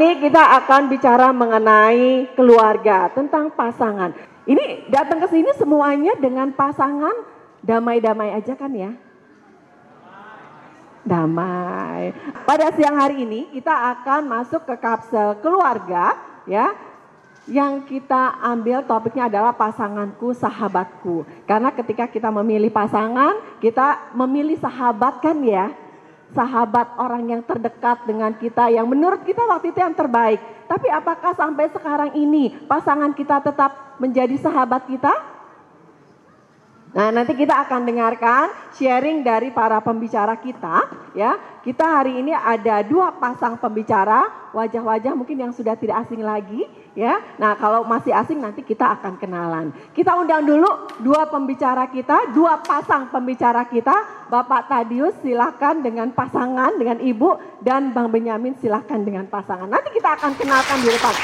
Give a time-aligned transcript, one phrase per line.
[0.00, 4.16] ini kita akan bicara mengenai keluarga, tentang pasangan.
[4.48, 7.12] Ini datang ke sini semuanya dengan pasangan
[7.60, 8.96] damai-damai aja kan ya?
[11.04, 12.16] Damai.
[12.48, 16.16] Pada siang hari ini kita akan masuk ke kapsel keluarga
[16.48, 16.72] ya.
[17.44, 21.28] Yang kita ambil topiknya adalah pasanganku, sahabatku.
[21.44, 25.76] Karena ketika kita memilih pasangan, kita memilih sahabat kan ya
[26.30, 30.38] sahabat orang yang terdekat dengan kita yang menurut kita waktu itu yang terbaik.
[30.70, 35.39] Tapi apakah sampai sekarang ini pasangan kita tetap menjadi sahabat kita?
[36.90, 41.38] Nah, nanti kita akan dengarkan sharing dari para pembicara kita, ya.
[41.62, 46.66] Kita hari ini ada dua pasang pembicara, wajah-wajah mungkin yang sudah tidak asing lagi,
[46.98, 47.22] ya.
[47.38, 49.70] Nah, kalau masih asing nanti kita akan kenalan.
[49.94, 50.66] Kita undang dulu
[50.98, 54.26] dua pembicara kita, dua pasang pembicara kita.
[54.26, 59.70] Bapak Tadius silakan dengan pasangan dengan Ibu dan Bang Benyamin silakan dengan pasangan.
[59.70, 61.14] Nanti kita akan kenalkan di depan.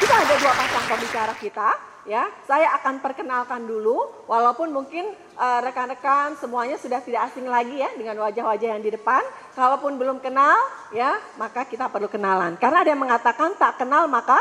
[0.00, 2.28] Kita ada dua pasang pembicara kita ya.
[2.48, 8.20] Saya akan perkenalkan dulu, walaupun mungkin uh, rekan-rekan semuanya sudah tidak asing lagi ya dengan
[8.24, 9.20] wajah-wajah yang di depan.
[9.52, 10.56] Kalaupun belum kenal,
[10.92, 12.56] ya maka kita perlu kenalan.
[12.56, 14.38] Karena ada yang mengatakan tak kenal maka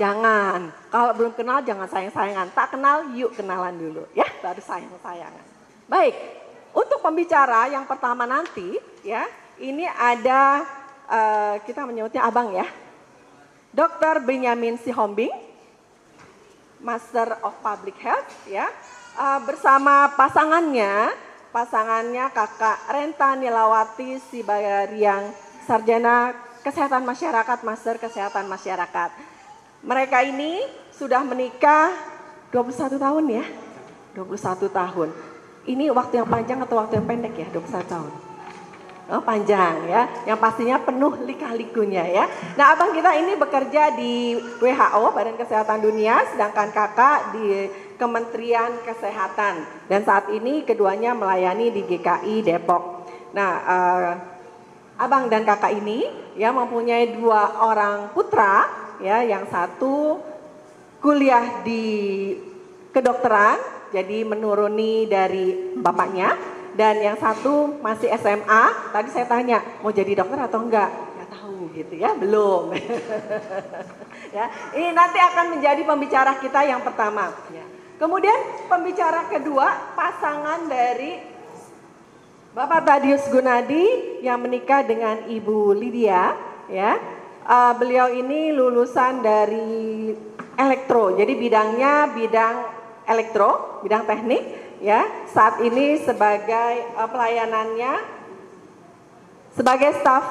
[0.00, 0.72] jangan.
[0.88, 2.56] Kalau belum kenal jangan sayang-sayangan.
[2.56, 5.44] Tak kenal yuk kenalan dulu ya, baru sayang-sayangan.
[5.90, 6.14] Baik,
[6.70, 9.26] untuk pembicara yang pertama nanti ya,
[9.58, 10.64] ini ada
[11.10, 12.64] uh, kita menyebutnya abang ya.
[13.70, 14.26] Dr.
[14.26, 15.49] Benyamin Sihombing
[16.80, 18.68] Master of Public Health ya
[19.16, 21.12] uh, bersama pasangannya
[21.50, 25.34] pasangannya kakak Renta Nilawati Sibayariang
[25.66, 29.10] Sarjana Kesehatan Masyarakat Master Kesehatan Masyarakat.
[29.80, 30.60] Mereka ini
[30.92, 31.96] sudah menikah
[32.52, 33.44] 21 tahun ya.
[34.12, 35.08] 21 tahun.
[35.64, 37.48] Ini waktu yang panjang atau waktu yang pendek ya?
[37.48, 38.29] 21 tahun.
[39.10, 42.24] Oh, panjang ya, yang pastinya penuh lika-likunya ya.
[42.54, 47.66] Nah abang kita ini bekerja di WHO, Badan Kesehatan Dunia, sedangkan kakak di
[47.98, 49.66] Kementerian Kesehatan.
[49.90, 53.10] Dan saat ini keduanya melayani di GKI Depok.
[53.34, 54.10] Nah uh,
[54.94, 56.06] abang dan kakak ini
[56.38, 58.70] ya mempunyai dua orang putra,
[59.02, 60.22] ya yang satu
[61.02, 61.82] kuliah di
[62.94, 63.58] kedokteran,
[63.90, 68.64] jadi menuruni dari bapaknya dan yang satu masih SMA.
[68.94, 70.90] Tadi saya tanya mau jadi dokter atau enggak?
[70.90, 72.74] Enggak tahu gitu ya, belum.
[74.36, 74.44] ya,
[74.76, 77.34] ini nanti akan menjadi pembicara kita yang pertama.
[77.50, 77.64] Ya.
[78.00, 78.38] Kemudian
[78.70, 81.20] pembicara kedua pasangan dari
[82.50, 86.34] Bapak Tadius Gunadi yang menikah dengan Ibu Lydia,
[86.66, 86.98] ya.
[87.50, 90.12] Uh, beliau ini lulusan dari
[90.54, 92.56] elektro, jadi bidangnya bidang
[93.10, 98.00] elektro, bidang teknik ya saat ini sebagai uh, pelayanannya
[99.52, 100.24] sebagai staf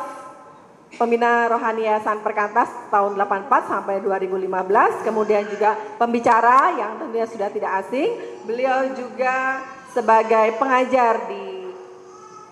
[0.97, 7.71] pembina rohani Yayasan Perkantas tahun 84 sampai 2015 kemudian juga pembicara yang tentunya sudah tidak
[7.85, 8.09] asing.
[8.50, 9.62] Beliau juga
[9.94, 11.69] sebagai pengajar di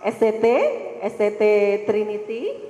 [0.06, 0.46] STT
[1.02, 1.44] STT
[1.90, 2.70] Trinity.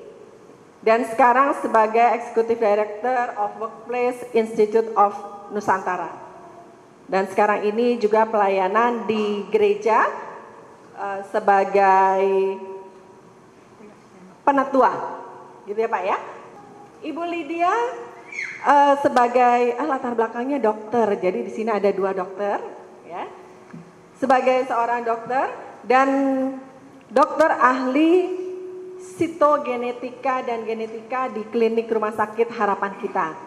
[0.77, 5.11] Dan sekarang sebagai Executive Director of Workplace Institute of
[5.51, 6.26] Nusantara
[7.07, 10.11] dan sekarang ini juga pelayanan di gereja
[10.99, 12.19] uh, sebagai
[14.43, 14.91] penatua,
[15.63, 16.17] gitu ya Pak ya.
[17.07, 17.71] Ibu Lydia
[18.67, 22.59] uh, sebagai ah, latar belakangnya dokter, jadi di sini ada dua dokter,
[23.07, 23.23] ya.
[24.19, 25.47] Sebagai seorang dokter
[25.87, 26.09] dan
[27.07, 28.35] dokter ahli
[29.15, 33.46] sitogenetika dan genetika di klinik rumah sakit harapan kita.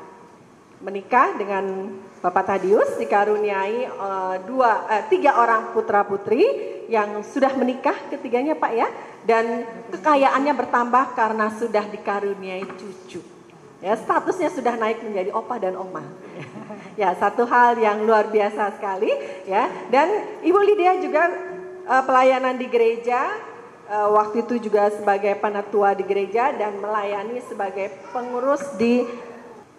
[0.80, 1.92] Menikah dengan
[2.24, 6.44] Bapak Tadius dikaruniai uh, dua, uh, tiga orang putra putri
[6.88, 8.88] yang sudah menikah ketiganya Pak ya,
[9.28, 13.20] dan kekayaannya bertambah karena sudah dikaruniai cucu.
[13.80, 16.04] Ya, statusnya sudah naik menjadi opa dan oma.
[17.00, 19.08] ya, satu hal yang luar biasa sekali
[19.48, 19.68] ya.
[19.88, 21.28] Dan Ibu Lydia juga
[21.88, 23.32] uh, pelayanan di gereja
[23.88, 29.04] uh, waktu itu juga sebagai penatua di gereja dan melayani sebagai pengurus di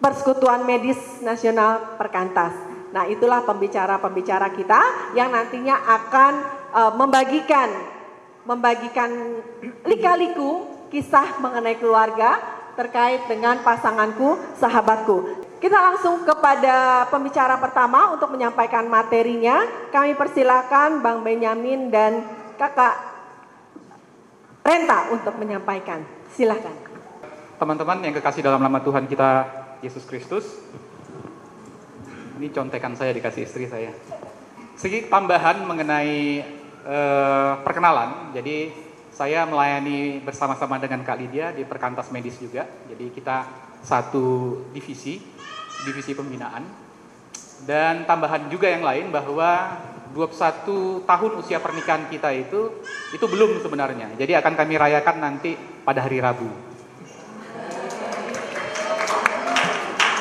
[0.02, 2.50] Persekutuan Medis Nasional Perkantas.
[2.90, 6.32] Nah, itulah pembicara-pembicara kita yang nantinya akan
[6.74, 7.70] uh, membagikan
[8.42, 9.38] membagikan
[9.86, 12.42] lika-liku kisah mengenai keluarga
[12.74, 15.46] terkait dengan pasanganku, sahabatku.
[15.62, 19.62] Kita langsung kepada pembicara pertama untuk menyampaikan materinya.
[19.94, 22.26] Kami persilakan Bang Benyamin dan
[22.58, 23.14] Kakak
[24.66, 26.02] Renta untuk menyampaikan.
[26.34, 26.74] Silakan.
[27.62, 30.46] Teman-teman yang kekasih dalam nama Tuhan kita Yesus Kristus.
[32.38, 33.90] Ini contekan saya dikasih istri saya.
[34.78, 36.42] Sedikit tambahan mengenai
[36.86, 38.32] uh, perkenalan.
[38.32, 38.72] Jadi
[39.12, 42.64] saya melayani bersama-sama dengan Kak Lydia di Perkantas Medis juga.
[42.88, 43.44] Jadi kita
[43.82, 45.20] satu divisi,
[45.84, 46.64] divisi pembinaan.
[47.62, 49.78] Dan tambahan juga yang lain bahwa
[50.14, 52.82] 21 tahun usia pernikahan kita itu
[53.14, 54.14] itu belum sebenarnya.
[54.18, 55.54] Jadi akan kami rayakan nanti
[55.86, 56.71] pada hari Rabu.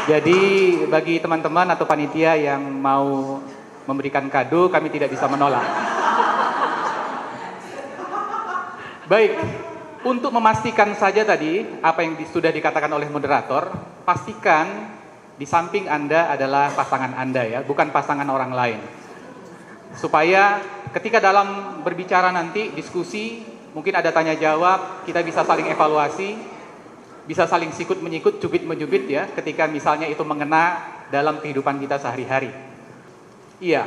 [0.09, 0.41] Jadi
[0.89, 3.37] bagi teman-teman atau panitia yang mau
[3.85, 5.61] memberikan kado, kami tidak bisa menolak.
[9.05, 9.37] Baik,
[10.01, 13.69] untuk memastikan saja tadi apa yang sudah dikatakan oleh moderator,
[14.01, 14.89] pastikan
[15.37, 18.79] di samping Anda adalah pasangan Anda ya, bukan pasangan orang lain.
[19.93, 20.63] Supaya
[20.97, 23.45] ketika dalam berbicara nanti diskusi,
[23.77, 26.39] mungkin ada tanya jawab, kita bisa saling evaluasi,
[27.29, 30.81] bisa saling sikut menyikut, cubit menjubit ya, ketika misalnya itu mengena
[31.13, 32.49] dalam kehidupan kita sehari-hari.
[33.61, 33.85] Iya,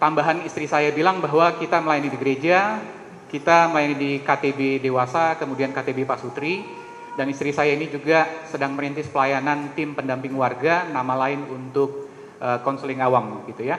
[0.00, 2.80] tambahan istri saya bilang bahwa kita melayani di gereja,
[3.28, 6.64] kita main di KTB Dewasa, kemudian KTB Pasutri,
[7.12, 12.08] dan istri saya ini juga sedang merintis pelayanan tim pendamping warga, nama lain untuk
[12.40, 13.76] eh, konseling uh, awam gitu ya.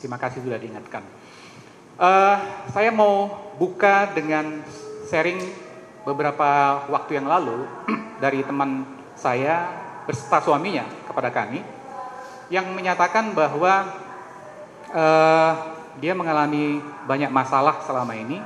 [0.00, 1.00] Terima kasih sudah diingatkan.
[1.96, 2.36] Uh,
[2.76, 4.60] saya mau buka dengan
[5.08, 5.40] sharing
[6.06, 7.66] beberapa waktu yang lalu
[8.22, 8.86] dari teman
[9.18, 9.66] saya
[10.06, 11.60] beserta suaminya kepada kami
[12.46, 13.90] yang menyatakan bahwa
[14.94, 15.52] uh,
[15.98, 16.78] dia mengalami
[17.10, 18.38] banyak masalah selama ini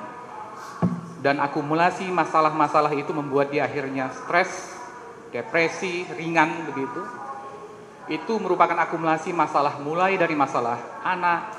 [1.21, 4.73] dan akumulasi masalah-masalah itu membuat dia akhirnya stres,
[5.29, 7.05] depresi, ringan begitu.
[8.09, 11.53] Itu merupakan akumulasi masalah mulai dari masalah anak,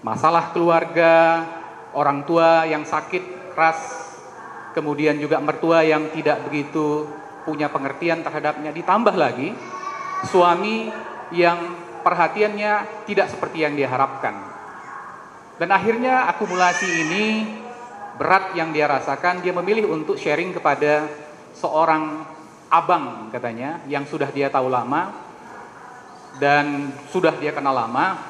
[0.00, 1.44] masalah keluarga,
[1.92, 3.97] orang tua yang sakit keras,
[4.78, 7.10] kemudian juga mertua yang tidak begitu
[7.42, 9.50] punya pengertian terhadapnya, ditambah lagi
[10.30, 10.86] suami
[11.34, 11.74] yang
[12.06, 14.38] perhatiannya tidak seperti yang dia harapkan.
[15.58, 17.24] Dan akhirnya akumulasi ini
[18.14, 21.10] berat yang dia rasakan, dia memilih untuk sharing kepada
[21.58, 22.22] seorang
[22.70, 25.10] abang katanya yang sudah dia tahu lama
[26.38, 28.20] dan sudah dia kenal lama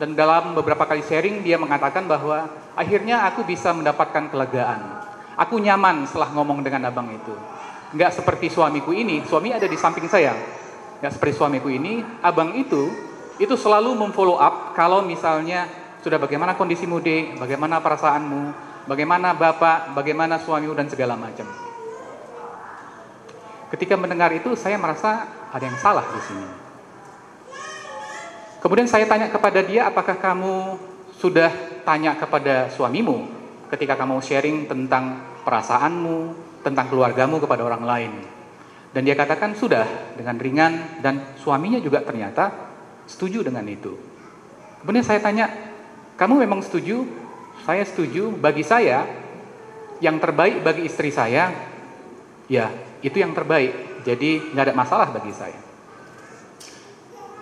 [0.00, 2.48] dan dalam beberapa kali sharing dia mengatakan bahwa
[2.78, 5.07] akhirnya aku bisa mendapatkan kelegaan.
[5.38, 7.30] Aku nyaman setelah ngomong dengan abang itu.
[7.94, 10.34] Enggak seperti suamiku ini, suami ada di samping saya.
[10.98, 12.90] Enggak seperti suamiku ini, abang itu
[13.38, 15.70] itu selalu memfollow up kalau misalnya
[16.02, 18.42] sudah bagaimana kondisimu dek, bagaimana perasaanmu,
[18.90, 21.46] bagaimana bapak, bagaimana suamimu dan segala macam.
[23.70, 26.48] Ketika mendengar itu saya merasa ada yang salah di sini.
[28.58, 30.82] Kemudian saya tanya kepada dia, apakah kamu
[31.14, 31.52] sudah
[31.86, 33.22] tanya kepada suamimu
[33.68, 38.12] ketika kamu sharing tentang perasaanmu, tentang keluargamu kepada orang lain?
[38.92, 42.52] Dan dia katakan sudah dengan ringan dan suaminya juga ternyata
[43.08, 43.96] setuju dengan itu.
[44.84, 45.48] Kemudian saya tanya,
[46.20, 47.08] kamu memang setuju?
[47.64, 48.32] Saya setuju.
[48.36, 49.08] Bagi saya,
[50.04, 51.52] yang terbaik bagi istri saya,
[52.48, 52.68] ya
[53.00, 54.04] itu yang terbaik.
[54.04, 55.58] Jadi nggak ada masalah bagi saya.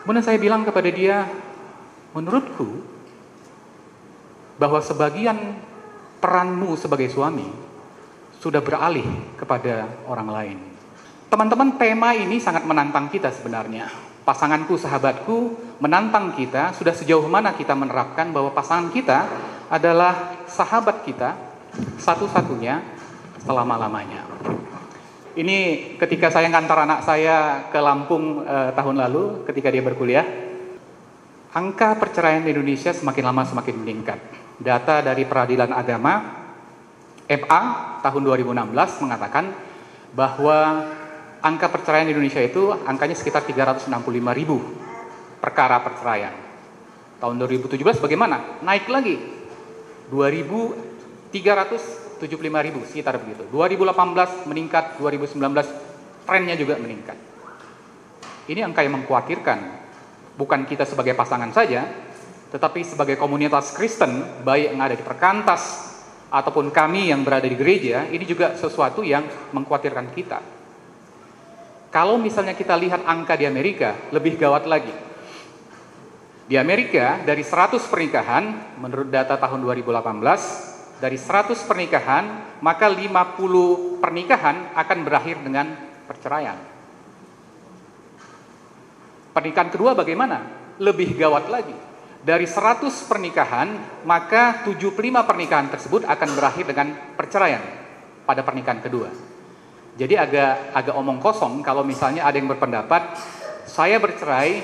[0.03, 1.27] Kemudian saya bilang kepada dia,
[2.15, 2.83] menurutku
[4.57, 5.59] bahwa sebagian
[6.19, 7.66] peranmu sebagai suami
[8.41, 10.59] sudah beralih kepada orang lain.
[11.27, 17.79] Teman-teman, tema ini sangat menantang kita sebenarnya pasanganku, sahabatku menantang kita, sudah sejauh mana kita
[17.79, 19.31] menerapkan bahwa pasangan kita
[19.71, 21.39] adalah sahabat kita
[22.03, 22.83] satu-satunya
[23.47, 24.27] selama-lamanya.
[25.39, 25.59] Ini
[26.03, 30.27] ketika saya ngantar anak saya ke Lampung eh, tahun lalu ketika dia berkuliah,
[31.55, 34.19] angka perceraian di Indonesia semakin lama semakin meningkat.
[34.57, 36.15] Data dari Peradilan Agama
[37.27, 37.61] MA
[38.07, 39.51] tahun 2016 mengatakan
[40.15, 40.87] bahwa
[41.43, 43.91] angka perceraian di Indonesia itu angkanya sekitar 365
[44.35, 44.63] ribu
[45.43, 46.31] perkara perceraian.
[47.19, 48.63] Tahun 2017 bagaimana?
[48.63, 49.19] Naik lagi
[50.11, 53.43] 2.375 ribu sekitar begitu.
[53.51, 55.43] 2018 meningkat, 2019
[56.27, 57.19] trennya juga meningkat.
[58.47, 59.59] Ini angka yang mengkhawatirkan.
[60.37, 61.89] Bukan kita sebagai pasangan saja,
[62.53, 65.96] tetapi sebagai komunitas Kristen, baik yang ada di perkantas
[66.31, 70.39] ataupun kami yang berada di gereja, ini juga sesuatu yang mengkhawatirkan kita.
[71.95, 74.93] Kalau misalnya kita lihat angka di Amerika, lebih gawat lagi.
[76.47, 82.25] Di Amerika, dari 100 pernikahan, menurut data tahun 2018, dari 100 pernikahan,
[82.63, 85.67] maka 50 pernikahan akan berakhir dengan
[86.07, 86.57] perceraian.
[89.35, 90.49] Pernikahan kedua bagaimana?
[90.81, 91.86] Lebih gawat lagi.
[92.27, 97.63] Dari 100 pernikahan, maka 75 pernikahan tersebut akan berakhir dengan perceraian
[98.27, 99.15] pada pernikahan kedua.
[99.95, 103.15] Jadi agak agak omong kosong kalau misalnya ada yang berpendapat
[103.63, 104.59] saya bercerai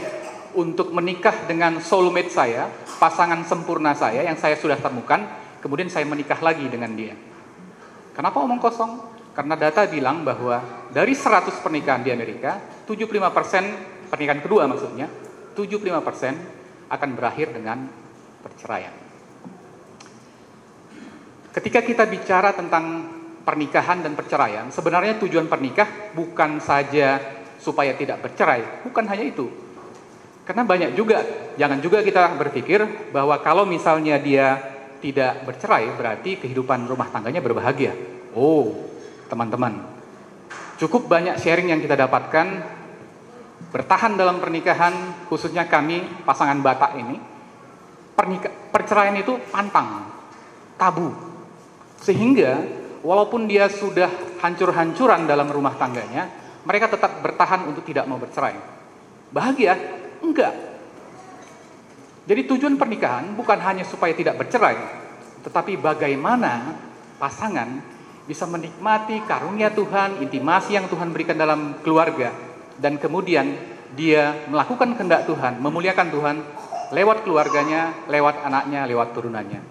[0.58, 2.66] untuk menikah dengan soulmate saya,
[2.98, 5.22] pasangan sempurna saya yang saya sudah temukan,
[5.62, 7.14] kemudian saya menikah lagi dengan dia.
[8.10, 8.98] Kenapa omong kosong?
[9.38, 12.58] Karena data bilang bahwa dari 100 pernikahan di Amerika,
[12.90, 15.06] 75% pernikahan kedua maksudnya,
[15.54, 16.61] 75%
[16.92, 17.88] akan berakhir dengan
[18.44, 18.92] perceraian.
[21.52, 23.08] Ketika kita bicara tentang
[23.44, 27.20] pernikahan dan perceraian, sebenarnya tujuan pernikah bukan saja
[27.56, 29.46] supaya tidak bercerai, bukan hanya itu.
[30.42, 31.22] Karena banyak juga,
[31.54, 34.58] jangan juga kita berpikir bahwa kalau misalnya dia
[34.98, 37.94] tidak bercerai, berarti kehidupan rumah tangganya berbahagia.
[38.34, 38.74] Oh,
[39.30, 39.86] teman-teman,
[40.78, 42.46] cukup banyak sharing yang kita dapatkan
[43.72, 47.16] bertahan dalam pernikahan, khususnya kami pasangan Batak ini,
[48.70, 50.12] perceraian itu pantang,
[50.76, 51.10] tabu.
[52.04, 52.60] Sehingga
[53.00, 54.12] walaupun dia sudah
[54.44, 56.28] hancur-hancuran dalam rumah tangganya,
[56.68, 58.54] mereka tetap bertahan untuk tidak mau bercerai.
[59.32, 59.74] Bahagia?
[60.20, 60.54] Enggak.
[62.22, 64.78] Jadi tujuan pernikahan bukan hanya supaya tidak bercerai,
[65.42, 66.76] tetapi bagaimana
[67.18, 67.82] pasangan
[68.22, 72.30] bisa menikmati karunia Tuhan, intimasi yang Tuhan berikan dalam keluarga,
[72.82, 73.54] dan kemudian
[73.94, 76.36] dia melakukan kehendak Tuhan, memuliakan Tuhan
[76.90, 79.62] lewat keluarganya, lewat anaknya, lewat turunannya.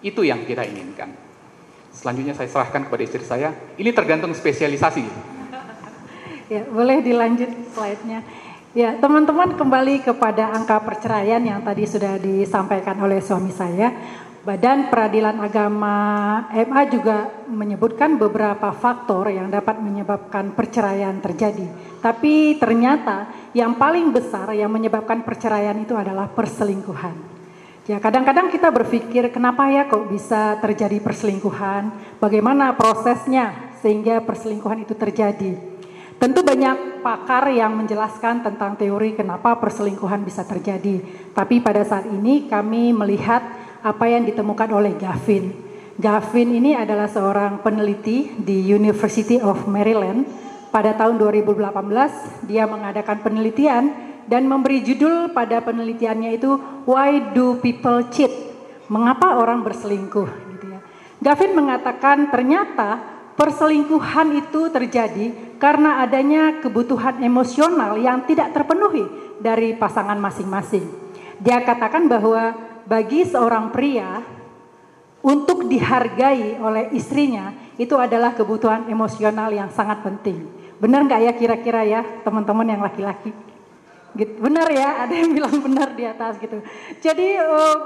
[0.00, 1.12] Itu yang kita inginkan.
[1.92, 3.52] Selanjutnya saya serahkan kepada istri saya.
[3.76, 5.04] Ini tergantung spesialisasi.
[6.50, 8.20] Ya, boleh dilanjut slide-nya.
[8.74, 13.94] Ya, teman-teman kembali kepada angka perceraian yang tadi sudah disampaikan oleh suami saya.
[14.44, 15.96] Badan Peradilan Agama
[16.52, 21.64] MA juga menyebutkan beberapa faktor yang dapat menyebabkan perceraian terjadi.
[22.04, 27.16] Tapi ternyata yang paling besar yang menyebabkan perceraian itu adalah perselingkuhan.
[27.88, 32.16] Ya, kadang-kadang kita berpikir kenapa ya kok bisa terjadi perselingkuhan?
[32.20, 35.56] Bagaimana prosesnya sehingga perselingkuhan itu terjadi?
[36.20, 41.00] Tentu banyak pakar yang menjelaskan tentang teori kenapa perselingkuhan bisa terjadi.
[41.32, 43.44] Tapi pada saat ini kami melihat
[43.80, 45.52] apa yang ditemukan oleh Gavin.
[46.00, 50.24] Gavin ini adalah seorang peneliti di University of Maryland.
[50.74, 53.94] Pada tahun 2018 dia mengadakan penelitian
[54.26, 56.50] dan memberi judul pada penelitiannya itu
[56.82, 58.34] Why Do People Cheat?
[58.90, 60.26] Mengapa orang berselingkuh?
[60.26, 60.82] Gitu ya.
[61.22, 62.98] Gavin mengatakan ternyata
[63.38, 69.06] perselingkuhan itu terjadi karena adanya kebutuhan emosional yang tidak terpenuhi
[69.38, 70.90] dari pasangan masing-masing.
[71.38, 72.50] Dia katakan bahwa
[72.82, 74.26] bagi seorang pria
[75.22, 80.63] untuk dihargai oleh istrinya itu adalah kebutuhan emosional yang sangat penting.
[80.84, 83.32] Benar nggak ya kira-kira ya teman-teman yang laki-laki?
[84.12, 84.36] Gitu.
[84.36, 86.60] Benar ya, ada yang bilang benar di atas gitu.
[87.00, 87.76] Jadi uh,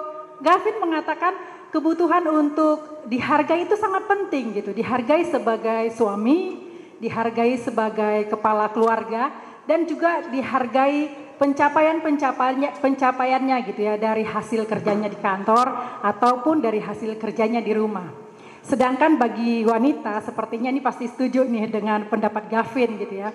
[0.43, 1.31] Gavin mengatakan
[1.71, 4.75] kebutuhan untuk dihargai itu sangat penting gitu.
[4.75, 6.59] Dihargai sebagai suami,
[6.99, 9.31] dihargai sebagai kepala keluarga
[9.71, 17.15] dan juga dihargai pencapaian-pencapaiannya pencapaiannya gitu ya dari hasil kerjanya di kantor ataupun dari hasil
[17.15, 18.28] kerjanya di rumah.
[18.69, 23.33] Sedangkan bagi wanita sepertinya ini pasti setuju nih dengan pendapat Gavin gitu ya.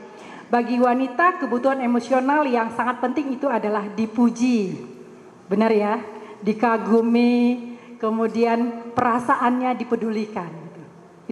[0.54, 4.78] Bagi wanita kebutuhan emosional yang sangat penting itu adalah dipuji.
[5.50, 5.98] Benar ya?
[6.46, 10.54] Dikagumi, kemudian perasaannya dipedulikan.
[10.54, 10.82] Gitu.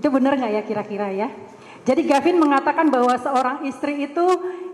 [0.02, 1.30] Itu benar nggak ya kira-kira ya?
[1.86, 4.26] Jadi Gavin mengatakan bahwa seorang istri itu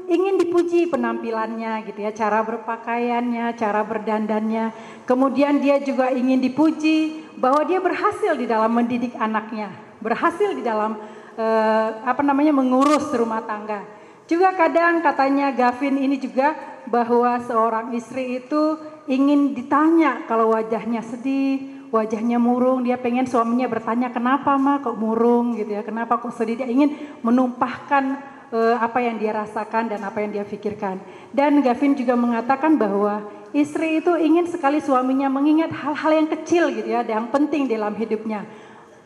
[0.07, 4.71] ingin dipuji penampilannya gitu ya, cara berpakaiannya, cara berdandannya.
[5.03, 10.95] Kemudian dia juga ingin dipuji bahwa dia berhasil di dalam mendidik anaknya, berhasil di dalam
[11.35, 13.83] eh, apa namanya mengurus rumah tangga.
[14.27, 16.51] Juga kadang katanya Gavin ini juga
[16.87, 18.75] bahwa seorang istri itu
[19.07, 25.55] ingin ditanya kalau wajahnya sedih, wajahnya murung, dia pengen suaminya bertanya kenapa mah kok murung
[25.55, 30.23] gitu ya, kenapa kok sedih, dia ingin menumpahkan uh, apa yang dia rasakan dan apa
[30.23, 30.99] yang dia pikirkan.
[31.33, 36.87] Dan Gavin juga mengatakan bahwa istri itu ingin sekali suaminya mengingat hal-hal yang kecil gitu
[36.87, 38.47] ya, yang penting dalam hidupnya.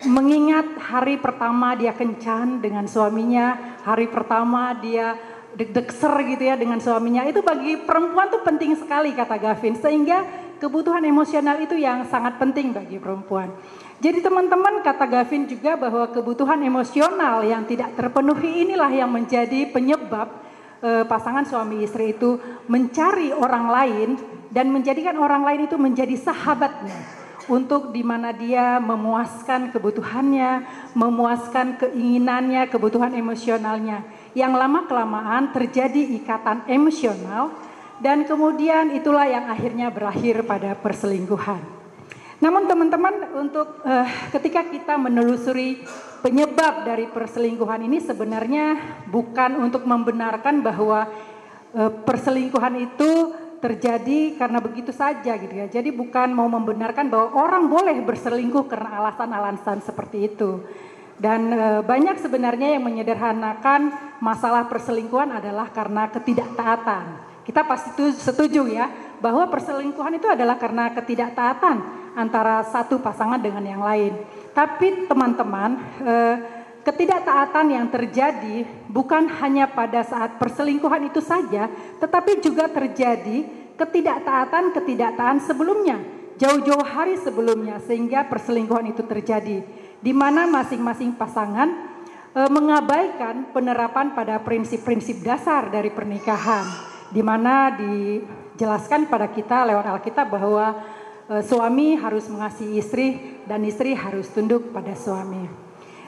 [0.01, 5.13] Mengingat hari pertama dia kencan dengan suaminya, hari pertama dia
[5.53, 7.21] deg-degser gitu ya dengan suaminya.
[7.29, 9.77] Itu bagi perempuan tuh penting sekali kata Gavin.
[9.77, 10.25] Sehingga
[10.57, 13.53] kebutuhan emosional itu yang sangat penting bagi perempuan.
[14.01, 20.41] Jadi teman-teman kata Gavin juga bahwa kebutuhan emosional yang tidak terpenuhi inilah yang menjadi penyebab
[20.81, 24.09] eh, pasangan suami istri itu mencari orang lain
[24.49, 26.97] dan menjadikan orang lain itu menjadi sahabatnya
[27.45, 30.65] untuk di mana dia memuaskan kebutuhannya,
[30.97, 34.01] memuaskan keinginannya, kebutuhan emosionalnya.
[34.33, 37.53] Yang lama kelamaan terjadi ikatan emosional
[38.01, 41.80] dan kemudian itulah yang akhirnya berakhir pada perselingkuhan.
[42.41, 45.85] Namun teman-teman untuk uh, ketika kita menelusuri
[46.25, 51.05] penyebab dari perselingkuhan ini sebenarnya bukan untuk membenarkan bahwa
[51.77, 53.11] uh, perselingkuhan itu
[53.61, 55.69] terjadi karena begitu saja gitu ya.
[55.69, 60.65] Jadi bukan mau membenarkan bahwa orang boleh berselingkuh karena alasan-alasan seperti itu.
[61.21, 67.29] Dan e, banyak sebenarnya yang menyederhanakan masalah perselingkuhan adalah karena ketidaktaatan.
[67.45, 68.89] Kita pasti setuju ya
[69.21, 74.13] bahwa perselingkuhan itu adalah karena ketidaktaatan antara satu pasangan dengan yang lain.
[74.51, 76.15] Tapi teman-teman, e,
[76.83, 81.69] ketidaktaatan yang terjadi bukan hanya pada saat perselingkuhan itu saja,
[82.01, 83.47] tetapi juga terjadi
[83.79, 85.97] ketidaktaatan-ketidaktaatan sebelumnya,
[86.41, 89.63] jauh-jauh hari sebelumnya sehingga perselingkuhan itu terjadi
[90.01, 91.69] di mana masing-masing pasangan
[92.33, 96.65] e, mengabaikan penerapan pada prinsip-prinsip dasar dari pernikahan,
[97.13, 100.81] di mana dijelaskan pada kita lewat Alkitab bahwa
[101.29, 103.07] e, suami harus mengasihi istri
[103.45, 105.45] dan istri harus tunduk pada suami.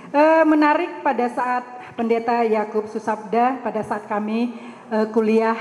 [0.09, 4.55] E, menarik pada saat pendeta Yakub Susabda pada saat kami
[4.89, 5.57] e, kuliah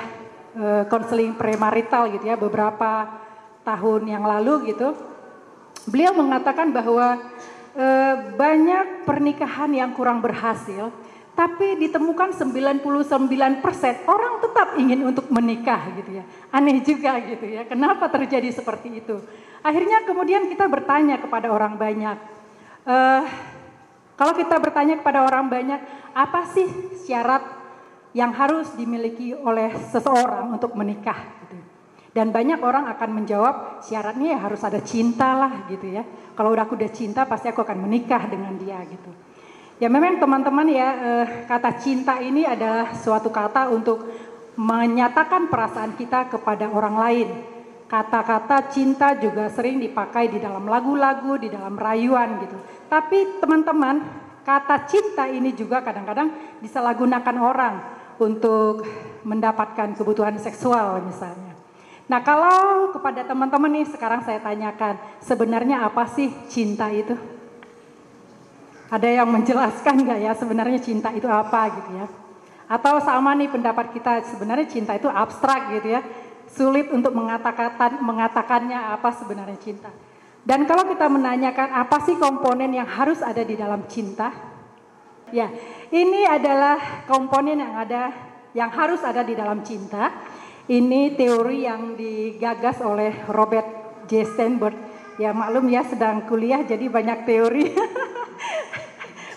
[0.92, 3.08] konseling premarital gitu ya beberapa
[3.64, 4.92] tahun yang lalu gitu.
[5.88, 7.18] Beliau mengatakan bahwa
[7.74, 7.86] e,
[8.38, 10.94] banyak pernikahan yang kurang berhasil,
[11.32, 12.84] tapi ditemukan 99%
[14.04, 16.24] orang tetap ingin untuk menikah gitu ya.
[16.52, 19.16] Aneh juga gitu ya, kenapa terjadi seperti itu?
[19.64, 22.16] Akhirnya kemudian kita bertanya kepada orang banyak,
[22.84, 22.96] e,
[24.12, 25.80] kalau kita bertanya kepada orang banyak,
[26.12, 26.68] apa sih
[27.08, 27.40] syarat
[28.12, 31.16] yang harus dimiliki oleh seseorang untuk menikah?
[31.16, 31.56] Gitu.
[32.12, 36.04] Dan banyak orang akan menjawab syaratnya ya harus ada cinta lah gitu ya.
[36.36, 39.31] Kalau udah aku udah cinta pasti aku akan menikah dengan dia gitu.
[39.82, 44.06] Ya memang teman-teman ya eh, kata cinta ini adalah suatu kata untuk
[44.54, 47.28] menyatakan perasaan kita kepada orang lain.
[47.90, 52.54] Kata-kata cinta juga sering dipakai di dalam lagu-lagu, di dalam rayuan gitu.
[52.86, 54.06] Tapi teman-teman,
[54.46, 56.30] kata cinta ini juga kadang-kadang
[56.62, 57.74] disalahgunakan orang
[58.22, 58.86] untuk
[59.26, 61.58] mendapatkan kebutuhan seksual misalnya.
[62.06, 67.41] Nah kalau kepada teman-teman nih sekarang saya tanyakan sebenarnya apa sih cinta itu?
[68.92, 72.06] Ada yang menjelaskan nggak ya sebenarnya cinta itu apa gitu ya?
[72.68, 76.04] Atau sama nih pendapat kita sebenarnya cinta itu abstrak gitu ya,
[76.52, 79.88] sulit untuk mengatakan mengatakannya apa sebenarnya cinta.
[80.44, 84.28] Dan kalau kita menanyakan apa sih komponen yang harus ada di dalam cinta?
[85.32, 85.48] Ya,
[85.88, 88.12] ini adalah komponen yang ada
[88.52, 90.12] yang harus ada di dalam cinta
[90.68, 94.28] ini teori yang digagas oleh Robert J.
[94.28, 94.91] Steinberg.
[95.20, 97.64] Ya maklum ya sedang kuliah jadi banyak teori.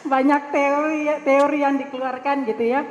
[0.06, 2.86] banyak teori teori yang dikeluarkan gitu ya.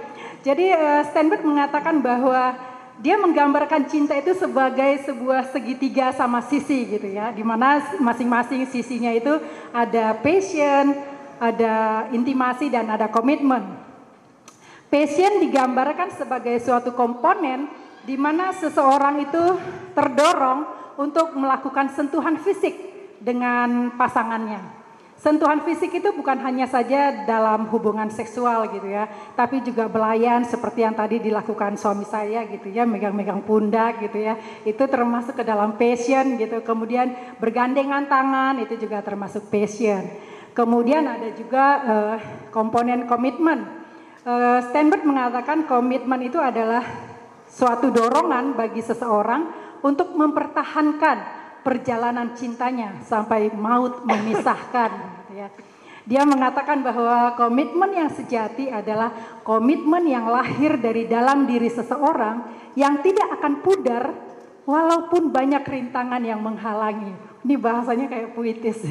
[0.45, 2.53] Jadi uh, Steinberg mengatakan bahwa
[3.01, 9.11] dia menggambarkan cinta itu sebagai sebuah segitiga sama sisi gitu ya, di mana masing-masing sisinya
[9.11, 9.35] itu
[9.75, 10.95] ada passion,
[11.43, 13.67] ada intimasi dan ada komitmen.
[14.87, 17.67] Passion digambarkan sebagai suatu komponen
[18.07, 19.43] di mana seseorang itu
[19.97, 20.63] terdorong
[20.97, 22.75] untuk melakukan sentuhan fisik
[23.23, 24.85] dengan pasangannya.
[25.15, 30.85] Sentuhan fisik itu bukan hanya saja dalam hubungan seksual gitu ya, tapi juga belayan seperti
[30.85, 34.37] yang tadi dilakukan suami saya gitu ya, megang-megang pundak gitu ya.
[34.69, 36.61] Itu termasuk ke dalam passion gitu.
[36.61, 40.05] Kemudian bergandengan tangan itu juga termasuk passion.
[40.53, 42.17] Kemudian ada juga uh,
[42.53, 43.65] komponen komitmen.
[44.29, 46.85] Uh, Steinberg mengatakan komitmen itu adalah
[47.49, 54.91] suatu dorongan bagi seseorang untuk mempertahankan perjalanan cintanya sampai maut memisahkan.
[55.29, 55.49] Gitu ya.
[56.05, 62.45] Dia mengatakan bahwa komitmen yang sejati adalah komitmen yang lahir dari dalam diri seseorang
[62.77, 64.13] yang tidak akan pudar
[64.69, 67.13] walaupun banyak rintangan yang menghalangi.
[67.45, 68.81] Ini bahasanya kayak puitis.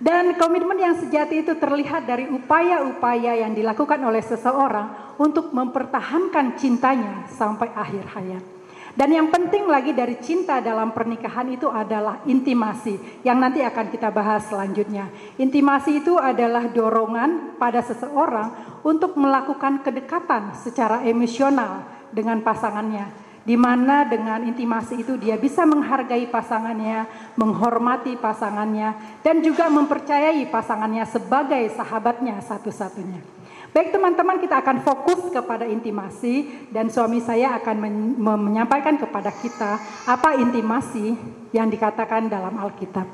[0.00, 7.28] Dan komitmen yang sejati itu terlihat dari upaya-upaya yang dilakukan oleh seseorang untuk mempertahankan cintanya
[7.28, 8.59] sampai akhir hayat.
[8.90, 14.10] Dan yang penting lagi dari cinta dalam pernikahan itu adalah intimasi yang nanti akan kita
[14.10, 15.06] bahas selanjutnya.
[15.38, 24.04] Intimasi itu adalah dorongan pada seseorang untuk melakukan kedekatan secara emosional dengan pasangannya di mana
[24.04, 27.08] dengan intimasi itu dia bisa menghargai pasangannya,
[27.40, 33.39] menghormati pasangannya, dan juga mempercayai pasangannya sebagai sahabatnya satu-satunya.
[33.70, 39.78] Baik teman-teman kita akan fokus kepada intimasi dan suami saya akan men menyampaikan kepada kita
[40.10, 41.14] apa intimasi
[41.54, 43.06] yang dikatakan dalam Alkitab.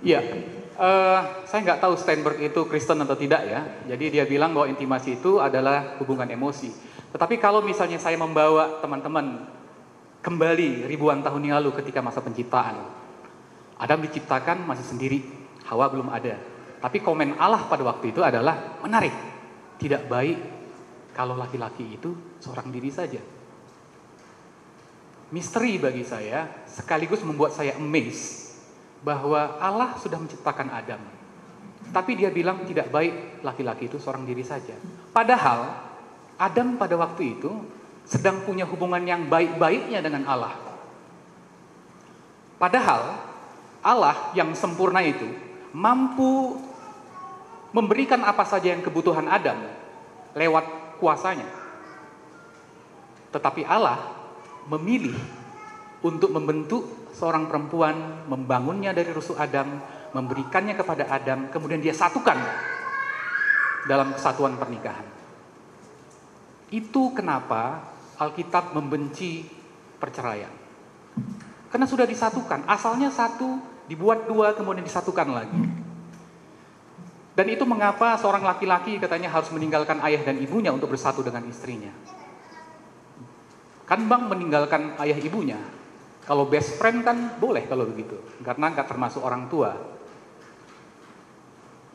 [0.00, 0.24] Iya,
[0.80, 3.60] uh, saya nggak tahu Steinberg itu Kristen atau tidak ya.
[3.92, 6.72] Jadi dia bilang bahwa intimasi itu adalah hubungan emosi.
[7.12, 9.52] Tetapi kalau misalnya saya membawa teman-teman
[10.24, 12.80] kembali ribuan tahun yang lalu ketika masa penciptaan.
[13.76, 15.20] Adam diciptakan masih sendiri,
[15.68, 16.40] Hawa belum ada.
[16.80, 19.33] Tapi komen Allah pada waktu itu adalah menarik.
[19.78, 20.38] Tidak baik
[21.14, 23.22] kalau laki-laki itu seorang diri saja.
[25.34, 28.54] Misteri bagi saya sekaligus membuat saya amazed
[29.02, 31.02] bahwa Allah sudah menciptakan Adam.
[31.92, 34.74] Tapi dia bilang tidak baik laki-laki itu seorang diri saja.
[35.12, 35.74] Padahal
[36.40, 37.50] Adam pada waktu itu
[38.04, 40.54] sedang punya hubungan yang baik-baiknya dengan Allah.
[42.58, 43.20] Padahal
[43.84, 45.28] Allah yang sempurna itu
[45.76, 46.56] mampu
[47.74, 49.58] memberikan apa saja yang kebutuhan Adam
[50.38, 51.50] lewat kuasanya.
[53.34, 53.98] Tetapi Allah
[54.70, 55.18] memilih
[56.06, 59.82] untuk membentuk seorang perempuan, membangunnya dari rusuk Adam,
[60.14, 62.38] memberikannya kepada Adam, kemudian dia satukan
[63.90, 65.06] dalam kesatuan pernikahan.
[66.70, 67.90] Itu kenapa
[68.22, 69.42] Alkitab membenci
[69.98, 70.50] perceraian.
[71.74, 73.58] Karena sudah disatukan, asalnya satu,
[73.90, 75.83] dibuat dua, kemudian disatukan lagi.
[77.34, 81.90] Dan itu mengapa seorang laki-laki katanya harus meninggalkan ayah dan ibunya untuk bersatu dengan istrinya.
[83.84, 85.58] Kan bang meninggalkan ayah ibunya.
[86.24, 89.76] Kalau best friend kan boleh kalau begitu, karena nggak termasuk orang tua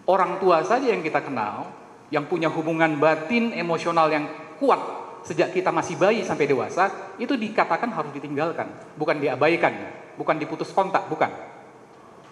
[0.10, 1.70] orang tua saja yang kita kenal,
[2.10, 4.26] yang punya hubungan batin emosional yang
[4.58, 4.82] kuat
[5.22, 6.90] sejak kita masih bayi sampai dewasa,
[7.22, 8.66] itu dikatakan harus ditinggalkan,
[8.98, 9.74] bukan diabaikan,
[10.18, 11.30] bukan diputus kontak, bukan.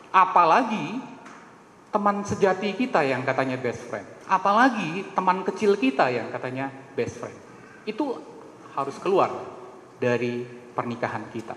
[0.09, 0.97] Apalagi
[1.87, 7.37] teman sejati kita yang katanya best friend, apalagi teman kecil kita yang katanya best friend.
[7.87, 8.19] Itu
[8.75, 9.31] harus keluar
[9.97, 10.43] dari
[10.75, 11.55] pernikahan kita.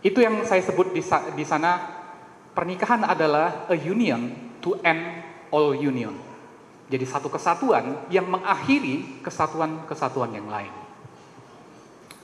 [0.00, 1.72] Itu yang saya sebut di, sana
[2.56, 4.32] pernikahan adalah a union
[4.64, 6.16] to end all union.
[6.90, 10.72] Jadi satu kesatuan yang mengakhiri kesatuan-kesatuan yang lain.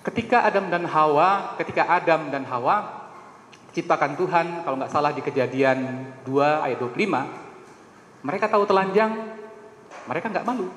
[0.03, 2.95] Ketika Adam dan Hawa, ketika Adam dan Hawa
[3.76, 9.12] ciptakan Tuhan, kalau nggak salah di kejadian 2 ayat 25, mereka tahu telanjang,
[10.08, 10.72] mereka nggak malu.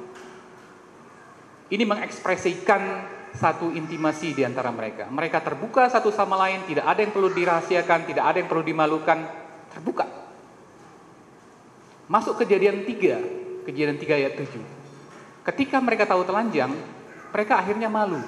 [1.71, 5.07] Ini mengekspresikan satu intimasi di antara mereka.
[5.07, 9.23] Mereka terbuka satu sama lain, tidak ada yang perlu dirahasiakan, tidak ada yang perlu dimalukan,
[9.71, 10.03] terbuka.
[12.12, 14.59] Masuk kejadian 3, kejadian 3 ayat 7.
[15.47, 16.73] Ketika mereka tahu telanjang,
[17.31, 18.19] mereka akhirnya malu.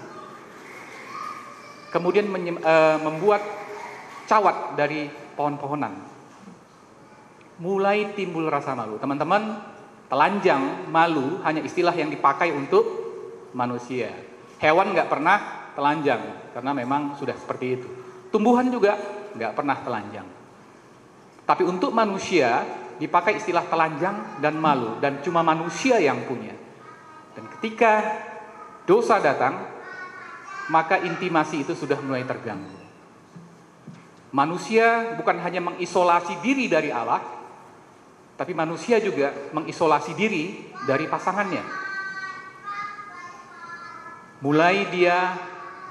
[1.92, 3.61] Kemudian e, membuat
[4.32, 5.92] cawat dari pohon-pohonan.
[7.60, 8.96] Mulai timbul rasa malu.
[8.96, 9.60] Teman-teman,
[10.08, 12.88] telanjang, malu hanya istilah yang dipakai untuk
[13.52, 14.16] manusia.
[14.64, 17.88] Hewan nggak pernah telanjang karena memang sudah seperti itu.
[18.32, 18.96] Tumbuhan juga
[19.36, 20.28] nggak pernah telanjang.
[21.44, 22.64] Tapi untuk manusia
[22.96, 26.56] dipakai istilah telanjang dan malu dan cuma manusia yang punya.
[27.36, 28.00] Dan ketika
[28.88, 29.60] dosa datang,
[30.72, 32.81] maka intimasi itu sudah mulai terganggu.
[34.32, 37.20] Manusia bukan hanya mengisolasi diri dari Allah,
[38.40, 41.64] tapi manusia juga mengisolasi diri dari pasangannya.
[44.42, 45.36] Mulai dia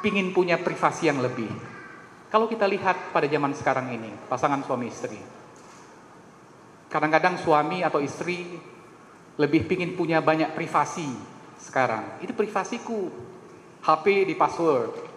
[0.01, 1.53] pingin punya privasi yang lebih.
[2.33, 5.21] Kalau kita lihat pada zaman sekarang ini, pasangan suami istri,
[6.91, 8.51] Kadang-kadang suami atau istri
[9.39, 11.07] lebih pingin punya banyak privasi
[11.63, 12.19] sekarang.
[12.19, 13.31] Itu privasiku.
[13.87, 15.10] HP di password.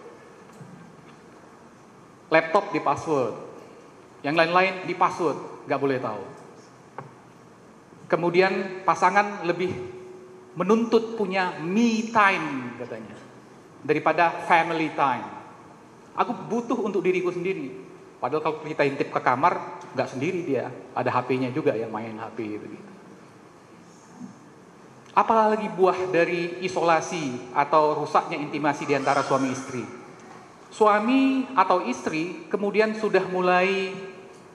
[2.34, 3.34] Laptop di password.
[4.26, 6.22] Yang lain-lain di password, nggak boleh tahu.
[8.10, 9.70] Kemudian pasangan lebih
[10.58, 13.14] menuntut punya me time katanya
[13.84, 15.28] daripada family time.
[16.14, 17.84] Aku butuh untuk diriku sendiri.
[18.18, 22.56] Padahal kalau kita intip ke kamar, nggak sendiri dia, ada HP-nya juga yang main HP
[22.56, 22.90] begitu.
[25.14, 30.03] Apalagi buah dari isolasi atau rusaknya intimasi di antara suami istri.
[30.74, 33.94] Suami atau istri kemudian sudah mulai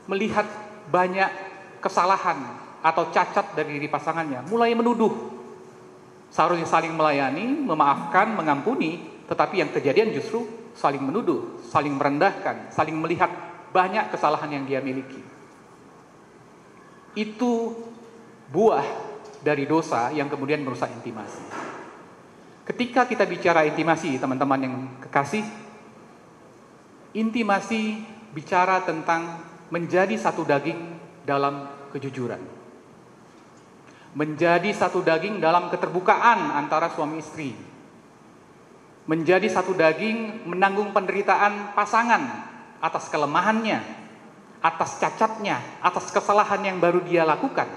[0.04, 0.44] melihat
[0.92, 1.32] banyak
[1.80, 5.40] kesalahan atau cacat dari diri pasangannya, mulai menuduh.
[6.28, 10.44] Seharusnya saling melayani, memaafkan, mengampuni, tetapi yang kejadian justru
[10.76, 13.32] saling menuduh, saling merendahkan, saling melihat
[13.72, 15.24] banyak kesalahan yang dia miliki.
[17.16, 17.80] Itu
[18.52, 18.84] buah
[19.40, 21.42] dari dosa yang kemudian merusak intimasi.
[22.68, 25.69] Ketika kita bicara intimasi, teman-teman yang kekasih,
[27.14, 28.02] intimasi
[28.34, 29.42] bicara tentang
[29.74, 30.78] menjadi satu daging
[31.26, 32.42] dalam kejujuran.
[34.18, 37.54] Menjadi satu daging dalam keterbukaan antara suami istri.
[39.06, 42.50] Menjadi satu daging menanggung penderitaan pasangan
[42.82, 43.82] atas kelemahannya,
[44.62, 47.70] atas cacatnya, atas kesalahan yang baru dia lakukan,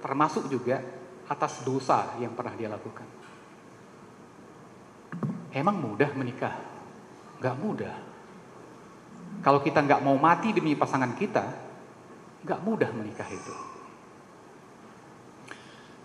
[0.00, 0.84] termasuk juga
[1.26, 3.08] atas dosa yang pernah dia lakukan.
[5.52, 6.52] Emang mudah menikah?
[7.40, 8.15] Gak mudah.
[9.42, 11.44] Kalau kita nggak mau mati demi pasangan kita,
[12.42, 13.54] nggak mudah menikah itu.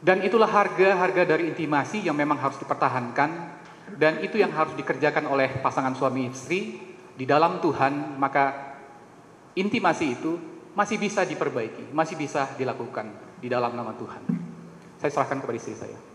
[0.02, 3.62] Dan itulah harga-harga dari intimasi yang memang harus dipertahankan
[4.02, 6.82] dan itu yang harus dikerjakan oleh pasangan suami istri
[7.14, 8.74] di dalam Tuhan, maka
[9.54, 10.42] intimasi itu
[10.74, 13.30] masih bisa diperbaiki, masih bisa dilakukan.
[13.42, 14.22] di dalam nama Tuhan.
[15.02, 16.11] Saya serahkan kepada istri saya.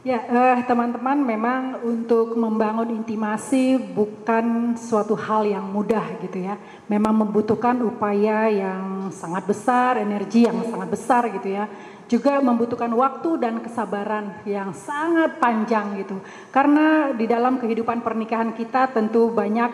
[0.00, 6.56] Ya, eh, teman-teman, memang untuk membangun intimasi bukan suatu hal yang mudah gitu ya.
[6.88, 11.68] Memang membutuhkan upaya yang sangat besar, energi yang sangat besar gitu ya.
[12.08, 16.16] Juga membutuhkan waktu dan kesabaran yang sangat panjang gitu.
[16.48, 19.68] Karena di dalam kehidupan pernikahan kita tentu banyak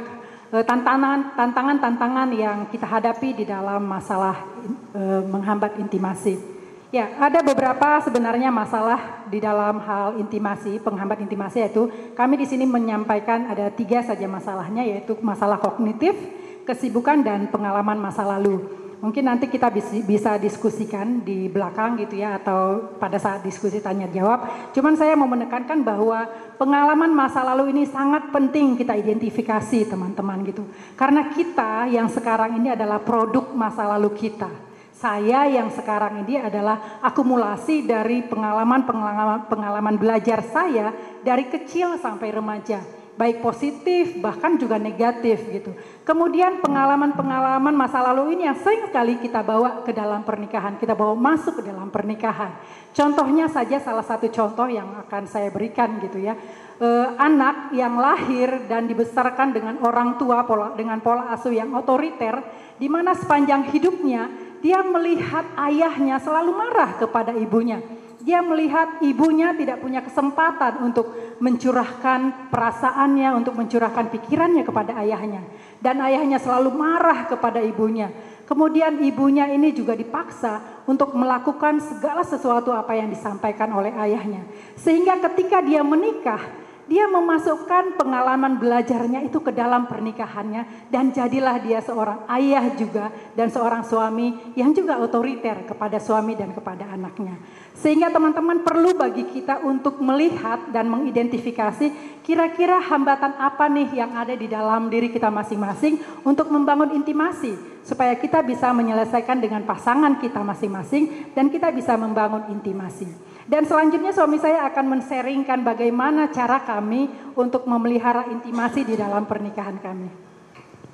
[0.50, 4.42] eh, tantangan tantangan-tantangan yang kita hadapi di dalam masalah
[4.90, 6.55] eh, menghambat intimasi.
[6.96, 12.64] Ya, ada beberapa sebenarnya masalah di dalam hal intimasi, penghambat intimasi yaitu kami di sini
[12.64, 16.16] menyampaikan ada tiga saja masalahnya yaitu masalah kognitif,
[16.64, 18.64] kesibukan dan pengalaman masa lalu.
[19.04, 19.68] Mungkin nanti kita
[20.08, 24.72] bisa diskusikan di belakang gitu ya atau pada saat diskusi tanya jawab.
[24.72, 26.24] Cuman saya mau menekankan bahwa
[26.56, 30.64] pengalaman masa lalu ini sangat penting kita identifikasi teman-teman gitu.
[30.96, 34.65] Karena kita yang sekarang ini adalah produk masa lalu kita.
[34.96, 40.88] Saya yang sekarang ini adalah akumulasi dari pengalaman-pengalaman pengalaman belajar saya
[41.20, 42.80] dari kecil sampai remaja,
[43.20, 45.76] baik positif bahkan juga negatif gitu.
[46.00, 51.12] Kemudian pengalaman-pengalaman masa lalu ini yang sering sekali kita bawa ke dalam pernikahan, kita bawa
[51.12, 52.56] masuk ke dalam pernikahan.
[52.96, 56.40] Contohnya saja salah satu contoh yang akan saya berikan gitu ya.
[56.80, 56.88] E,
[57.20, 62.88] anak yang lahir dan dibesarkan dengan orang tua pola dengan pola asuh yang otoriter di
[62.88, 67.78] mana sepanjang hidupnya dia melihat ayahnya selalu marah kepada ibunya.
[68.26, 75.46] Dia melihat ibunya tidak punya kesempatan untuk mencurahkan perasaannya, untuk mencurahkan pikirannya kepada ayahnya.
[75.78, 78.10] Dan ayahnya selalu marah kepada ibunya.
[78.50, 84.42] Kemudian ibunya ini juga dipaksa untuk melakukan segala sesuatu apa yang disampaikan oleh ayahnya.
[84.74, 86.42] Sehingga ketika dia menikah,
[86.86, 93.50] dia memasukkan pengalaman belajarnya itu ke dalam pernikahannya dan jadilah dia seorang ayah juga dan
[93.50, 97.42] seorang suami yang juga otoriter kepada suami dan kepada anaknya.
[97.74, 104.38] Sehingga teman-teman perlu bagi kita untuk melihat dan mengidentifikasi kira-kira hambatan apa nih yang ada
[104.38, 110.42] di dalam diri kita masing-masing untuk membangun intimasi supaya kita bisa menyelesaikan dengan pasangan kita
[110.42, 113.10] masing-masing dan kita bisa membangun intimasi.
[113.46, 117.06] Dan selanjutnya suami saya akan menseringkan bagaimana cara kami
[117.38, 120.10] untuk memelihara intimasi di dalam pernikahan kami.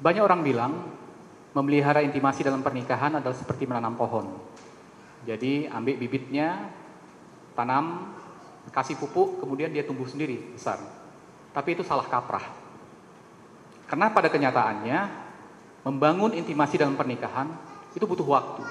[0.05, 0.73] Banyak orang bilang
[1.57, 4.37] memelihara intimasi dalam pernikahan adalah seperti menanam pohon.
[5.25, 6.69] Jadi ambil bibitnya,
[7.57, 8.13] tanam,
[8.69, 10.77] kasih pupuk, kemudian dia tumbuh sendiri besar.
[11.57, 12.45] Tapi itu salah kaprah.
[13.89, 14.99] Karena pada kenyataannya
[15.89, 17.49] membangun intimasi dalam pernikahan
[17.97, 18.63] itu butuh waktu.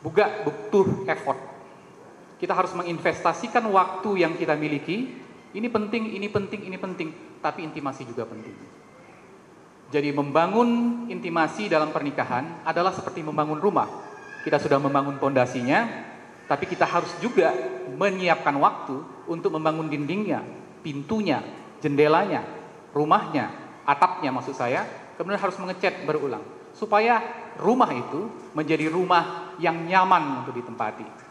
[0.00, 1.59] Bukan butuh effort
[2.40, 5.12] kita harus menginvestasikan waktu yang kita miliki.
[5.52, 7.08] Ini penting, ini penting, ini penting.
[7.44, 8.56] Tapi intimasi juga penting.
[9.92, 13.86] Jadi membangun intimasi dalam pernikahan adalah seperti membangun rumah.
[14.40, 15.84] Kita sudah membangun pondasinya,
[16.48, 17.52] tapi kita harus juga
[17.92, 18.96] menyiapkan waktu
[19.28, 20.40] untuk membangun dindingnya,
[20.80, 21.44] pintunya,
[21.84, 22.40] jendelanya,
[22.96, 23.52] rumahnya,
[23.84, 24.86] atapnya maksud saya.
[25.20, 26.40] Kemudian harus mengecat berulang
[26.72, 27.20] supaya
[27.60, 31.29] rumah itu menjadi rumah yang nyaman untuk ditempati.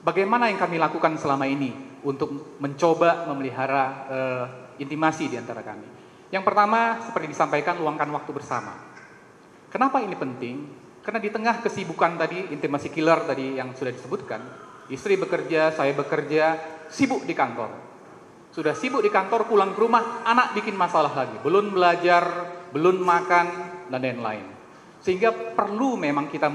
[0.00, 4.44] Bagaimana yang kami lakukan selama ini untuk mencoba memelihara uh,
[4.80, 5.84] intimasi di antara kami?
[6.32, 8.80] Yang pertama, seperti disampaikan, luangkan waktu bersama.
[9.68, 10.56] Kenapa ini penting?
[11.04, 14.40] Karena di tengah kesibukan tadi, intimasi killer tadi yang sudah disebutkan,
[14.88, 16.56] istri bekerja, saya bekerja,
[16.88, 17.68] sibuk di kantor.
[18.56, 21.36] Sudah sibuk di kantor, pulang ke rumah, anak bikin masalah lagi.
[21.44, 22.24] Belum belajar,
[22.72, 23.46] belum makan,
[23.92, 24.46] dan lain-lain.
[25.04, 26.48] Sehingga perlu memang kita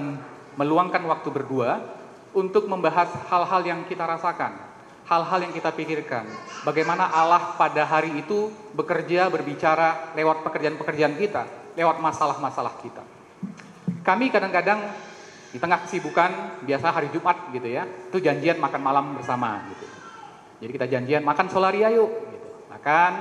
[0.55, 1.94] meluangkan waktu berdua
[2.35, 4.59] untuk membahas hal-hal yang kita rasakan,
[5.07, 6.27] hal-hal yang kita pikirkan.
[6.67, 11.47] Bagaimana Allah pada hari itu bekerja, berbicara lewat pekerjaan-pekerjaan kita,
[11.79, 13.01] lewat masalah-masalah kita.
[14.03, 14.83] Kami kadang-kadang
[15.55, 19.87] di tengah kesibukan, biasa hari Jumat gitu ya, itu janjian makan malam bersama gitu.
[20.59, 22.47] Jadi kita janjian makan solaria yuk, gitu.
[22.67, 23.13] makan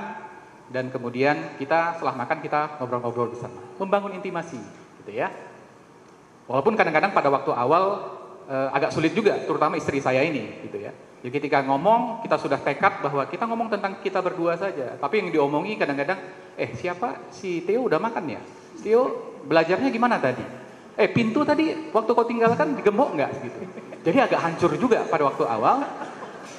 [0.67, 4.59] dan kemudian kita setelah makan kita ngobrol-ngobrol bersama, membangun intimasi
[5.03, 5.31] gitu ya.
[6.45, 8.14] Walaupun kadang-kadang pada waktu awal
[8.49, 10.91] uh, agak sulit juga, terutama istri saya ini, gitu ya.
[11.25, 14.93] Jadi ketika ngomong, kita sudah tekad bahwa kita ngomong tentang kita berdua saja.
[15.01, 16.21] Tapi yang diomongi kadang-kadang,
[16.53, 18.41] eh siapa si Theo udah makan ya?
[18.85, 20.45] Theo belajarnya gimana tadi?
[20.95, 23.31] Eh pintu tadi waktu kau tinggalkan digembok nggak?
[23.41, 23.59] Gitu.
[24.05, 25.81] Jadi agak hancur juga pada waktu awal.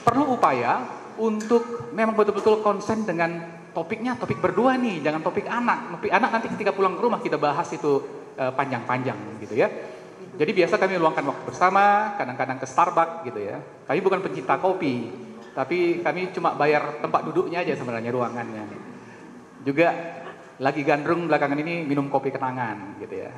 [0.03, 0.83] Perlu upaya
[1.16, 5.94] untuk memang betul-betul konsen dengan topiknya, topik berdua nih, jangan topik anak.
[5.94, 8.03] Topik anak nanti ketika pulang ke rumah kita bahas itu
[8.35, 9.70] eh, panjang-panjang gitu ya.
[10.37, 13.57] Jadi biasa kami luangkan waktu bersama, kadang-kadang ke Starbucks gitu ya.
[13.88, 15.09] Kami bukan pencinta kopi,
[15.57, 18.68] tapi kami cuma bayar tempat duduknya aja sebenarnya ruangannya.
[19.64, 19.88] Juga
[20.61, 23.33] lagi gandrung belakangan ini minum kopi kenangan gitu ya.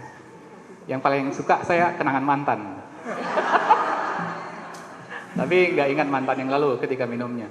[0.90, 2.82] Yang paling suka saya kenangan mantan.
[5.38, 7.46] Tapi nggak ingat mantan yang lalu ketika minumnya.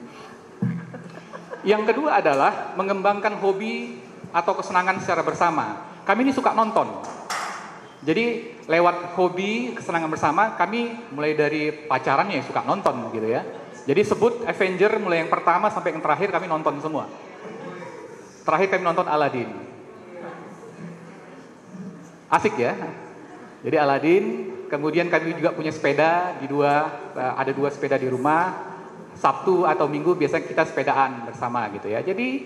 [1.64, 4.04] Yang kedua adalah mengembangkan hobi
[4.36, 5.96] atau kesenangan secara bersama.
[6.04, 7.16] Kami ini suka nonton.
[8.08, 13.43] Jadi lewat hobi kesenangan bersama kami mulai dari pacaran ya suka nonton gitu ya.
[13.84, 17.12] Jadi sebut Avenger mulai yang pertama sampai yang terakhir kami nonton semua.
[18.48, 19.52] Terakhir kami nonton Aladdin.
[22.32, 22.80] Asik ya.
[23.67, 24.24] Jadi Aladdin,
[24.72, 28.72] kemudian kami juga punya sepeda di dua eh, ada dua sepeda di rumah.
[29.17, 32.06] Sabtu atau Minggu biasanya kita sepedaan bersama gitu ya.
[32.06, 32.46] Jadi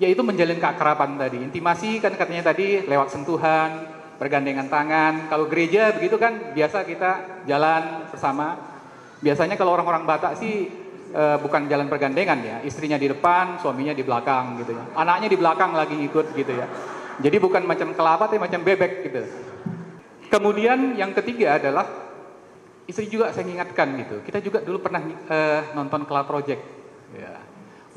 [0.00, 1.38] ya itu menjalin keakraban tadi.
[1.38, 5.30] Intimasi kan katanya tadi lewat sentuhan, bergandengan tangan.
[5.30, 8.58] Kalau gereja begitu kan biasa kita jalan bersama.
[9.18, 10.70] Biasanya kalau orang-orang Batak sih
[11.10, 14.84] e, bukan jalan bergandengan ya, istrinya di depan, suaminya di belakang gitu ya.
[14.94, 16.66] Anaknya di belakang lagi ikut gitu ya.
[17.18, 19.22] Jadi bukan macam kelapa tapi macam bebek gitu.
[20.28, 21.86] Kemudian yang ketiga adalah
[22.86, 24.16] istri juga saya ingatkan gitu.
[24.22, 26.62] Kita juga dulu pernah uh, nonton Club Project.
[27.16, 27.42] Ya.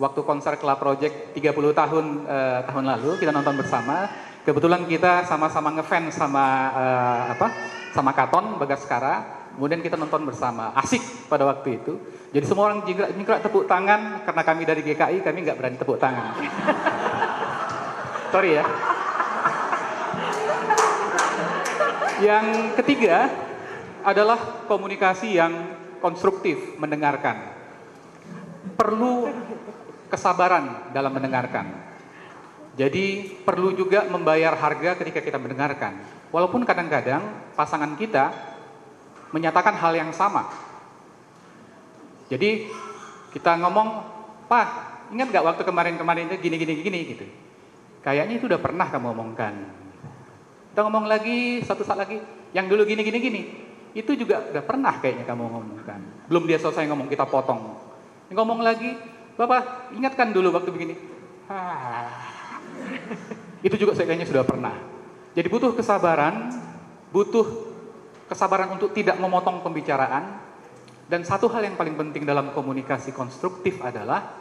[0.01, 4.09] Waktu konser Club Project 30 tahun uh, tahun lalu kita nonton bersama.
[4.41, 7.47] Kebetulan kita sama-sama ngefans sama uh, apa?
[7.93, 9.41] Sama Katon Bagaskara.
[9.53, 10.71] Kemudian kita nonton bersama.
[10.73, 11.99] Asik pada waktu itu.
[12.31, 16.39] Jadi semua orang nyingkrak tepuk tangan karena kami dari GKI kami nggak berani tepuk tangan.
[18.31, 18.63] Sorry ya.
[22.21, 22.45] Yang
[22.77, 23.27] ketiga,
[24.01, 25.53] adalah komunikasi yang
[26.01, 27.37] konstruktif, mendengarkan.
[28.77, 29.29] Perlu
[30.09, 31.80] kesabaran dalam mendengarkan.
[32.81, 36.01] Jadi perlu juga membayar harga ketika kita mendengarkan.
[36.33, 38.33] Walaupun kadang-kadang pasangan kita
[39.29, 40.49] menyatakan hal yang sama.
[42.25, 42.65] Jadi
[43.37, 44.01] kita ngomong,
[44.49, 44.67] Pak,
[45.13, 47.25] ingat gak waktu kemarin-kemarin itu gini-gini gini gitu.
[48.01, 49.53] Kayaknya itu udah pernah kamu omongkan.
[50.73, 52.17] Kita ngomong lagi, satu saat lagi,
[52.49, 53.41] yang dulu gini-gini gini.
[53.93, 56.01] Itu juga udah pernah kayaknya kamu ngomongkan.
[56.25, 57.77] Belum dia selesai ngomong, kita potong.
[58.33, 58.97] Ngomong lagi,
[59.37, 60.95] Bapak ingatkan dulu waktu begini.
[63.61, 64.75] Itu juga saya kayaknya sudah pernah.
[65.31, 66.51] Jadi butuh kesabaran,
[67.13, 67.45] butuh
[68.27, 70.51] kesabaran untuk tidak memotong pembicaraan.
[71.11, 74.31] Dan satu hal yang paling penting dalam komunikasi konstruktif adalah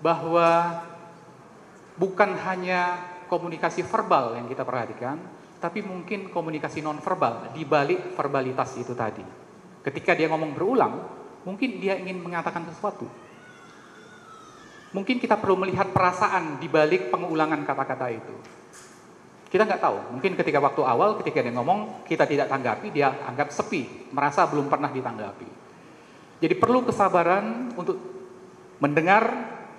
[0.00, 0.80] bahwa
[2.00, 2.96] bukan hanya
[3.28, 5.20] komunikasi verbal yang kita perhatikan,
[5.60, 9.24] tapi mungkin komunikasi nonverbal di balik verbalitas itu tadi.
[9.84, 10.94] Ketika dia ngomong berulang,
[11.44, 13.04] mungkin dia ingin mengatakan sesuatu.
[14.94, 18.34] Mungkin kita perlu melihat perasaan di balik pengulangan kata-kata itu.
[19.46, 23.54] Kita nggak tahu, mungkin ketika waktu awal ketika dia ngomong, kita tidak tanggapi, dia anggap
[23.54, 25.48] sepi, merasa belum pernah ditanggapi.
[26.42, 27.96] Jadi perlu kesabaran untuk
[28.82, 29.22] mendengar,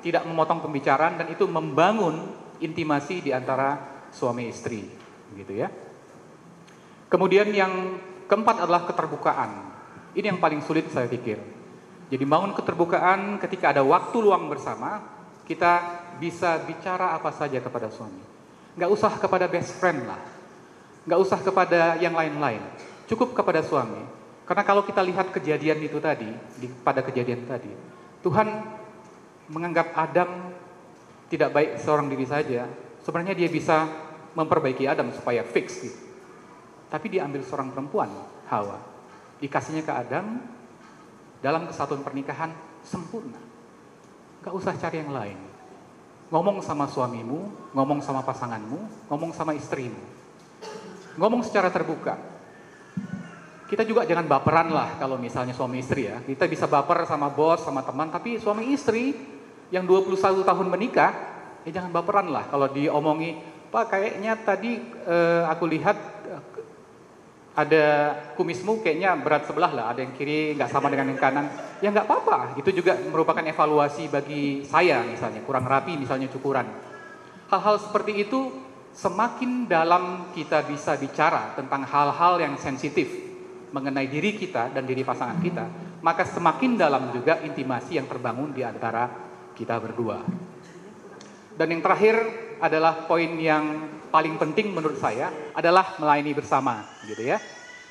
[0.02, 2.32] tidak memotong pembicaraan, dan itu membangun
[2.64, 3.78] intimasi di antara
[4.10, 4.88] suami istri
[5.36, 5.70] gitu ya.
[7.12, 9.52] Kemudian yang keempat adalah keterbukaan.
[10.16, 11.57] Ini yang paling sulit saya pikir.
[12.08, 15.04] Jadi bangun keterbukaan ketika ada waktu luang bersama,
[15.44, 18.24] kita bisa bicara apa saja kepada suami.
[18.80, 20.22] Gak usah kepada best friend lah.
[21.08, 22.64] Gak usah kepada yang lain-lain.
[23.08, 24.00] Cukup kepada suami.
[24.48, 27.72] Karena kalau kita lihat kejadian itu tadi, di, pada kejadian tadi,
[28.24, 28.48] Tuhan
[29.52, 30.56] menganggap Adam
[31.28, 32.64] tidak baik seorang diri saja.
[33.04, 33.88] Sebenarnya dia bisa
[34.36, 36.00] memperbaiki Adam supaya fix gitu.
[36.88, 38.08] Tapi dia ambil seorang perempuan,
[38.48, 38.80] Hawa.
[39.44, 40.40] Dikasihnya ke Adam
[41.42, 43.38] dalam kesatuan pernikahan sempurna.
[44.42, 45.40] Gak usah cari yang lain.
[46.28, 50.00] Ngomong sama suamimu, ngomong sama pasanganmu, ngomong sama istrimu.
[51.16, 52.20] Ngomong secara terbuka.
[53.68, 56.24] Kita juga jangan baperan lah kalau misalnya suami istri ya.
[56.24, 59.16] Kita bisa baper sama bos, sama teman, tapi suami istri
[59.72, 61.12] yang 21 tahun menikah,
[61.68, 63.36] ya jangan baperan lah kalau diomongi
[63.68, 66.17] Pak kayaknya tadi uh, aku lihat
[67.58, 71.50] ada kumismu kayaknya berat sebelah lah, ada yang kiri nggak sama dengan yang kanan.
[71.82, 76.70] Ya nggak apa-apa, itu juga merupakan evaluasi bagi saya misalnya, kurang rapi misalnya cukuran.
[77.50, 78.54] Hal-hal seperti itu
[78.94, 83.10] semakin dalam kita bisa bicara tentang hal-hal yang sensitif
[83.74, 85.66] mengenai diri kita dan diri pasangan kita,
[86.06, 89.10] maka semakin dalam juga intimasi yang terbangun di antara
[89.58, 90.22] kita berdua.
[91.58, 97.38] Dan yang terakhir adalah poin yang paling penting menurut saya adalah melayani bersama gitu ya.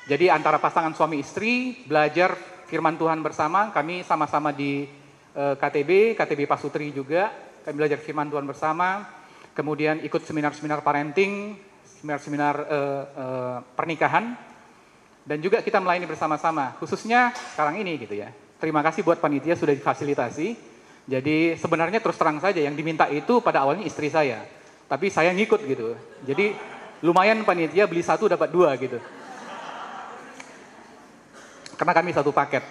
[0.07, 2.35] Jadi antara pasangan suami istri belajar
[2.67, 4.87] firman Tuhan bersama, kami sama-sama di
[5.35, 7.31] uh, KTB, KTB Pasutri juga,
[7.67, 9.03] kami belajar firman Tuhan bersama,
[9.51, 11.59] kemudian ikut seminar-seminar parenting,
[11.99, 14.35] seminar-seminar uh, uh, pernikahan,
[15.27, 18.31] dan juga kita melayani bersama-sama, khususnya sekarang ini gitu ya.
[18.63, 20.55] Terima kasih buat panitia sudah difasilitasi.
[21.07, 24.43] Jadi sebenarnya terus terang saja yang diminta itu pada awalnya istri saya.
[24.87, 25.93] Tapi saya ngikut gitu.
[26.23, 26.55] Jadi
[27.03, 28.97] lumayan panitia beli satu dapat dua gitu.
[31.77, 32.65] Karena kami satu paket.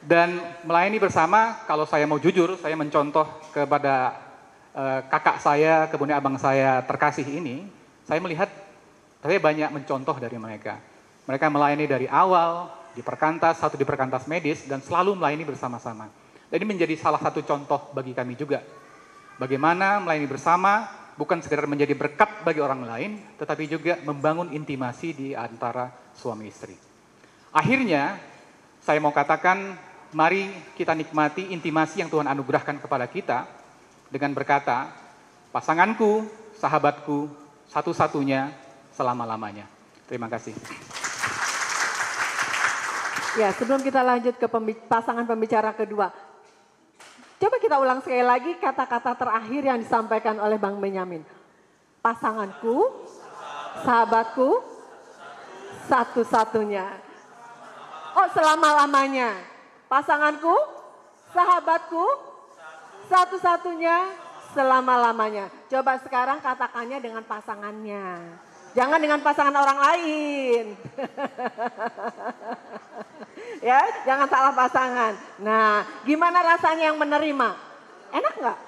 [0.00, 4.16] Dan melayani bersama, kalau saya mau jujur, saya mencontoh kepada
[4.72, 7.68] uh, kakak saya, kemudian abang saya terkasih ini,
[8.08, 8.48] saya melihat
[9.20, 10.80] saya banyak mencontoh dari mereka.
[11.28, 16.08] Mereka melayani dari awal, di perkantas, satu di perkantas medis, dan selalu melayani bersama-sama.
[16.48, 18.64] Dan ini menjadi salah satu contoh bagi kami juga.
[19.36, 20.88] Bagaimana melayani bersama,
[21.20, 26.72] bukan sekedar menjadi berkat bagi orang lain, tetapi juga membangun intimasi di antara suami istri.
[27.52, 28.16] Akhirnya,
[28.80, 29.76] saya mau katakan,
[30.16, 30.48] mari
[30.80, 33.44] kita nikmati intimasi yang Tuhan anugerahkan kepada kita
[34.08, 34.96] dengan berkata,
[35.52, 36.24] pasanganku,
[36.56, 37.28] sahabatku,
[37.68, 38.56] satu-satunya,
[38.96, 39.68] selama-lamanya.
[40.08, 40.56] Terima kasih.
[43.36, 44.48] Ya, sebelum kita lanjut ke
[44.88, 46.10] pasangan pembicara kedua,
[47.40, 51.24] coba kita ulang sekali lagi kata-kata terakhir yang disampaikan oleh Bang Benyamin.
[52.04, 53.08] Pasanganku,
[53.80, 54.60] sahabatku,
[55.88, 56.86] satu-satunya.
[58.14, 59.32] Oh, selama-lamanya.
[59.88, 60.54] Pasanganku,
[61.32, 62.04] sahabatku,
[63.08, 63.96] satu-satunya,
[64.54, 65.48] selama-lamanya.
[65.66, 68.06] Coba sekarang katakannya dengan pasangannya.
[68.70, 70.64] Jangan dengan pasangan orang lain.
[73.68, 75.12] ya, jangan salah pasangan.
[75.42, 77.48] Nah, gimana rasanya yang menerima?
[78.14, 78.58] Enak nggak?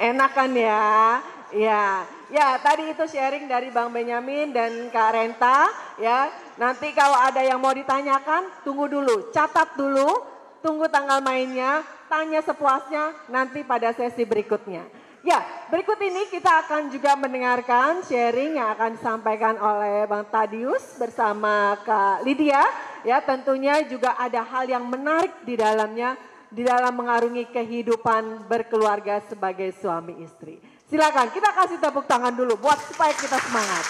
[0.00, 1.20] Enak kan ya?
[1.50, 5.66] Ya, ya tadi itu sharing dari Bang Benyamin dan Kak Renta.
[5.98, 10.24] Ya, nanti kalau ada yang mau ditanyakan, tunggu dulu, catat dulu,
[10.62, 14.99] tunggu tanggal mainnya, tanya sepuasnya nanti pada sesi berikutnya.
[15.20, 21.76] Ya, berikut ini kita akan juga mendengarkan sharing yang akan disampaikan oleh Bang Tadius bersama
[21.84, 22.64] Kak Lydia.
[23.04, 26.16] Ya, tentunya juga ada hal yang menarik di dalamnya
[26.48, 30.56] di dalam mengarungi kehidupan berkeluarga sebagai suami istri.
[30.88, 33.84] Silakan kita kasih tepuk tangan dulu buat supaya kita semangat.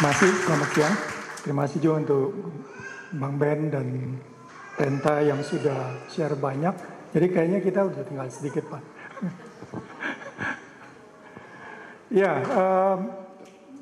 [0.00, 0.94] Masih selamat siang.
[1.44, 2.26] Terima kasih juga untuk
[3.12, 3.86] Bang Ben dan
[4.80, 6.72] Renta yang sudah share banyak.
[7.12, 8.82] Jadi kayaknya kita udah tinggal sedikit Pak.
[12.14, 12.96] Ya, uh,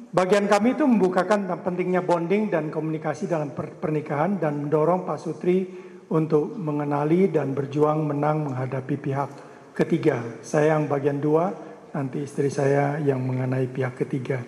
[0.09, 5.69] bagian kami itu membukakan pentingnya bonding dan komunikasi dalam pernikahan dan mendorong Pak Sutri
[6.09, 9.31] untuk mengenali dan berjuang menang menghadapi pihak
[9.77, 10.41] ketiga.
[10.41, 11.53] Saya yang bagian dua,
[11.93, 14.41] nanti istri saya yang mengenai pihak ketiga.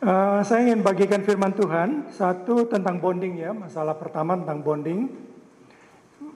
[0.00, 5.12] Uh, saya ingin bagikan firman Tuhan, satu tentang bonding ya, masalah pertama tentang bonding.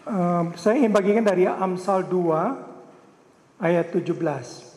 [0.04, 4.73] Uh, saya ingin bagikan dari Amsal 2 ayat 17.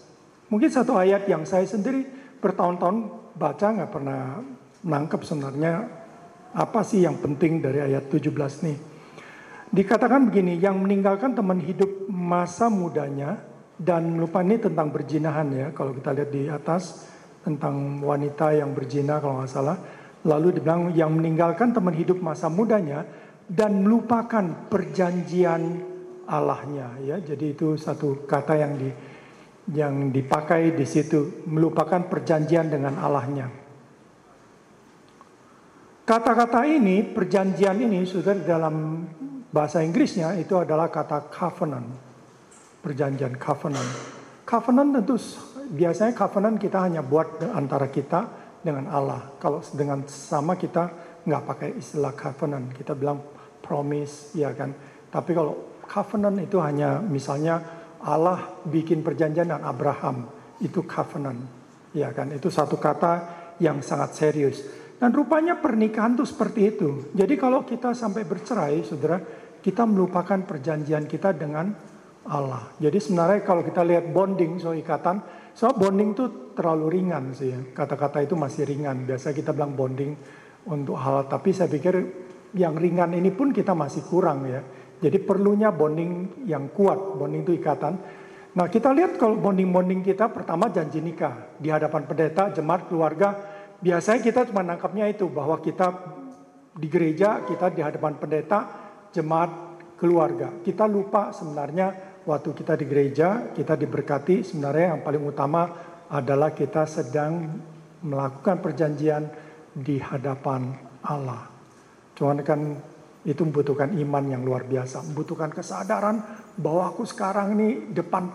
[0.47, 2.07] Mungkin satu ayat yang saya sendiri
[2.39, 2.97] bertahun-tahun
[3.35, 4.39] baca nggak pernah
[4.87, 5.73] menangkap sebenarnya
[6.55, 8.31] apa sih yang penting dari ayat 17
[8.63, 8.77] nih.
[9.67, 13.35] Dikatakan begini, yang meninggalkan teman hidup masa mudanya
[13.75, 15.67] dan lupa ini tentang berjinahan ya.
[15.75, 17.03] Kalau kita lihat di atas
[17.43, 19.77] tentang wanita yang berzina kalau nggak salah.
[20.23, 23.03] Lalu dibilang yang meninggalkan teman hidup masa mudanya
[23.47, 25.83] dan melupakan perjanjian
[26.27, 27.19] Allahnya ya.
[27.19, 28.89] Jadi itu satu kata yang di
[29.71, 33.47] yang dipakai di situ melupakan perjanjian dengan Allahnya.
[36.07, 39.03] Kata-kata ini, perjanjian ini sudah dalam
[39.51, 41.91] bahasa Inggrisnya itu adalah kata covenant.
[42.79, 43.91] Perjanjian covenant.
[44.47, 45.19] Covenant tentu
[45.75, 48.23] biasanya covenant kita hanya buat antara kita
[48.63, 49.35] dengan Allah.
[49.35, 50.87] Kalau dengan sama kita
[51.27, 53.19] nggak pakai istilah covenant, kita bilang
[53.59, 54.71] promise, ya kan.
[55.11, 57.59] Tapi kalau covenant itu hanya misalnya
[58.07, 60.31] Allah bikin perjanjian dengan Abraham
[60.63, 61.43] itu covenant.
[61.91, 62.31] Ya kan?
[62.31, 63.13] Itu satu kata
[63.59, 64.63] yang sangat serius.
[64.97, 66.89] Dan rupanya pernikahan itu seperti itu.
[67.13, 69.19] Jadi kalau kita sampai bercerai saudara
[69.61, 71.69] kita melupakan perjanjian kita dengan
[72.31, 72.71] Allah.
[72.79, 76.25] Jadi sebenarnya kalau kita lihat bonding so ikatan so bonding itu
[76.57, 77.59] terlalu ringan sih ya.
[77.75, 79.05] kata-kata itu masih ringan.
[79.05, 80.15] Biasa kita bilang bonding
[80.71, 84.63] untuk hal tapi saya pikir yang ringan ini pun kita masih kurang ya
[84.97, 87.93] jadi perlunya bonding yang kuat, bonding itu ikatan.
[88.57, 93.29] Nah kita lihat kalau bonding-bonding kita pertama janji nikah di hadapan pendeta, jemaat, keluarga.
[93.77, 95.93] Biasanya kita cuma nangkapnya itu bahwa kita
[96.73, 98.59] di gereja, kita di hadapan pendeta,
[99.13, 99.51] jemaat,
[100.01, 100.49] keluarga.
[100.65, 105.61] Kita lupa sebenarnya waktu kita di gereja, kita diberkati sebenarnya yang paling utama
[106.09, 107.61] adalah kita sedang
[108.01, 109.29] melakukan perjanjian
[109.77, 110.73] di hadapan
[111.05, 111.45] Allah.
[112.17, 112.61] Cuman kan
[113.27, 116.23] itu membutuhkan iman yang luar biasa, membutuhkan kesadaran
[116.55, 118.31] bahwa aku sekarang ini depan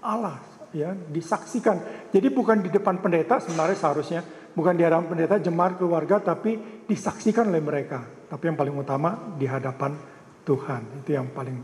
[0.00, 0.40] Allah
[0.72, 2.08] ya disaksikan.
[2.08, 4.20] Jadi bukan di depan pendeta sebenarnya seharusnya
[4.56, 6.56] bukan di hadapan pendeta jemaat keluarga tapi
[6.88, 8.00] disaksikan oleh mereka.
[8.32, 9.92] Tapi yang paling utama di hadapan
[10.40, 11.04] Tuhan.
[11.04, 11.60] Itu yang paling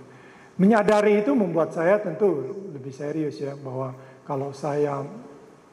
[0.61, 2.29] menyadari itu membuat saya tentu
[2.77, 3.97] lebih serius ya bahwa
[4.29, 5.01] kalau saya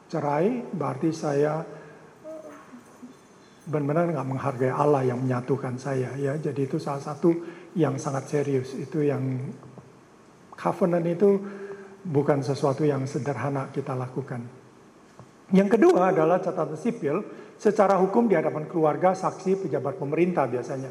[0.08, 1.60] cerai berarti saya
[3.64, 6.36] benar-benar nggak menghargai Allah yang menyatukan saya ya.
[6.36, 7.32] Jadi itu salah satu
[7.76, 8.76] yang sangat serius.
[8.76, 9.52] Itu yang
[10.52, 11.40] covenant itu
[12.04, 14.44] bukan sesuatu yang sederhana kita lakukan.
[15.52, 17.24] Yang kedua adalah catatan sipil
[17.56, 20.90] secara hukum di hadapan keluarga, saksi, pejabat pemerintah biasanya.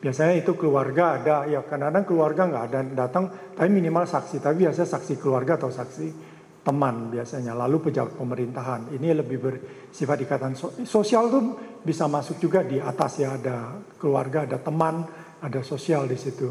[0.00, 4.40] Biasanya itu keluarga ada, ya kadang-kadang keluarga nggak ada datang, tapi minimal saksi.
[4.40, 6.29] Tapi biasa saksi keluarga atau saksi
[6.60, 7.56] teman biasanya.
[7.56, 8.80] Lalu pejabat pemerintahan.
[8.94, 10.54] Ini lebih bersifat ikatan
[10.84, 11.42] sosial tuh
[11.80, 15.04] bisa masuk juga di atas ya ada keluarga, ada teman,
[15.40, 16.48] ada sosial di situ.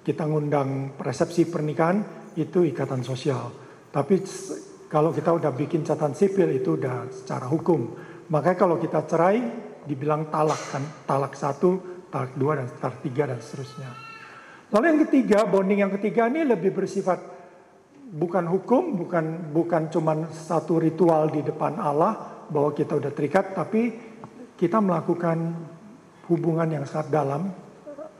[0.00, 2.00] Kita ngundang resepsi pernikahan
[2.40, 3.52] itu ikatan sosial.
[3.92, 4.14] Tapi
[4.88, 7.92] kalau kita udah bikin catatan sipil itu udah secara hukum.
[8.32, 9.40] Makanya kalau kita cerai
[9.84, 13.88] dibilang talak kan, talak satu talak dua dan talak tiga dan seterusnya.
[14.72, 17.41] Lalu yang ketiga, bonding yang ketiga ini lebih bersifat
[18.12, 23.96] bukan hukum, bukan bukan cuman satu ritual di depan Allah bahwa kita udah terikat, tapi
[24.52, 25.56] kita melakukan
[26.28, 27.48] hubungan yang sangat dalam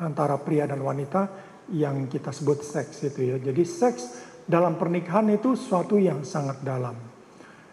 [0.00, 1.28] antara pria dan wanita
[1.70, 3.36] yang kita sebut seks itu ya.
[3.38, 4.02] Jadi seks
[4.48, 6.96] dalam pernikahan itu suatu yang sangat dalam.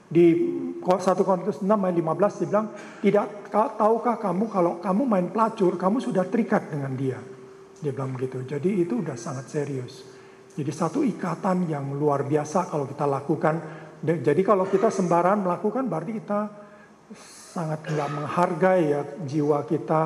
[0.10, 0.34] Di
[0.82, 0.82] 1
[1.22, 2.68] Korintus 6 ayat 15 dibilang,
[2.98, 7.22] tidak tahukah kamu kalau kamu main pelacur, kamu sudah terikat dengan dia.
[7.78, 8.42] Dia bilang begitu.
[8.42, 10.09] Jadi itu udah sangat serius.
[10.60, 13.56] Jadi satu ikatan yang luar biasa kalau kita lakukan.
[14.04, 16.40] Jadi kalau kita sembarangan melakukan berarti kita
[17.56, 20.02] sangat nggak menghargai ya jiwa kita,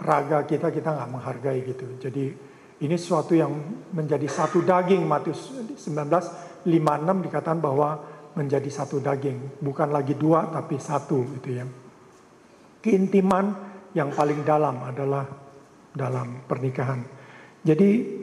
[0.00, 1.84] raga kita kita nggak menghargai gitu.
[2.00, 2.24] Jadi
[2.80, 3.52] ini sesuatu yang
[3.92, 8.00] menjadi satu daging Matius 19 56 dikatakan bahwa
[8.36, 11.68] menjadi satu daging, bukan lagi dua tapi satu gitu ya.
[12.80, 13.52] Keintiman
[13.92, 15.28] yang paling dalam adalah
[15.92, 17.04] dalam pernikahan.
[17.60, 18.19] Jadi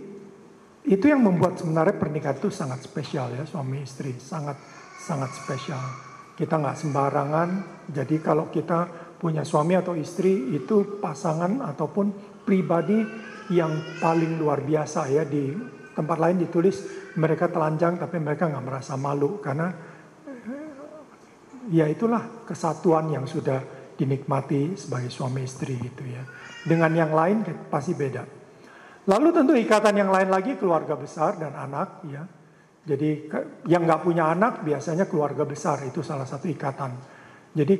[0.88, 4.56] itu yang membuat sebenarnya pernikahan itu sangat spesial ya suami istri, sangat
[4.96, 5.84] sangat spesial.
[6.40, 7.50] Kita nggak sembarangan.
[7.92, 8.88] Jadi kalau kita
[9.20, 13.04] punya suami atau istri itu pasangan ataupun pribadi
[13.52, 15.52] yang paling luar biasa ya di
[15.92, 19.74] tempat lain ditulis mereka telanjang tapi mereka nggak merasa malu karena
[21.68, 23.60] ya itulah kesatuan yang sudah
[23.98, 26.24] dinikmati sebagai suami istri gitu ya.
[26.64, 28.37] Dengan yang lain pasti beda.
[29.08, 32.24] Lalu tentu ikatan yang lain lagi keluarga besar dan anak ya.
[32.88, 33.32] Jadi
[33.68, 36.92] yang nggak punya anak biasanya keluarga besar itu salah satu ikatan.
[37.56, 37.76] Jadi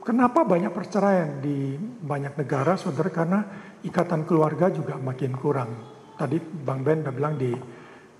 [0.00, 3.40] kenapa banyak perceraian di banyak negara saudara karena
[3.84, 5.70] ikatan keluarga juga makin kurang.
[6.16, 7.52] Tadi Bang Ben udah bilang di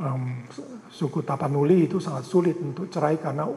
[0.00, 0.44] um,
[0.88, 3.48] suku Tapanuli itu sangat sulit untuk cerai karena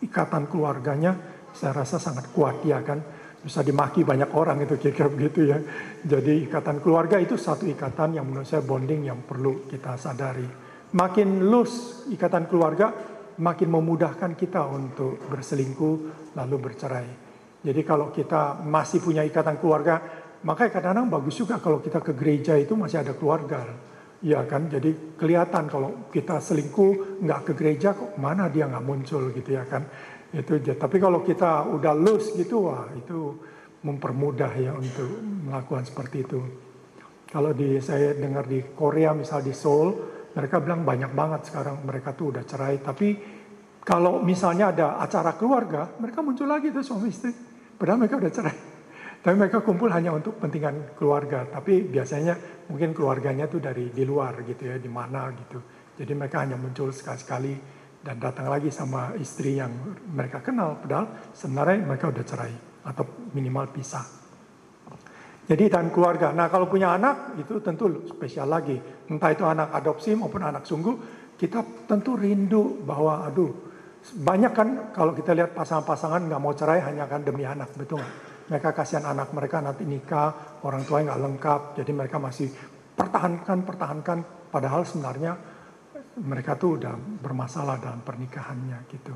[0.00, 1.12] ikatan keluarganya
[1.52, 3.00] saya rasa sangat kuat ya kan
[3.42, 5.58] bisa dimaki banyak orang itu kira-kira begitu ya.
[6.02, 10.46] Jadi ikatan keluarga itu satu ikatan yang menurut saya bonding yang perlu kita sadari.
[10.94, 12.94] Makin loose ikatan keluarga
[13.42, 15.94] makin memudahkan kita untuk berselingkuh
[16.38, 17.08] lalu bercerai.
[17.62, 22.58] Jadi kalau kita masih punya ikatan keluarga maka kadang-kadang bagus juga kalau kita ke gereja
[22.58, 23.62] itu masih ada keluarga.
[24.22, 29.34] Ya kan, jadi kelihatan kalau kita selingkuh nggak ke gereja kok mana dia nggak muncul
[29.34, 29.82] gitu ya kan.
[30.32, 33.36] Itu tapi kalau kita udah loose gitu wah itu
[33.84, 36.40] mempermudah ya untuk melakukan seperti itu.
[37.28, 39.92] Kalau di saya dengar di Korea misal di Seoul
[40.32, 43.08] mereka bilang banyak banget sekarang mereka tuh udah cerai tapi
[43.84, 47.32] kalau misalnya ada acara keluarga mereka muncul lagi tuh suami istri
[47.76, 48.58] padahal mereka udah cerai.
[49.22, 51.46] Tapi mereka kumpul hanya untuk kepentingan keluarga.
[51.46, 52.34] Tapi biasanya
[52.66, 55.62] mungkin keluarganya tuh dari di luar gitu ya, di mana gitu.
[55.94, 57.54] Jadi mereka hanya muncul sekali-sekali
[58.02, 59.70] dan datang lagi sama istri yang
[60.10, 60.78] mereka kenal.
[60.82, 64.04] Padahal sebenarnya mereka udah cerai atau minimal pisah.
[65.46, 66.30] Jadi dan keluarga.
[66.34, 68.78] Nah kalau punya anak itu tentu spesial lagi.
[69.10, 70.94] Entah itu anak adopsi maupun anak sungguh,
[71.38, 73.50] kita tentu rindu bahwa aduh
[74.02, 78.32] banyak kan kalau kita lihat pasangan-pasangan nggak mau cerai hanya kan demi anak, betul nggak?
[78.50, 82.50] mereka kasihan anak mereka nanti nikah, orang tua nggak lengkap, jadi mereka masih
[82.98, 84.18] pertahankan, pertahankan,
[84.50, 85.38] padahal sebenarnya
[86.20, 89.12] mereka tuh udah bermasalah dalam pernikahannya gitu.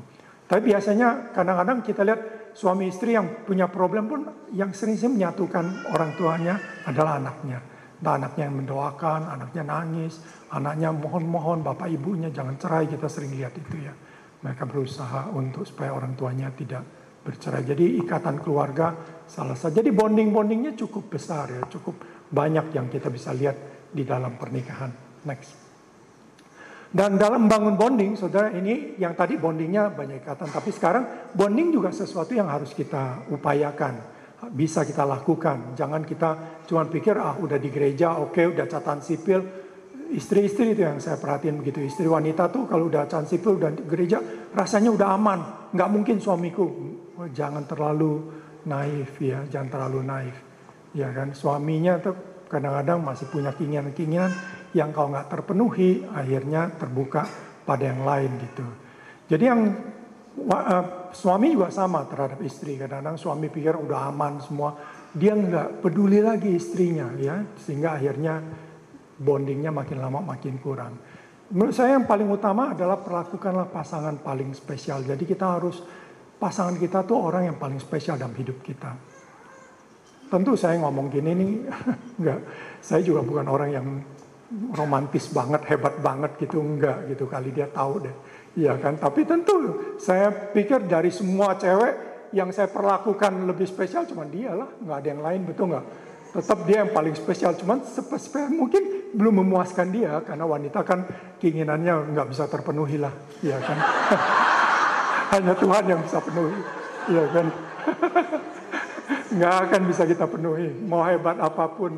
[0.47, 2.21] Tapi biasanya kadang-kadang kita lihat
[2.55, 4.21] suami istri yang punya problem pun
[4.55, 6.55] yang sering-sering menyatukan orang tuanya
[6.87, 7.59] adalah anaknya.
[7.97, 10.21] Nah, anaknya yang mendoakan, anaknya nangis,
[10.53, 13.93] anaknya mohon-mohon bapak ibunya jangan cerai, kita sering lihat itu ya.
[14.37, 16.85] Mereka berusaha untuk supaya orang tuanya tidak
[17.25, 17.67] bercerai.
[17.67, 18.95] Jadi ikatan keluarga
[19.27, 19.81] salah satu.
[19.81, 21.99] Jadi bonding-bondingnya cukup besar ya, cukup
[22.31, 24.93] banyak yang kita bisa lihat di dalam pernikahan.
[25.27, 25.66] Next.
[26.87, 31.91] Dan dalam membangun bonding, saudara ini yang tadi bondingnya banyak ikatan, tapi sekarang bonding juga
[31.91, 33.99] sesuatu yang harus kita upayakan,
[34.55, 35.75] bisa kita lakukan.
[35.75, 39.43] Jangan kita cuma pikir ah udah di gereja, oke okay, udah catatan sipil,
[40.15, 41.83] istri-istri itu yang saya perhatiin begitu.
[41.83, 44.23] Istri wanita tuh kalau udah catatan sipil dan gereja
[44.55, 45.39] rasanya udah aman.
[45.75, 46.71] Nggak mungkin suamiku
[47.35, 48.31] jangan terlalu
[48.63, 50.37] naif ya, jangan terlalu naif.
[50.95, 52.15] Ya kan, suaminya tuh
[52.47, 54.31] kadang-kadang masih punya keinginan-keinginan
[54.75, 57.23] yang kau nggak terpenuhi akhirnya terbuka
[57.67, 58.67] pada yang lain gitu.
[59.27, 59.61] Jadi yang
[60.47, 62.79] uh, suami juga sama terhadap istri.
[62.79, 64.75] Kadang-kadang suami pikir udah aman semua,
[65.11, 68.39] dia nggak peduli lagi istrinya ya, sehingga akhirnya
[69.17, 70.93] bondingnya makin lama makin kurang.
[71.47, 74.99] Menurut saya yang paling utama adalah perlakukanlah pasangan paling spesial.
[75.03, 75.79] Jadi kita harus
[76.37, 78.91] pasangan kita tuh orang yang paling spesial dalam hidup kita.
[80.27, 81.51] Tentu saya ngomong gini nih,
[82.19, 82.39] enggak.
[82.83, 83.87] Saya juga bukan orang yang
[84.47, 88.15] romantis banget, hebat banget gitu, enggak gitu kali dia tahu deh.
[88.57, 89.53] Iya kan, tapi tentu
[90.01, 91.93] saya pikir dari semua cewek
[92.33, 95.85] yang saya perlakukan lebih spesial cuma dia lah, nggak ada yang lain, betul nggak?
[96.33, 101.05] Tetap dia yang paling spesial, cuman spesial mungkin belum memuaskan dia karena wanita kan
[101.39, 103.77] keinginannya nggak bisa terpenuhi lah, iya kan?
[105.37, 106.57] Hanya Tuhan yang bisa penuhi,
[107.11, 107.45] iya kan?
[109.37, 110.67] nggak akan bisa kita penuhi.
[110.87, 111.93] Mau hebat apa pun,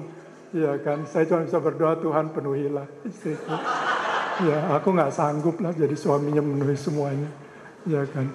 [0.54, 1.06] ya kan.
[1.06, 3.54] Saya cuma bisa berdoa Tuhan penuhilah istriku.
[4.40, 7.28] Ya, aku nggak sanggup lah jadi suaminya memenuhi semuanya,
[7.84, 8.32] ya kan.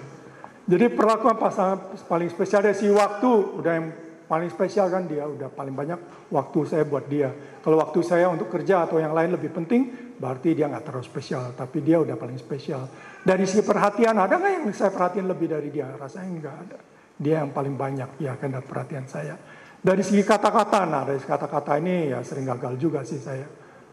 [0.65, 3.87] Jadi perlakuan pasangan paling spesial dari si waktu udah yang
[4.25, 7.33] paling spesial kan dia udah paling banyak waktu saya buat dia.
[7.61, 11.53] Kalau waktu saya untuk kerja atau yang lain lebih penting, berarti dia nggak terlalu spesial,
[11.57, 12.85] tapi dia udah paling spesial.
[13.25, 15.89] Dari segi perhatian ada nggak yang saya perhatian lebih dari dia?
[15.93, 16.77] Rasanya nggak ada.
[17.15, 19.37] Dia yang paling banyak ya kan perhatian saya.
[19.85, 23.45] Dari segi kata-kata, nah dari kata-kata ini ya sering gagal juga sih saya.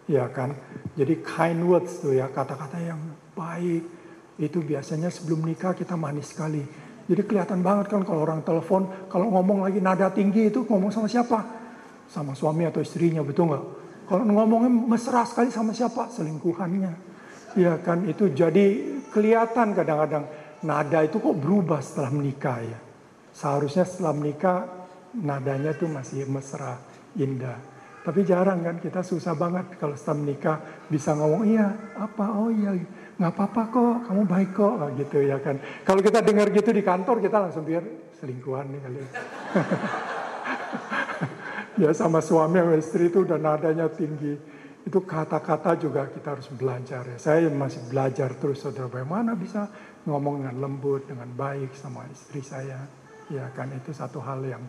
[0.09, 0.57] Ya kan.
[0.97, 2.97] Jadi kind words tuh ya kata-kata yang
[3.37, 3.85] baik
[4.41, 6.65] itu biasanya sebelum nikah kita manis sekali.
[7.05, 11.13] Jadi kelihatan banget kan kalau orang telepon, kalau ngomong lagi nada tinggi itu ngomong sama
[11.13, 11.45] siapa?
[12.09, 13.65] Sama suami atau istrinya, betul nggak?
[14.09, 16.09] Kalau ngomongnya mesra sekali sama siapa?
[16.09, 16.93] Selingkuhannya.
[17.61, 20.25] Ya kan, itu jadi kelihatan kadang-kadang
[20.65, 22.81] nada itu kok berubah setelah menikah ya.
[23.37, 24.82] Seharusnya setelah menikah
[25.17, 26.81] nadanya tuh masih mesra,
[27.17, 27.61] indah.
[28.03, 30.59] Tapi jarang kan kita susah banget kalau setelah menikah
[30.91, 32.75] bisa ngomong iya apa oh iya
[33.15, 35.63] nggak apa-apa kok kamu baik kok gitu ya kan.
[35.87, 37.85] Kalau kita dengar gitu di kantor kita langsung biar
[38.19, 38.99] selingkuhan nih kali.
[41.87, 44.35] ya sama suami sama istri itu udah nadanya tinggi.
[44.83, 47.17] Itu kata-kata juga kita harus belajar ya.
[47.23, 49.71] Saya masih belajar terus saudara bagaimana bisa
[50.11, 52.83] ngomong dengan lembut, dengan baik sama istri saya
[53.33, 54.61] ya kan itu satu hal yang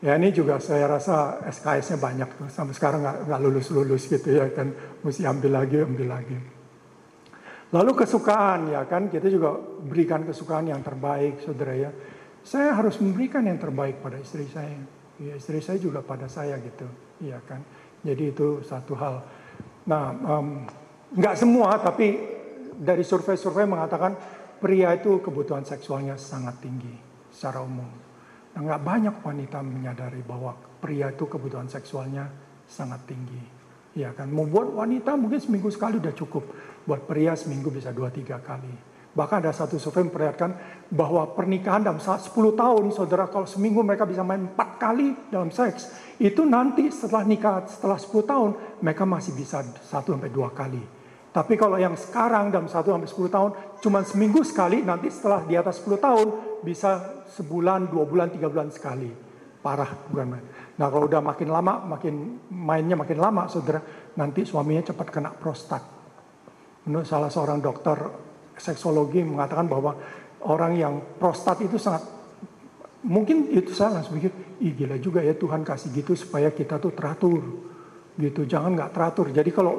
[0.00, 2.48] ya ini juga saya rasa SKS-nya banyak tuh.
[2.48, 4.72] Sampai sekarang nggak lulus lulus gitu ya kan.
[5.04, 6.36] Mesti ambil lagi ambil lagi.
[7.70, 9.12] Lalu kesukaan ya kan.
[9.12, 11.90] Kita juga berikan kesukaan yang terbaik saudara ya.
[12.40, 14.80] Saya harus memberikan yang terbaik pada istri saya.
[15.20, 16.88] Ya istri saya juga pada saya gitu
[17.20, 17.60] ya kan.
[18.00, 19.20] Jadi itu satu hal.
[19.84, 20.64] Nah um,
[21.36, 22.16] semua tapi
[22.80, 24.16] dari survei-survei mengatakan
[24.56, 26.96] pria itu kebutuhan seksualnya sangat tinggi
[27.28, 28.09] secara umum.
[28.54, 32.26] Nah, nggak banyak wanita menyadari bahwa pria itu kebutuhan seksualnya
[32.66, 33.42] sangat tinggi.
[33.94, 36.44] Ya kan, membuat wanita mungkin seminggu sekali udah cukup.
[36.86, 38.90] Buat pria seminggu bisa dua tiga kali.
[39.10, 40.54] Bahkan ada satu survei memperlihatkan
[40.94, 45.90] bahwa pernikahan dalam 10 tahun, saudara kalau seminggu mereka bisa main empat kali dalam seks.
[46.22, 50.99] Itu nanti setelah nikah, setelah 10 tahun, mereka masih bisa satu sampai dua kali.
[51.30, 55.54] Tapi kalau yang sekarang dalam 1 sampai 10 tahun, cuma seminggu sekali, nanti setelah di
[55.54, 56.28] atas 10 tahun,
[56.66, 59.06] bisa sebulan, dua bulan, tiga bulan sekali.
[59.62, 60.44] Parah, bukan main.
[60.74, 62.14] Nah kalau udah makin lama, makin
[62.50, 63.78] mainnya makin lama, saudara,
[64.18, 65.82] nanti suaminya cepat kena prostat.
[66.88, 67.94] Menurut salah seorang dokter
[68.56, 69.94] seksologi mengatakan bahwa
[70.48, 72.04] orang yang prostat itu sangat
[73.04, 74.32] mungkin itu saya langsung pikir,
[74.64, 77.40] ih gila juga ya Tuhan kasih gitu supaya kita tuh teratur,
[78.16, 78.48] gitu.
[78.48, 79.28] Jangan nggak teratur.
[79.30, 79.78] Jadi kalau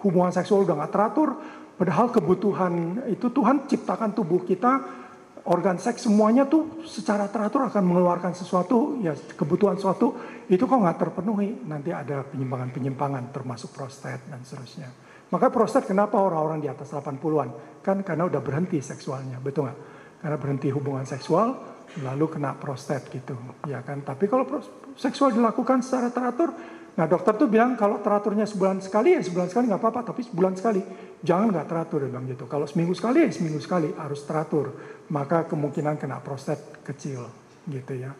[0.00, 1.36] hubungan seksual udah nggak teratur,
[1.78, 5.02] padahal kebutuhan itu Tuhan ciptakan tubuh kita
[5.44, 10.16] organ seks semuanya tuh secara teratur akan mengeluarkan sesuatu ya kebutuhan sesuatu
[10.48, 11.68] itu kok nggak terpenuhi?
[11.68, 14.88] Nanti ada penyimpangan-penyimpangan termasuk prostat dan seterusnya.
[15.28, 19.78] Maka prostat kenapa orang-orang di atas 80-an kan karena udah berhenti seksualnya betul nggak?
[20.24, 21.52] Karena berhenti hubungan seksual
[22.00, 23.36] lalu kena prostat gitu
[23.68, 24.00] ya kan?
[24.00, 24.48] Tapi kalau
[24.96, 26.56] seksual dilakukan secara teratur
[26.94, 30.54] Nah dokter tuh bilang kalau teraturnya sebulan sekali ya sebulan sekali nggak apa-apa, tapi sebulan
[30.54, 30.78] sekali
[31.26, 32.46] jangan nggak teratur dia bilang gitu.
[32.46, 34.78] Kalau seminggu sekali ya seminggu sekali harus teratur,
[35.10, 37.26] maka kemungkinan kena prostat kecil
[37.66, 38.14] gitu ya.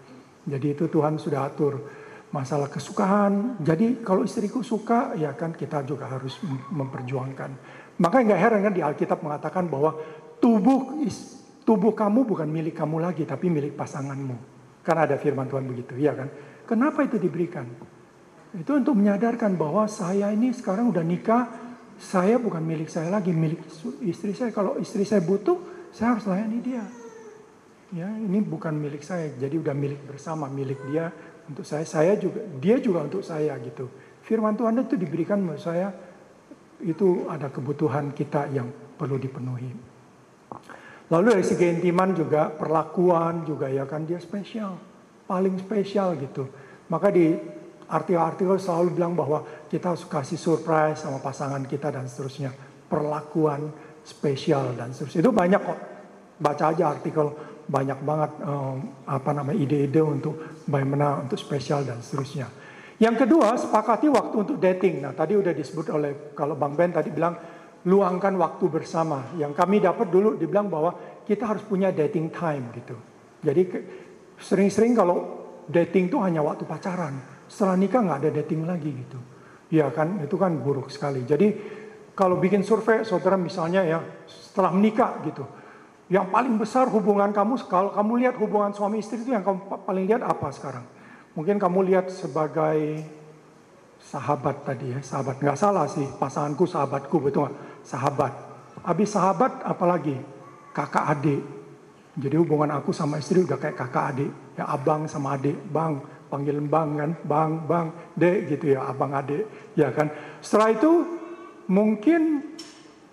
[0.45, 1.87] Jadi itu Tuhan sudah atur
[2.35, 3.63] masalah kesukaan.
[3.63, 6.43] Jadi kalau istriku suka ya kan kita juga harus
[6.75, 7.51] memperjuangkan.
[8.03, 9.95] Maka nggak heran kan di Alkitab mengatakan bahwa
[10.43, 10.99] tubuh
[11.63, 14.35] tubuh kamu bukan milik kamu lagi tapi milik pasanganmu.
[14.83, 16.29] Karena ada firman Tuhan begitu, ya kan?
[16.69, 17.65] Kenapa itu diberikan?
[18.55, 21.51] Itu untuk menyadarkan bahwa saya ini sekarang udah nikah,
[21.99, 23.67] saya bukan milik saya lagi, milik
[24.07, 24.55] istri saya.
[24.55, 26.85] Kalau istri saya butuh, saya harus layani dia.
[27.95, 31.11] Ya, ini bukan milik saya, jadi udah milik bersama, milik dia
[31.47, 31.87] untuk saya.
[31.87, 33.91] Saya juga, dia juga untuk saya gitu.
[34.23, 35.95] Firman Tuhan itu diberikan menurut saya
[36.83, 39.71] itu ada kebutuhan kita yang perlu dipenuhi.
[41.13, 44.81] Lalu dari segi intiman juga perlakuan juga ya kan dia spesial,
[45.29, 46.49] paling spesial gitu.
[46.89, 47.37] Maka di
[47.89, 52.53] artikel-artikel selalu bilang bahwa kita harus kasih surprise sama pasangan kita dan seterusnya.
[52.89, 53.73] Perlakuan
[54.05, 55.21] spesial dan seterusnya.
[55.25, 55.81] Itu banyak kok.
[56.35, 57.31] Baca aja artikel
[57.65, 58.77] banyak banget um,
[59.09, 62.49] apa namanya ide-ide untuk bagaimana untuk spesial dan seterusnya.
[63.01, 65.03] Yang kedua, sepakati waktu untuk dating.
[65.03, 67.35] Nah, tadi udah disebut oleh kalau Bang Ben tadi bilang
[67.85, 69.35] luangkan waktu bersama.
[69.35, 70.95] Yang kami dapat dulu dibilang bahwa
[71.27, 72.95] kita harus punya dating time gitu.
[73.45, 73.63] Jadi
[74.39, 77.34] sering-sering kalau dating itu hanya waktu pacaran.
[77.55, 79.19] Setelah nikah nggak ada dating lagi gitu.
[79.71, 81.23] Ya kan, itu kan buruk sekali.
[81.23, 81.55] Jadi
[82.19, 85.47] kalau bikin survei, saudara misalnya ya setelah menikah gitu.
[86.11, 90.05] Yang paling besar hubungan kamu, kalau kamu lihat hubungan suami istri itu yang kamu paling
[90.11, 90.83] lihat apa sekarang?
[91.39, 93.07] Mungkin kamu lihat sebagai
[94.03, 95.39] sahabat tadi ya, sahabat.
[95.39, 97.57] Nggak salah sih, pasanganku sahabatku, betul nggak?
[97.87, 98.35] Sahabat.
[98.83, 100.19] Habis sahabat apalagi?
[100.75, 101.43] Kakak adik.
[102.19, 104.31] Jadi hubungan aku sama istri udah kayak kakak adik.
[104.59, 106.03] Ya abang sama adik, bang.
[106.35, 107.87] Panggil bang kan, bang, bang,
[108.19, 109.47] dek gitu ya, abang adik.
[109.79, 110.11] Ya kan.
[110.43, 110.91] Setelah itu
[111.71, 112.43] mungkin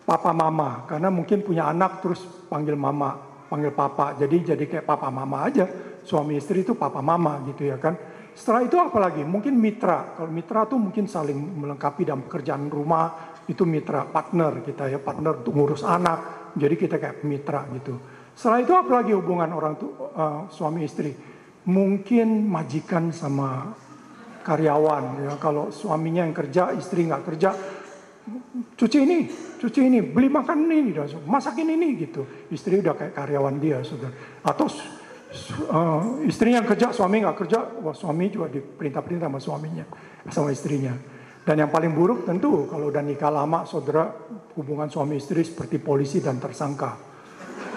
[0.02, 0.90] papa mama.
[0.90, 3.14] Karena mungkin punya anak terus panggil mama,
[3.46, 4.18] panggil papa.
[4.18, 5.70] Jadi jadi kayak papa mama aja.
[6.02, 7.94] Suami istri itu papa mama gitu ya kan.
[8.34, 9.22] Setelah itu apalagi?
[9.22, 10.18] Mungkin mitra.
[10.18, 15.46] Kalau mitra tuh mungkin saling melengkapi dalam pekerjaan rumah, itu mitra partner kita ya, partner
[15.46, 16.50] untuk ngurus anak.
[16.58, 18.02] Jadi kita kayak mitra gitu.
[18.34, 21.31] Setelah itu apalagi hubungan orang tuh uh, suami istri?
[21.62, 23.78] Mungkin majikan sama
[24.42, 25.34] karyawan ya.
[25.38, 27.54] Kalau suaminya yang kerja, istri nggak kerja,
[28.78, 29.30] cuci ini,
[29.62, 30.94] cuci ini, beli makan ini,
[31.26, 32.26] masakin ini gitu.
[32.50, 34.10] Istri udah kayak karyawan dia sudah.
[34.42, 34.68] Atau
[35.70, 39.86] uh, istrinya yang kerja, suami nggak kerja, wah suami juga diperintah-perintah sama suaminya,
[40.34, 40.94] sama istrinya.
[41.42, 44.14] Dan yang paling buruk tentu kalau udah nikah lama, saudara
[44.58, 46.94] hubungan suami istri seperti polisi dan tersangka.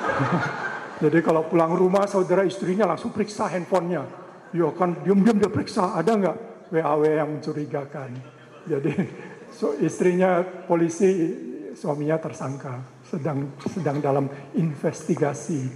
[1.03, 4.07] Jadi kalau pulang rumah saudara istrinya langsung periksa handphonenya.
[4.55, 6.37] Ya kan diam-diam dia periksa, ada nggak
[6.71, 8.15] WAW yang mencurigakan.
[8.71, 8.93] Jadi
[9.59, 11.35] so, istrinya polisi,
[11.75, 15.67] suaminya tersangka sedang sedang dalam investigasi.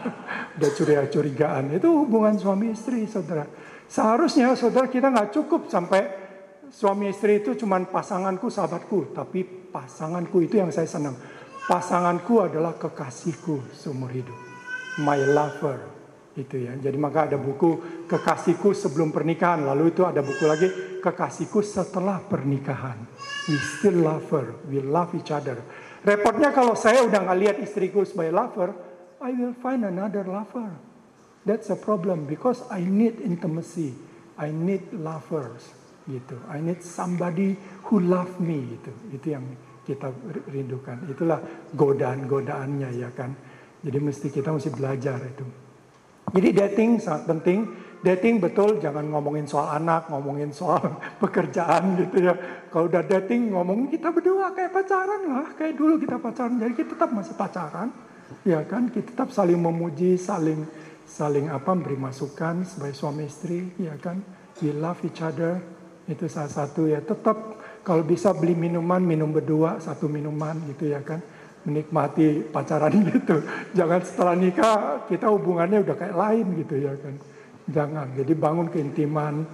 [0.60, 1.72] Udah curiga-curigaan.
[1.72, 3.48] Itu hubungan suami istri, saudara.
[3.88, 6.28] Seharusnya saudara kita nggak cukup sampai
[6.68, 11.16] suami istri itu cuma pasanganku, sahabatku, tapi pasanganku itu yang saya senang.
[11.68, 14.47] Pasanganku adalah kekasihku seumur hidup.
[14.98, 15.78] My lover
[16.38, 16.74] itu ya.
[16.78, 20.68] Jadi maka ada buku kekasihku sebelum pernikahan, lalu itu ada buku lagi
[21.02, 22.98] kekasihku setelah pernikahan.
[23.50, 25.58] We still love her, we love each other.
[26.06, 28.70] Repotnya kalau saya udah nggak lihat istriku sebagai lover,
[29.18, 30.70] I will find another lover.
[31.42, 33.96] That's a problem because I need intimacy.
[34.38, 35.74] I need lovers
[36.06, 36.38] gitu.
[36.46, 37.58] I need somebody
[37.90, 38.92] who love me gitu.
[39.10, 39.44] Itu yang
[39.82, 40.14] kita
[40.46, 41.08] rindukan.
[41.10, 41.42] Itulah
[41.74, 43.34] godaan-godaannya ya kan.
[43.88, 45.48] Jadi mesti kita mesti belajar itu.
[46.36, 47.88] Jadi dating sangat penting.
[48.04, 52.36] Dating betul jangan ngomongin soal anak, ngomongin soal pekerjaan gitu ya.
[52.68, 56.60] Kalau udah dating ngomongin kita berdua kayak pacaran lah, kayak dulu kita pacaran.
[56.60, 57.88] Jadi kita tetap masih pacaran,
[58.44, 58.92] ya kan?
[58.92, 60.68] Kita tetap saling memuji, saling
[61.08, 64.20] saling apa beri masukan sebagai suami istri, ya kan?
[64.60, 65.64] We love each other.
[66.04, 67.00] Itu salah satu ya.
[67.00, 67.56] Tetap
[67.88, 71.24] kalau bisa beli minuman, minum berdua satu minuman gitu ya kan
[71.68, 73.44] menikmati pacaran gitu.
[73.76, 77.14] Jangan setelah nikah kita hubungannya udah kayak lain gitu ya kan.
[77.68, 78.06] Jangan.
[78.16, 79.44] Jadi bangun keintiman.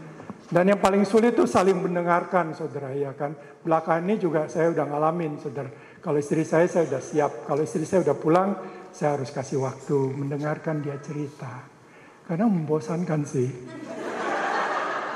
[0.44, 3.34] Dan yang paling sulit itu saling mendengarkan saudara ya kan.
[3.66, 5.68] Belakangan ini juga saya udah ngalamin saudara.
[5.98, 7.32] Kalau istri saya saya udah siap.
[7.48, 8.50] Kalau istri saya udah pulang
[8.94, 11.66] saya harus kasih waktu mendengarkan dia cerita.
[12.24, 13.50] Karena membosankan sih.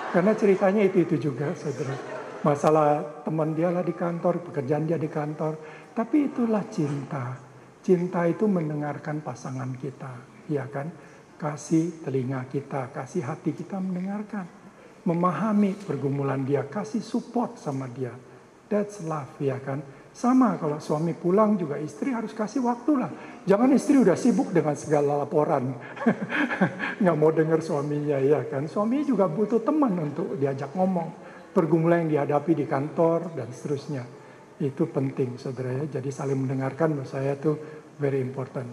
[0.09, 1.95] Karena ceritanya itu-itu juga saudara.
[2.39, 5.78] Masalah teman dia lah di kantor, pekerjaan dia di kantor.
[5.99, 7.35] Tapi itulah cinta.
[7.83, 10.13] Cinta itu mendengarkan pasangan kita,
[10.47, 10.87] ya kan?
[11.39, 14.45] kasih telinga kita, kasih hati kita mendengarkan,
[15.07, 18.13] memahami pergumulan dia, kasih support sama dia.
[18.69, 19.81] That's love ya kan.
[20.13, 23.11] Sama kalau suami pulang juga istri harus kasih waktu lah.
[23.47, 25.73] Jangan istri udah sibuk dengan segala laporan.
[27.01, 28.67] Nggak mau dengar suaminya ya kan.
[28.67, 31.31] Suami juga butuh teman untuk diajak ngomong.
[31.55, 34.18] Pergumulan yang dihadapi di kantor dan seterusnya.
[34.59, 35.99] Itu penting saudara ya.
[35.99, 37.55] Jadi saling mendengarkan menurut saya itu
[37.99, 38.67] very important.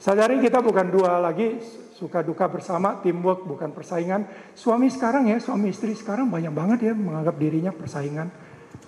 [0.00, 1.60] Sadari kita bukan dua lagi
[1.94, 4.24] suka duka bersama, teamwork bukan persaingan.
[4.56, 8.32] Suami sekarang ya, suami istri sekarang banyak banget ya menganggap dirinya persaingan.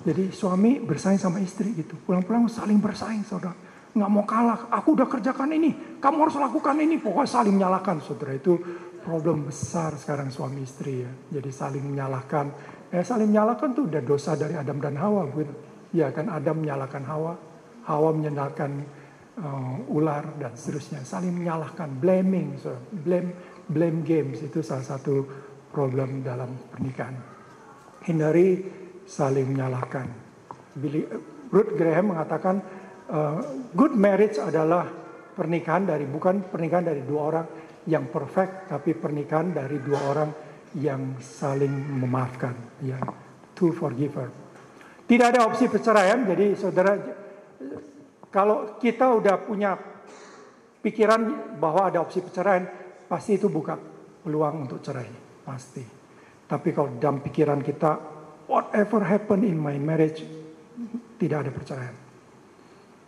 [0.02, 1.94] Jadi suami bersaing sama istri gitu.
[2.08, 3.54] Pulang-pulang saling bersaing saudara.
[3.92, 6.96] Nggak mau kalah, aku udah kerjakan ini, kamu harus lakukan ini.
[6.96, 8.32] Pokoknya saling menyalahkan saudara.
[8.32, 8.56] Itu
[9.04, 11.12] problem besar sekarang suami istri ya.
[11.38, 12.46] Jadi saling menyalahkan.
[12.88, 15.71] Ya saling menyalahkan tuh udah dosa dari Adam dan Hawa gitu.
[15.92, 17.36] Ya kan Adam menyalahkan Hawa,
[17.84, 18.70] Hawa menyalahkan
[19.38, 21.04] uh, ular dan seterusnya.
[21.04, 23.36] Saling menyalahkan, blaming, so, blame
[23.68, 25.24] blame games itu salah satu
[25.68, 27.16] problem dalam pernikahan.
[28.08, 28.48] Hindari
[29.04, 30.08] saling menyalahkan.
[30.76, 31.04] Billy,
[31.52, 32.56] Ruth Graham mengatakan
[33.12, 33.38] uh,
[33.76, 34.88] good marriage adalah
[35.32, 37.46] pernikahan dari bukan pernikahan dari dua orang
[37.88, 40.30] yang perfect, tapi pernikahan dari dua orang
[40.78, 42.96] yang saling memaafkan, ya,
[43.52, 44.41] two forgiver.
[45.02, 46.94] Tidak ada opsi perceraian, jadi saudara,
[48.32, 49.76] kalau kita udah punya
[50.80, 52.64] pikiran bahwa ada opsi perceraian,
[53.06, 53.76] pasti itu buka
[54.22, 55.10] peluang untuk cerai,
[55.44, 55.84] pasti.
[56.48, 57.90] Tapi kalau dalam pikiran kita,
[58.48, 60.24] whatever happen in my marriage,
[61.20, 61.96] tidak ada perceraian.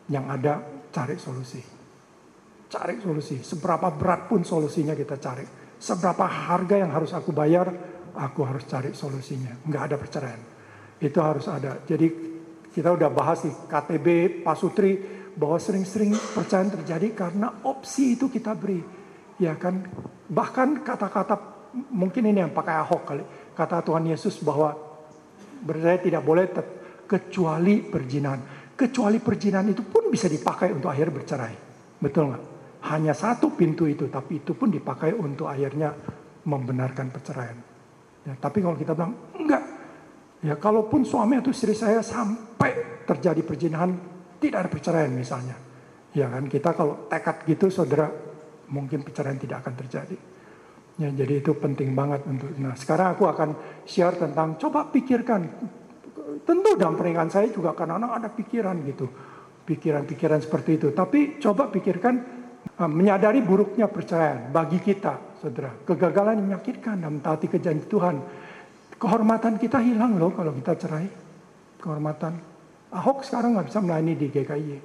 [0.09, 0.53] Yang ada
[0.92, 1.61] cari solusi.
[2.68, 3.40] Cari solusi.
[3.40, 5.47] Seberapa berat pun solusinya kita cari.
[5.80, 7.68] Seberapa harga yang harus aku bayar,
[8.16, 9.53] aku harus cari solusinya.
[9.66, 10.42] Nggak ada perceraian.
[11.01, 11.82] Itu harus ada.
[11.82, 12.07] Jadi
[12.74, 14.99] kita udah bahas di KTB Pak Sutri
[15.34, 18.82] bahwa sering-sering perceraian terjadi karena opsi itu kita beri.
[19.38, 19.82] Ya kan,
[20.30, 21.34] bahkan kata-kata
[21.90, 23.24] mungkin ini yang pakai ahok kali.
[23.55, 24.74] Kata Tuhan Yesus bahwa
[25.62, 26.47] bercerai tidak boleh
[27.07, 28.38] kecuali perjinan.
[28.74, 31.55] Kecuali perjinan itu pun bisa dipakai untuk akhir bercerai.
[31.99, 32.45] Betul nggak?
[32.90, 35.95] Hanya satu pintu itu, tapi itu pun dipakai untuk akhirnya
[36.45, 37.59] membenarkan perceraian.
[38.28, 39.62] Ya, tapi kalau kita bilang enggak,
[40.45, 43.90] ya kalaupun suami atau istri saya sampai terjadi perjinahan,
[44.36, 45.57] tidak ada perceraian misalnya.
[46.14, 48.07] Ya kan kita kalau tekad gitu saudara
[48.68, 50.16] mungkin perceraian tidak akan terjadi.
[50.95, 52.55] Ya, jadi itu penting banget untuk.
[52.55, 55.42] Nah, sekarang aku akan share tentang coba pikirkan
[56.42, 59.07] tentu dalam pernikahan saya juga kadang-kadang ada pikiran gitu.
[59.64, 60.88] Pikiran-pikiran seperti itu.
[60.92, 62.14] Tapi coba pikirkan
[62.78, 65.72] uh, menyadari buruknya perceraian bagi kita, saudara.
[65.82, 68.16] Kegagalan menyakitkan dan mentaati kejanjian Tuhan.
[69.05, 71.05] Kehormatan kita hilang loh kalau kita cerai.
[71.76, 72.40] Kehormatan.
[72.88, 74.76] Ahok sekarang nggak bisa melayani di GKI.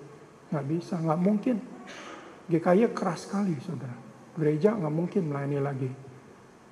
[0.51, 1.55] Nggak bisa, nggak mungkin.
[2.51, 3.95] GKI keras sekali, saudara.
[4.35, 5.91] Gereja nggak mungkin melayani lagi.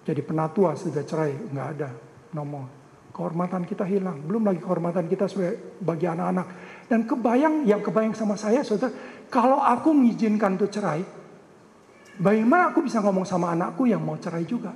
[0.03, 1.89] Jadi penatua sudah cerai, nggak ada
[2.35, 2.67] nomor
[3.17, 4.21] kehormatan kita hilang.
[4.21, 6.47] Belum lagi kehormatan kita sebagai bagi anak-anak.
[6.85, 8.93] Dan kebayang, yang kebayang sama saya, saudara,
[9.33, 11.01] kalau aku mengizinkan untuk cerai,
[12.21, 14.69] bagaimana aku bisa ngomong sama anakku yang mau cerai juga?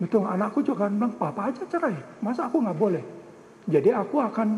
[0.00, 1.92] Betul, anakku juga akan bilang, papa aja cerai,
[2.24, 3.04] masa aku nggak boleh?
[3.68, 4.48] Jadi aku akan,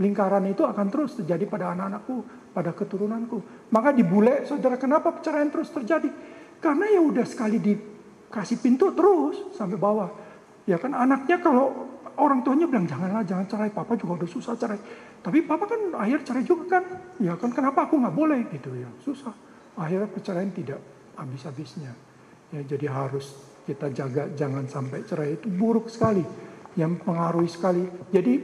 [0.00, 2.24] lingkaran itu akan terus terjadi pada anak-anakku,
[2.56, 3.68] pada keturunanku.
[3.68, 6.08] Maka dibule, saudara, kenapa perceraian terus terjadi?
[6.56, 10.08] Karena ya udah sekali dikasih pintu terus sampai bawah.
[10.64, 14.80] Ya kan anaknya kalau orang tuanya bilang janganlah jangan cerai papa juga udah susah cerai
[15.20, 16.84] tapi papa kan akhir cerai juga kan
[17.20, 19.32] ya kan kenapa aku nggak boleh gitu ya susah
[19.76, 20.80] akhirnya perceraian tidak
[21.16, 21.92] habis-habisnya
[22.52, 23.36] ya jadi harus
[23.66, 26.22] kita jaga jangan sampai cerai itu buruk sekali
[26.78, 27.82] yang pengaruhi sekali.
[28.14, 28.34] Jadi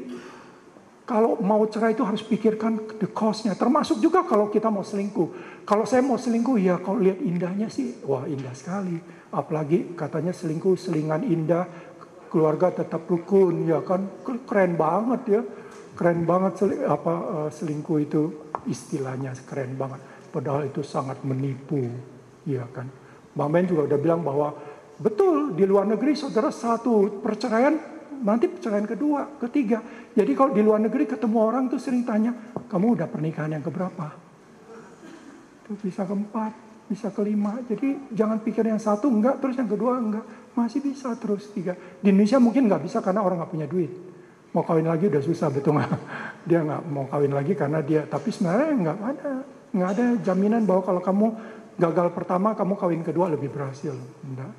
[1.06, 3.54] kalau mau cerai itu harus pikirkan the cost-nya.
[3.54, 5.62] Termasuk juga kalau kita mau selingkuh.
[5.62, 8.98] Kalau saya mau selingkuh ya kalau lihat indahnya sih wah indah sekali.
[9.30, 11.68] Apalagi katanya selingkuh selingan indah
[12.32, 14.08] keluarga tetap rukun ya kan?
[14.26, 15.42] Keren banget ya.
[15.92, 18.22] Keren banget sel, apa uh, selingkuh itu
[18.64, 20.00] istilahnya keren banget.
[20.32, 21.84] Padahal itu sangat menipu
[22.48, 22.88] ya kan?
[23.36, 24.56] Bang Ben juga udah bilang bahwa
[25.00, 27.74] betul di luar negeri saudara satu perceraian
[28.22, 29.80] nanti perceraian kedua ketiga
[30.12, 32.34] jadi kalau di luar negeri ketemu orang tuh sering tanya
[32.68, 34.12] kamu udah pernikahan yang keberapa
[35.64, 36.52] itu bisa keempat
[36.86, 41.48] bisa kelima jadi jangan pikir yang satu enggak terus yang kedua enggak masih bisa terus
[41.52, 41.76] tiga.
[42.00, 43.92] Di Indonesia mungkin nggak bisa karena orang nggak punya duit.
[44.52, 45.90] Mau kawin lagi udah susah betul nggak?
[46.48, 48.04] Dia nggak mau kawin lagi karena dia.
[48.04, 49.30] Tapi sebenarnya nggak ada
[49.72, 51.26] nggak ada jaminan bahwa kalau kamu
[51.80, 53.96] gagal pertama kamu kawin kedua lebih berhasil.
[54.26, 54.52] Enggak.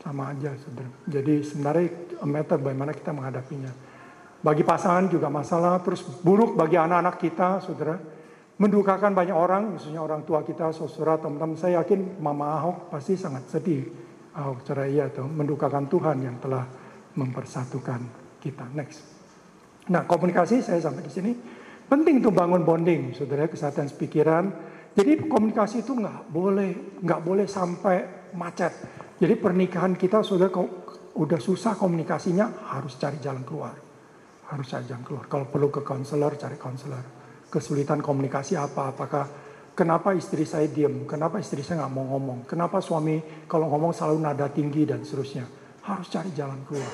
[0.00, 0.88] Sama aja saudara.
[1.04, 1.86] Jadi sebenarnya
[2.24, 3.72] meter bagaimana kita menghadapinya.
[4.40, 8.00] Bagi pasangan juga masalah, terus buruk bagi anak-anak kita, saudara.
[8.56, 11.60] Mendukakan banyak orang, khususnya orang tua kita, saudara, teman-teman.
[11.60, 13.84] Saya yakin Mama Ahok pasti sangat sedih
[14.32, 16.64] Ahok cerai atau mendukakan Tuhan yang telah
[17.16, 18.00] mempersatukan
[18.40, 18.64] kita.
[18.72, 19.04] Next.
[19.92, 21.32] Nah, komunikasi saya sampai di sini.
[21.90, 24.44] Penting untuk bangun bonding, saudara, kesehatan pikiran.
[24.96, 28.72] Jadi komunikasi itu nggak boleh, nggak boleh sampai macet.
[29.20, 33.76] Jadi pernikahan kita, kalau udah susah komunikasinya, harus cari jalan keluar.
[34.48, 35.28] Harus cari jalan keluar.
[35.28, 37.04] Kalau perlu ke konselor, cari konselor.
[37.52, 38.96] Kesulitan komunikasi apa?
[38.96, 39.24] Apakah
[39.80, 41.08] Kenapa istri saya diam?
[41.08, 42.44] Kenapa istri saya nggak mau ngomong?
[42.44, 45.48] Kenapa suami kalau ngomong selalu nada tinggi dan seterusnya?
[45.88, 46.92] Harus cari jalan keluar.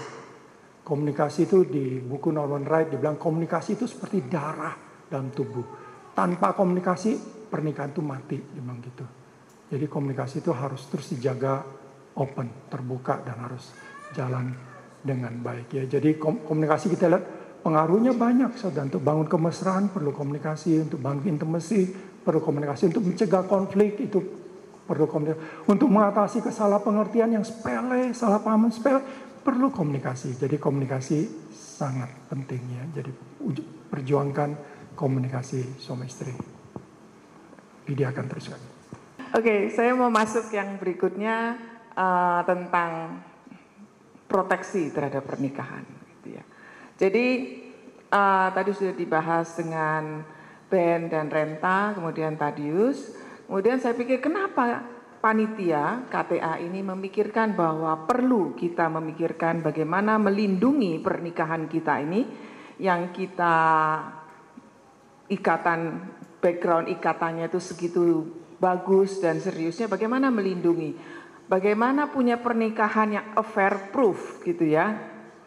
[0.87, 4.71] Komunikasi itu di buku Norman Wright dibilang komunikasi itu seperti darah
[5.11, 5.67] dalam tubuh.
[6.15, 7.19] Tanpa komunikasi
[7.51, 9.03] pernikahan itu mati, dibilang gitu.
[9.67, 11.67] Jadi komunikasi itu harus terus dijaga
[12.17, 13.77] open, terbuka dan harus
[14.17, 14.57] jalan
[15.05, 15.85] dengan baik ya.
[15.87, 17.25] Jadi komunikasi kita lihat
[17.63, 20.83] pengaruhnya banyak saudara untuk bangun kemesraan perlu komunikasi.
[20.83, 21.93] Untuk bangun intimasi
[22.25, 22.91] perlu komunikasi.
[22.91, 24.19] Untuk mencegah konflik itu
[24.89, 25.71] perlu komunikasi.
[25.71, 29.05] Untuk mengatasi kesalahpengertian yang sepele salah paham sepele
[29.45, 30.35] perlu komunikasi.
[30.35, 31.19] Jadi komunikasi
[31.55, 32.83] sangat penting ya.
[32.99, 33.13] Jadi
[33.93, 34.51] perjuangkan
[34.99, 36.57] komunikasi suami istri.
[37.87, 38.59] Lydia akan teruskan
[39.37, 41.59] Oke, okay, saya mau masuk yang berikutnya
[41.97, 43.25] uh, tentang
[44.29, 45.83] proteksi terhadap pernikahan.
[46.21, 46.45] Gitu ya.
[47.01, 47.27] Jadi
[48.13, 50.23] uh, tadi sudah dibahas dengan
[50.69, 53.17] Ben dan Renta, kemudian Tadius.
[53.47, 54.83] Kemudian saya pikir kenapa
[55.23, 62.27] panitia KTA ini memikirkan bahwa perlu kita memikirkan bagaimana melindungi pernikahan kita ini
[62.79, 63.57] yang kita
[65.27, 68.05] ikatan background ikatannya itu segitu
[68.63, 70.95] bagus dan seriusnya bagaimana melindungi
[71.47, 74.95] bagaimana punya pernikahan yang affair proof gitu ya?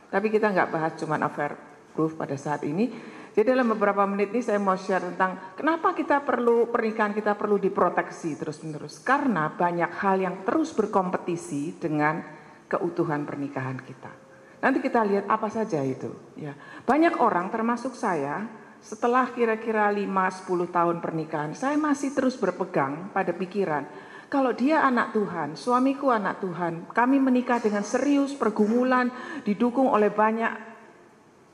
[0.10, 1.56] Tapi kita nggak bahas cuma affair
[1.94, 2.90] proof pada saat ini.
[3.30, 7.62] Jadi dalam beberapa menit ini saya mau share tentang kenapa kita perlu pernikahan kita perlu
[7.62, 12.20] diproteksi terus menerus karena banyak hal yang terus berkompetisi dengan
[12.68, 14.12] keutuhan pernikahan kita.
[14.60, 16.52] Nanti kita lihat apa saja itu ya.
[16.84, 18.44] Banyak orang termasuk saya
[18.80, 23.84] setelah kira-kira 5-10 tahun pernikahan, saya masih terus berpegang pada pikiran,
[24.30, 29.10] kalau dia anak Tuhan, suamiku anak Tuhan, kami menikah dengan serius, pergumulan,
[29.42, 30.54] didukung oleh banyak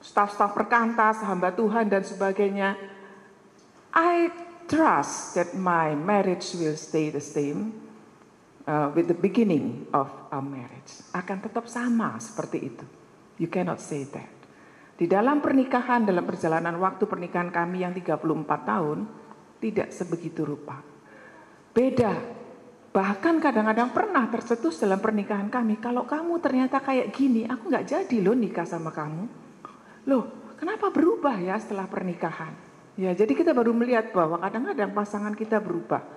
[0.04, 2.76] staf-staf perkantas, hamba Tuhan dan sebagainya.
[3.96, 4.28] I
[4.68, 7.80] trust that my marriage will stay the same
[8.68, 11.00] uh, with the beginning of our marriage.
[11.16, 12.86] Akan tetap sama seperti itu.
[13.40, 14.36] You cannot say that.
[15.00, 18.20] Di dalam pernikahan, dalam perjalanan waktu pernikahan kami yang 34
[18.68, 19.08] tahun,
[19.64, 20.84] tidak sebegitu rupa.
[21.72, 22.44] Beda.
[22.96, 28.18] Bahkan kadang-kadang pernah tercetus dalam pernikahan kami, kalau kamu ternyata kayak gini, aku nggak jadi
[28.24, 29.28] loh nikah sama kamu.
[30.08, 32.56] Loh, kenapa berubah ya setelah pernikahan?
[32.96, 36.08] Ya, jadi kita baru melihat bahwa kadang-kadang pasangan kita berubah.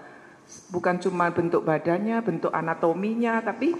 [0.70, 3.74] Bukan cuma bentuk badannya, bentuk anatominya, tapi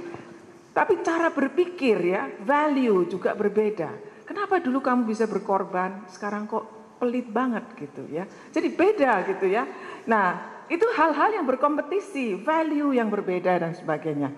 [0.74, 3.94] tapi cara berpikir ya, value juga berbeda.
[4.26, 8.26] Kenapa dulu kamu bisa berkorban, sekarang kok pelit banget gitu ya.
[8.51, 9.62] Jadi beda gitu ya.
[10.11, 14.30] Nah, itu hal-hal yang berkompetisi, value yang berbeda dan sebagainya.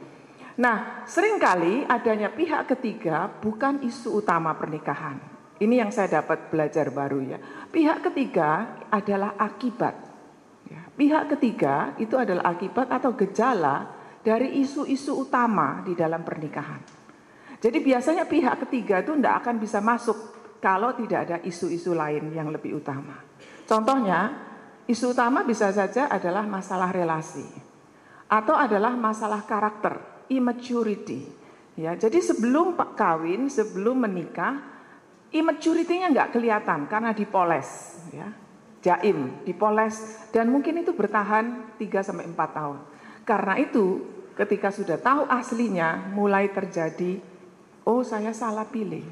[0.60, 5.18] Nah, sering kali adanya pihak ketiga bukan isu utama pernikahan.
[5.60, 7.38] Ini yang saya dapat belajar baru ya.
[7.68, 9.94] Pihak ketiga adalah akibat.
[10.70, 13.92] Ya, pihak ketiga itu adalah akibat atau gejala
[14.24, 16.80] dari isu-isu utama di dalam pernikahan.
[17.60, 20.16] Jadi biasanya pihak ketiga itu tidak akan bisa masuk
[20.64, 23.20] kalau tidak ada isu-isu lain yang lebih utama.
[23.68, 24.49] Contohnya,
[24.90, 27.46] isu utama bisa saja adalah masalah relasi
[28.26, 31.30] atau adalah masalah karakter, immaturity.
[31.78, 34.58] Ya, jadi sebelum kawin, sebelum menikah,
[35.30, 38.34] immaturity-nya nggak kelihatan karena dipoles, ya,
[38.82, 42.78] jaim, dipoles, dan mungkin itu bertahan 3 sampai 4 tahun.
[43.22, 44.02] Karena itu,
[44.34, 47.22] ketika sudah tahu aslinya, mulai terjadi
[47.86, 49.06] oh saya salah pilih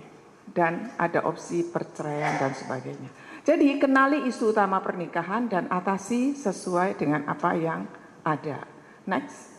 [0.53, 3.11] dan ada opsi perceraian dan sebagainya.
[3.49, 7.89] Jadi kenali isu utama pernikahan dan atasi sesuai dengan apa yang
[8.21, 8.61] ada.
[9.09, 9.57] Next.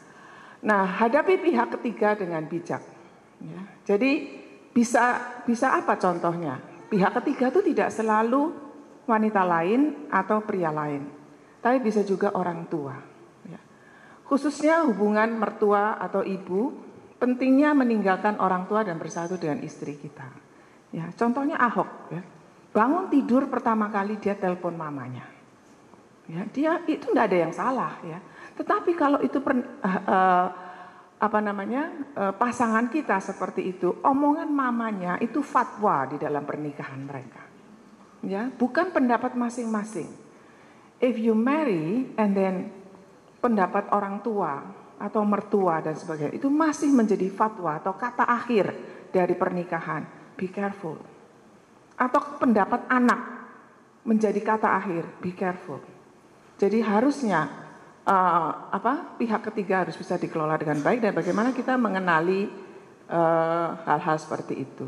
[0.62, 2.86] Nah, hadapi pihak ketiga dengan bijak.
[3.42, 3.62] Ya.
[3.90, 4.30] Jadi
[4.70, 6.62] bisa bisa apa contohnya?
[6.86, 8.54] Pihak ketiga itu tidak selalu
[9.10, 11.10] wanita lain atau pria lain,
[11.58, 12.94] tapi bisa juga orang tua.
[13.50, 13.58] Ya.
[14.30, 16.78] Khususnya hubungan mertua atau ibu
[17.18, 20.30] pentingnya meninggalkan orang tua dan bersatu dengan istri kita.
[20.94, 22.22] Ya, contohnya Ahok ya.
[22.70, 25.26] Bangun tidur pertama kali dia telepon mamanya.
[26.30, 28.22] Ya, dia itu tidak ada yang salah ya.
[28.54, 30.46] Tetapi kalau itu per, uh, uh,
[31.18, 37.42] apa namanya uh, pasangan kita seperti itu, omongan mamanya itu fatwa di dalam pernikahan mereka.
[38.22, 40.12] Ya, bukan pendapat masing-masing.
[41.02, 42.70] If you marry and then
[43.40, 44.60] pendapat orang tua
[45.00, 48.76] atau mertua dan sebagainya itu masih menjadi fatwa atau kata akhir
[49.10, 50.04] dari pernikahan.
[50.36, 51.19] Be careful.
[52.00, 53.20] Atau pendapat anak
[54.08, 55.04] menjadi kata akhir.
[55.20, 55.84] Be careful.
[56.56, 57.47] Jadi harusnya
[58.10, 62.50] uh, apa pihak ketiga harus bisa dikelola dengan baik dan bagaimana kita mengenali
[63.10, 64.88] eh, hal-hal uh, seperti itu.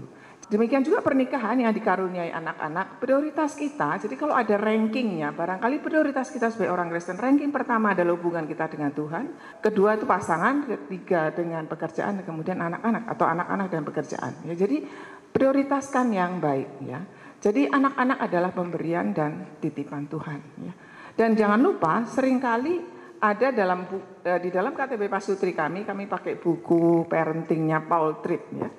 [0.51, 6.51] Demikian juga pernikahan yang dikaruniai anak-anak, prioritas kita, jadi kalau ada rankingnya, barangkali prioritas kita
[6.51, 9.32] sebagai orang Kristen, ranking pertama adalah hubungan kita dengan Tuhan,
[9.64, 14.32] kedua itu pasangan, ketiga dengan pekerjaan, kemudian anak-anak atau anak-anak dan pekerjaan.
[14.43, 14.84] Ya, jadi
[15.32, 17.00] prioritaskan yang baik ya.
[17.42, 20.74] Jadi anak-anak adalah pemberian dan titipan Tuhan ya.
[21.18, 22.78] Dan jangan lupa sering kali
[23.22, 23.90] ada dalam
[24.22, 28.70] eh, di dalam KTB Pasutri kami, kami pakai buku parentingnya Paul Tripp ya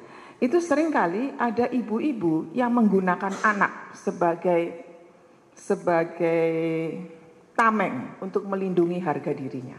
[0.43, 4.91] itu sering kali ada ibu-ibu yang menggunakan anak sebagai
[5.55, 6.51] sebagai
[7.55, 9.79] tameng untuk melindungi harga dirinya.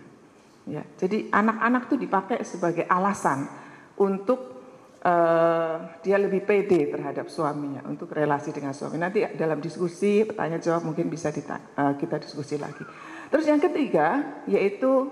[0.63, 3.51] Ya, jadi anak-anak itu dipakai sebagai alasan
[3.99, 4.62] untuk
[5.03, 8.95] uh, dia lebih pede terhadap suaminya, untuk relasi dengan suami.
[8.97, 12.83] Nanti dalam diskusi, pertanyaan jawab mungkin bisa uh, kita diskusi lagi.
[13.29, 15.11] Terus yang ketiga yaitu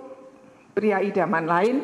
[0.72, 1.76] pria idaman lain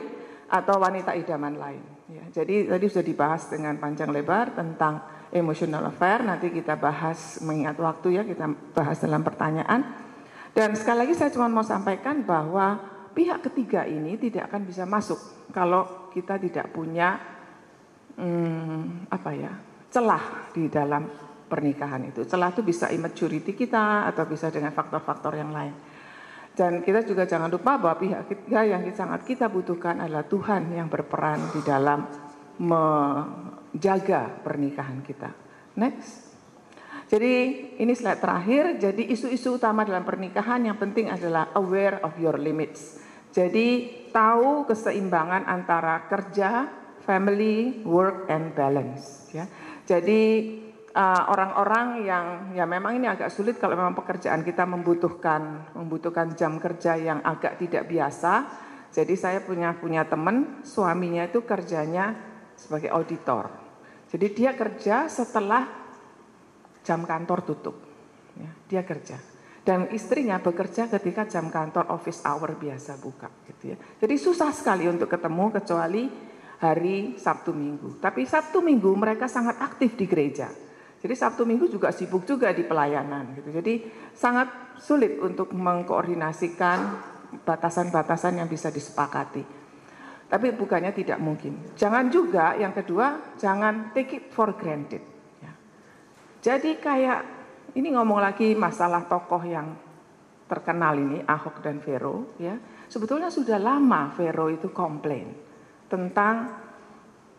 [0.47, 1.83] atau wanita idaman lain.
[2.07, 5.03] Ya, jadi tadi sudah dibahas dengan panjang lebar tentang
[5.35, 6.23] emotional affair.
[6.23, 10.07] Nanti kita bahas mengingat waktu ya kita bahas dalam pertanyaan.
[10.55, 12.79] Dan sekali lagi saya cuma mau sampaikan bahwa
[13.11, 15.19] pihak ketiga ini tidak akan bisa masuk
[15.51, 17.36] kalau kita tidak punya
[18.17, 19.53] hmm, apa ya
[19.87, 21.07] celah di dalam
[21.47, 22.27] pernikahan itu.
[22.27, 25.73] Celah itu bisa immaturity kita atau bisa dengan faktor-faktor yang lain.
[26.57, 30.89] Dan kita juga jangan lupa bahwa pihak ketiga yang sangat kita butuhkan adalah Tuhan yang
[30.89, 32.01] berperan di dalam
[32.57, 35.29] menjaga pernikahan kita.
[35.77, 36.27] Next.
[37.07, 37.33] Jadi
[37.79, 38.63] ini slide terakhir.
[38.81, 42.99] Jadi isu-isu utama dalam pernikahan yang penting adalah aware of your limits.
[43.31, 46.65] Jadi tahu keseimbangan antara kerja,
[47.07, 49.31] family, work, and balance.
[49.31, 49.47] Ya.
[49.87, 50.51] Jadi
[50.97, 52.25] Eh, orang-orang uh, yang
[52.57, 57.61] ya memang ini agak sulit kalau memang pekerjaan kita membutuhkan membutuhkan jam kerja yang agak
[57.61, 58.49] tidak biasa.
[58.89, 62.17] Jadi saya punya punya teman suaminya itu kerjanya
[62.57, 63.45] sebagai auditor.
[64.09, 65.69] Jadi dia kerja setelah
[66.81, 67.77] jam kantor tutup.
[68.33, 69.21] Ya, dia kerja.
[69.61, 73.77] Dan istrinya bekerja ketika jam kantor office hour biasa buka gitu ya.
[74.01, 76.09] Jadi susah sekali untuk ketemu kecuali
[76.57, 78.01] hari Sabtu Minggu.
[78.01, 80.49] Tapi Sabtu Minggu mereka sangat aktif di gereja.
[80.97, 83.53] Jadi Sabtu Minggu juga sibuk juga di pelayanan gitu.
[83.53, 83.85] Jadi
[84.17, 86.77] sangat sulit untuk mengkoordinasikan
[87.45, 89.45] batasan-batasan yang bisa disepakati.
[90.27, 91.77] Tapi bukannya tidak mungkin.
[91.77, 94.99] Jangan juga yang kedua, jangan take it for granted.
[95.39, 95.53] Ya.
[96.41, 97.19] Jadi kayak
[97.77, 99.77] ini ngomong lagi masalah tokoh yang
[100.49, 102.57] terkenal ini Ahok dan Vero ya.
[102.89, 105.46] Sebetulnya sudah lama Vero itu komplain
[105.87, 106.51] tentang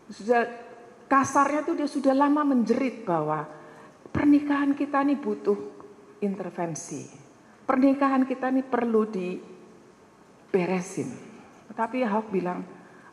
[0.09, 0.49] sudah
[1.09, 3.49] kasarnya tuh dia sudah lama menjerit bahwa
[4.13, 5.57] pernikahan kita ini butuh
[6.21, 7.09] intervensi.
[7.69, 11.09] Pernikahan kita ini perlu diberesin.
[11.77, 12.65] Tapi Ahok bilang,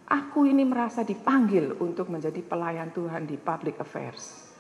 [0.08, 4.56] aku ini merasa dipanggil untuk menjadi pelayan Tuhan di public affairs.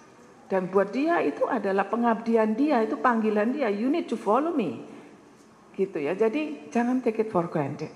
[0.45, 3.71] Dan buat dia itu adalah pengabdian dia, itu panggilan dia.
[3.71, 4.83] You need to follow me.
[5.73, 6.13] Gitu ya.
[6.13, 7.89] Jadi jangan take it for granted.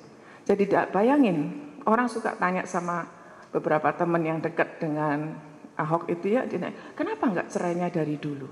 [0.49, 3.05] Jadi bayangin, orang suka tanya sama
[3.53, 5.47] beberapa teman yang dekat dengan
[5.79, 6.43] Ahok itu ya,
[6.91, 8.51] kenapa nggak cerainya dari dulu?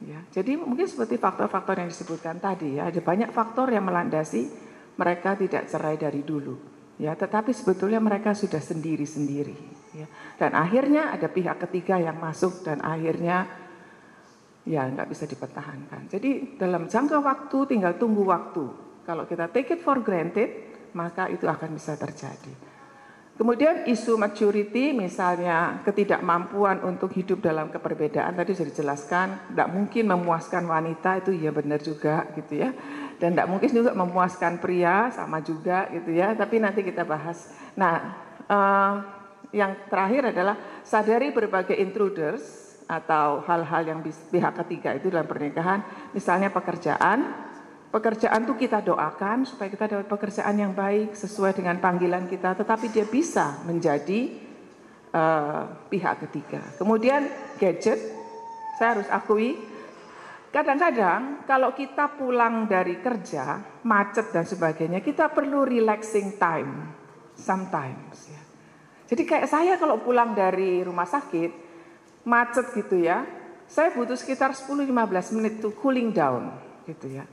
[0.00, 4.48] Ya, jadi mungkin seperti faktor-faktor yang disebutkan tadi ya, ada banyak faktor yang melandasi
[4.96, 6.56] mereka tidak cerai dari dulu.
[6.96, 9.56] Ya, tetapi sebetulnya mereka sudah sendiri-sendiri.
[9.96, 10.08] Ya.
[10.40, 13.44] Dan akhirnya ada pihak ketiga yang masuk dan akhirnya
[14.68, 16.08] ya nggak bisa dipertahankan.
[16.12, 18.64] Jadi dalam jangka waktu tinggal tunggu waktu.
[19.04, 22.70] Kalau kita take it for granted, maka itu akan bisa terjadi.
[23.40, 29.26] Kemudian isu maturity misalnya ketidakmampuan untuk hidup dalam keperbedaan tadi sudah dijelaskan
[29.56, 32.68] tidak mungkin memuaskan wanita itu ya benar juga gitu ya
[33.16, 37.48] dan tidak mungkin juga memuaskan pria sama juga gitu ya tapi nanti kita bahas.
[37.80, 38.12] Nah
[38.44, 38.94] uh,
[39.56, 45.80] yang terakhir adalah sadari berbagai intruders atau hal-hal yang pihak ketiga itu dalam pernikahan
[46.12, 47.48] misalnya pekerjaan
[47.90, 52.86] Pekerjaan itu kita doakan supaya kita dapat pekerjaan yang baik sesuai dengan panggilan kita, tetapi
[52.86, 54.30] dia bisa menjadi
[55.10, 56.62] uh, pihak ketiga.
[56.78, 57.26] Kemudian
[57.58, 57.98] gadget,
[58.78, 59.58] saya harus akui,
[60.54, 66.94] kadang-kadang kalau kita pulang dari kerja, macet dan sebagainya, kita perlu relaxing time,
[67.34, 68.30] sometimes.
[68.30, 68.42] Ya.
[69.10, 71.50] Jadi kayak saya kalau pulang dari rumah sakit,
[72.22, 73.26] macet gitu ya,
[73.66, 76.54] saya butuh sekitar 10-15 menit to cooling down
[76.86, 77.26] gitu ya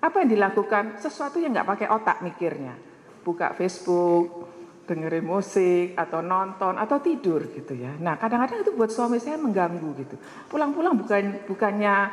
[0.00, 0.96] apa yang dilakukan?
[0.96, 2.72] Sesuatu yang nggak pakai otak mikirnya.
[3.20, 4.48] Buka Facebook,
[4.88, 7.94] dengerin musik, atau nonton, atau tidur gitu ya.
[8.00, 10.16] Nah kadang-kadang itu buat suami saya mengganggu gitu.
[10.48, 12.10] Pulang-pulang bukan bukannya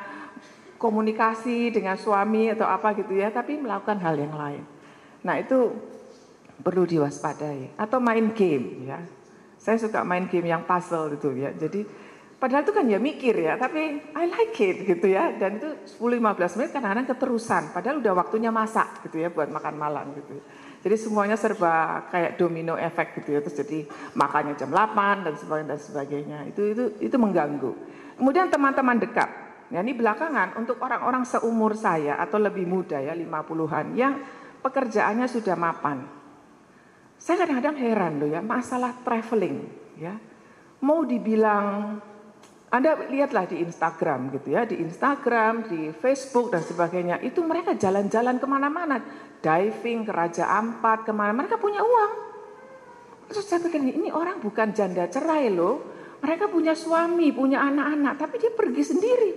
[0.78, 4.64] komunikasi dengan suami atau apa gitu ya, tapi melakukan hal yang lain.
[5.26, 5.74] Nah itu
[6.62, 7.80] perlu diwaspadai.
[7.80, 9.00] Atau main game ya.
[9.58, 11.50] Saya suka main game yang puzzle gitu ya.
[11.56, 11.82] Jadi
[12.38, 15.34] Padahal itu kan ya mikir ya, tapi I like it gitu ya.
[15.34, 17.74] Dan itu 10-15 menit kadang-kadang keterusan.
[17.74, 20.38] Padahal udah waktunya masak gitu ya buat makan malam gitu.
[20.86, 23.40] Jadi semuanya serba kayak domino efek gitu ya.
[23.42, 23.80] Terus jadi
[24.14, 26.40] makannya jam 8 dan sebagainya dan sebagainya.
[26.54, 27.74] Itu itu itu mengganggu.
[28.22, 29.30] Kemudian teman-teman dekat.
[29.74, 34.14] Ya ini belakangan untuk orang-orang seumur saya atau lebih muda ya 50-an yang
[34.62, 36.06] pekerjaannya sudah mapan.
[37.18, 39.66] Saya kadang-kadang heran loh ya masalah traveling
[39.98, 40.14] ya
[40.82, 41.98] mau dibilang
[42.68, 47.24] anda lihatlah di Instagram gitu ya, di Instagram, di Facebook dan sebagainya.
[47.24, 49.00] Itu mereka jalan-jalan ke mana-mana,
[49.40, 51.32] diving ke Raja Ampat, ke mana.
[51.32, 52.12] Mereka punya uang.
[53.32, 55.96] Terus saya pikir ini orang bukan janda cerai loh.
[56.20, 59.32] Mereka punya suami, punya anak-anak, tapi dia pergi sendiri.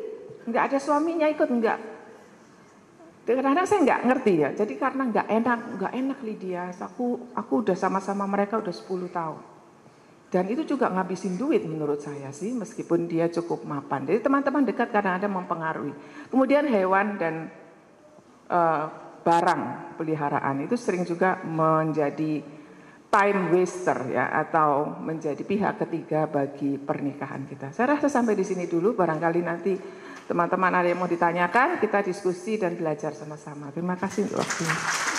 [0.50, 1.78] Enggak ada suaminya ikut, enggak.
[3.30, 4.50] Kadang-kadang saya nggak ngerti ya.
[4.58, 6.74] Jadi karena nggak enak, nggak enak Lydia.
[6.82, 9.49] Aku aku udah sama-sama mereka udah 10 tahun.
[10.30, 14.06] Dan itu juga ngabisin duit menurut saya sih, meskipun dia cukup mapan.
[14.06, 15.90] Jadi teman-teman dekat karena ada mempengaruhi.
[16.30, 17.50] Kemudian hewan dan
[18.46, 18.86] uh,
[19.26, 19.62] barang
[19.98, 22.46] peliharaan itu sering juga menjadi
[23.10, 27.74] time waster ya atau menjadi pihak ketiga bagi pernikahan kita.
[27.74, 29.74] Saya rasa sampai di sini dulu, barangkali nanti
[30.30, 33.74] teman-teman ada yang mau ditanyakan, kita diskusi dan belajar sama-sama.
[33.74, 34.76] Terima kasih untuk waktunya.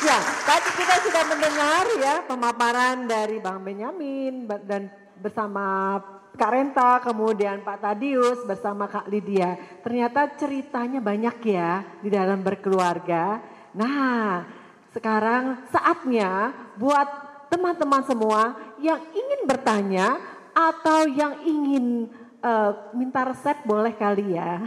[0.08, 0.18] Ya,
[0.48, 5.98] tadi kita sudah mendengar ya pemaparan dari Bang Benyamin dan bersama
[6.36, 9.56] Kak Renta, kemudian Pak Tadius bersama Kak Lydia.
[9.86, 13.44] Ternyata ceritanya banyak ya di dalam berkeluarga.
[13.76, 14.48] Nah,
[14.92, 17.08] sekarang saatnya buat
[17.52, 20.18] teman-teman semua yang ingin bertanya
[20.56, 22.08] atau yang ingin
[22.42, 24.64] uh, minta resep boleh kali ya.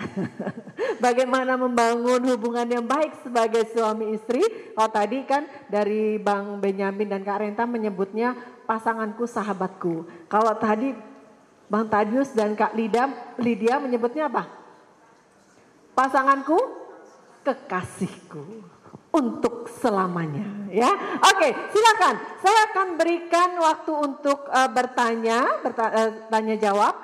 [1.05, 4.41] Bagaimana membangun hubungan yang baik sebagai suami istri.
[4.73, 10.09] Kalau tadi kan dari Bang Benyamin dan Kak Renta menyebutnya pasanganku sahabatku.
[10.29, 10.97] Kalau tadi
[11.69, 13.09] Bang Tadius dan Kak Lida,
[13.41, 14.47] Lydia menyebutnya apa?
[15.97, 16.59] Pasanganku
[17.45, 18.65] kekasihku
[19.15, 20.43] untuk selamanya
[20.75, 20.91] ya.
[21.23, 22.15] Oke, silakan.
[22.43, 26.95] Saya akan berikan waktu untuk uh, bertanya, bertanya uh, jawab.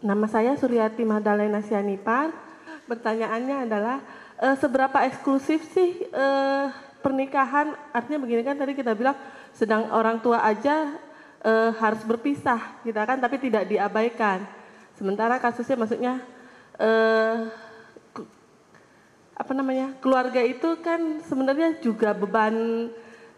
[0.00, 2.34] Nama saya Suryati Madalena Sianipar.
[2.90, 4.02] Pertanyaannya adalah
[4.42, 7.78] uh, seberapa eksklusif sih uh, pernikahan?
[7.94, 9.14] Artinya begini kan tadi kita bilang
[9.54, 10.96] sedang orang tua aja
[11.42, 14.44] e, harus berpisah, kita kan, tapi tidak diabaikan.
[14.96, 16.14] Sementara kasusnya maksudnya
[16.76, 16.90] e,
[19.40, 22.88] apa namanya keluarga itu kan sebenarnya juga beban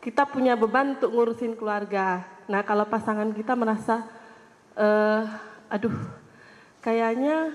[0.03, 2.27] kita punya beban untuk ngurusin keluarga.
[2.51, 4.03] Nah kalau pasangan kita merasa,
[4.75, 4.89] e,
[5.71, 5.95] aduh,
[6.83, 7.55] kayaknya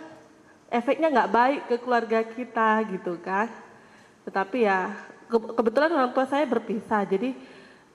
[0.71, 3.51] efeknya nggak baik ke keluarga kita gitu kan.
[4.23, 4.95] Tetapi ya
[5.27, 7.35] kebetulan orang tua saya berpisah, jadi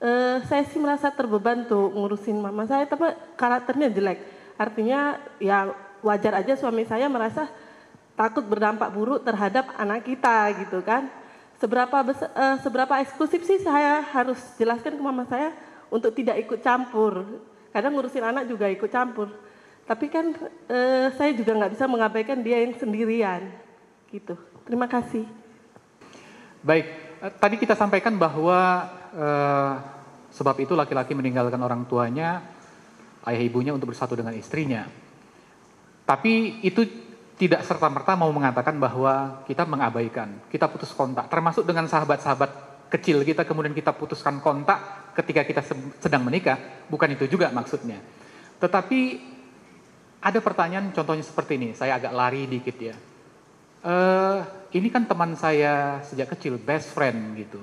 [0.02, 4.18] Uh, saya sih merasa terbeban tuh ngurusin mama saya, tapi karakternya jelek.
[4.58, 5.70] Artinya ya
[6.02, 7.46] wajar aja suami saya merasa
[8.18, 11.06] takut berdampak buruk terhadap anak kita gitu kan.
[11.62, 15.54] Seberapa besar, uh, seberapa eksklusif sih saya harus jelaskan ke mama saya
[15.86, 17.22] untuk tidak ikut campur.
[17.70, 19.30] Kadang ngurusin anak juga ikut campur.
[19.86, 20.34] Tapi kan
[20.66, 23.54] uh, saya juga nggak bisa mengabaikan dia yang sendirian
[24.10, 24.34] gitu.
[24.66, 25.22] Terima kasih.
[26.62, 26.90] Baik,
[27.38, 28.86] tadi kita sampaikan bahwa
[29.16, 29.74] uh,
[30.32, 32.40] sebab itu laki-laki meninggalkan orang tuanya,
[33.28, 34.88] ayah ibunya untuk bersatu dengan istrinya.
[36.02, 36.82] Tapi itu
[37.38, 43.48] tidak serta-merta mau mengatakan bahwa kita mengabaikan, kita putus kontak, termasuk dengan sahabat-sahabat kecil kita
[43.48, 45.62] kemudian kita putuskan kontak ketika kita
[45.96, 48.00] sedang menikah, bukan itu juga maksudnya.
[48.60, 49.00] Tetapi
[50.22, 52.96] ada pertanyaan contohnya seperti ini, saya agak lari dikit ya.
[53.82, 54.38] Uh,
[54.70, 57.58] ini kan teman saya sejak kecil, best friend gitu.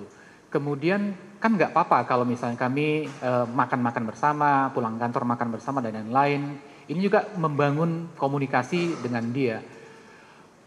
[0.51, 5.79] Kemudian kan nggak apa-apa kalau misalnya kami eh, makan-makan uh, bersama, pulang kantor makan bersama
[5.79, 6.59] dan lain-lain.
[6.89, 9.63] Ini juga membangun komunikasi dengan dia.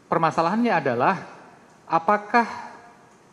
[0.08, 1.14] Permasalahannya adalah
[1.84, 2.46] apakah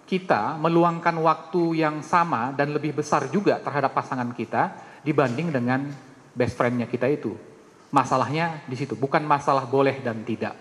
[0.10, 4.74] kita meluangkan waktu yang sama dan lebih besar juga terhadap pasangan kita
[5.06, 5.86] dibanding dengan
[6.34, 7.38] best friendnya kita itu.
[7.94, 10.58] Masalahnya di situ, bukan masalah boleh dan tidak.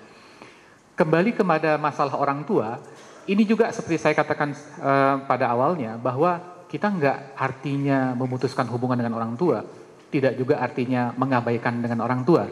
[1.01, 2.77] Kembali kepada masalah orang tua,
[3.25, 4.53] ini juga seperti saya katakan
[4.85, 9.65] uh, pada awalnya bahwa kita nggak artinya memutuskan hubungan dengan orang tua,
[10.13, 12.45] tidak juga artinya mengabaikan dengan orang tua.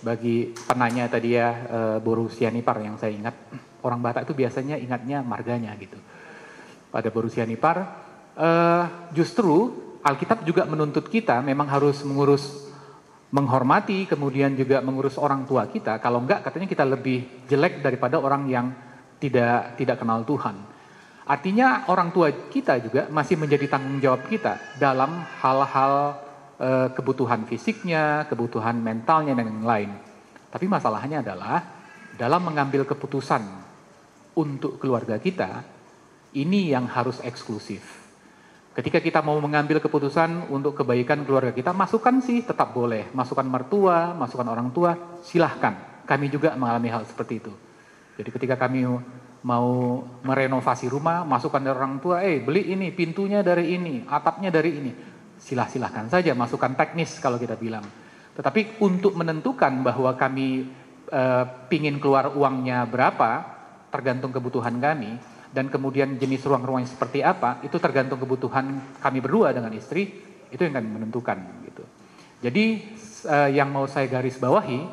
[0.00, 3.34] Bagi penanya tadi ya e, Boru Sianipar yang saya ingat,
[3.86, 5.96] orang Batak itu biasanya ingatnya marganya gitu.
[6.90, 7.76] Pada Boru Sianipar,
[8.34, 8.48] e,
[9.14, 9.70] justru
[10.00, 12.70] Alkitab juga menuntut kita memang harus mengurus
[13.30, 16.02] menghormati, kemudian juga mengurus orang tua kita.
[16.02, 18.66] Kalau enggak, katanya kita lebih jelek daripada orang yang
[19.22, 20.56] tidak tidak kenal Tuhan.
[21.30, 26.18] Artinya orang tua kita juga masih menjadi tanggung jawab kita dalam hal-hal
[26.58, 29.90] e, kebutuhan fisiknya, kebutuhan mentalnya dan yang lain.
[30.50, 31.62] Tapi masalahnya adalah
[32.18, 33.46] dalam mengambil keputusan
[34.34, 35.62] untuk keluarga kita,
[36.34, 38.02] ini yang harus eksklusif.
[38.74, 43.06] Ketika kita mau mengambil keputusan untuk kebaikan keluarga kita, masukan sih tetap boleh.
[43.14, 46.02] Masukan mertua, masukan orang tua, silahkan.
[46.10, 47.54] Kami juga mengalami hal seperti itu.
[48.18, 48.82] Jadi ketika kami
[49.40, 54.70] mau merenovasi rumah, masukkan dari orang tua, eh beli ini, pintunya dari ini, atapnya dari
[54.76, 54.92] ini.
[55.40, 57.84] Silah-silahkan saja, masukkan teknis kalau kita bilang.
[58.36, 60.68] Tetapi untuk menentukan bahwa kami
[61.08, 63.48] uh, pingin keluar uangnya berapa,
[63.88, 65.16] tergantung kebutuhan kami,
[65.50, 70.04] dan kemudian jenis ruang-ruang seperti apa, itu tergantung kebutuhan kami berdua dengan istri,
[70.52, 71.38] itu yang akan menentukan.
[71.64, 71.82] Gitu.
[72.44, 72.64] Jadi
[73.24, 74.84] uh, yang mau saya garis bawahi,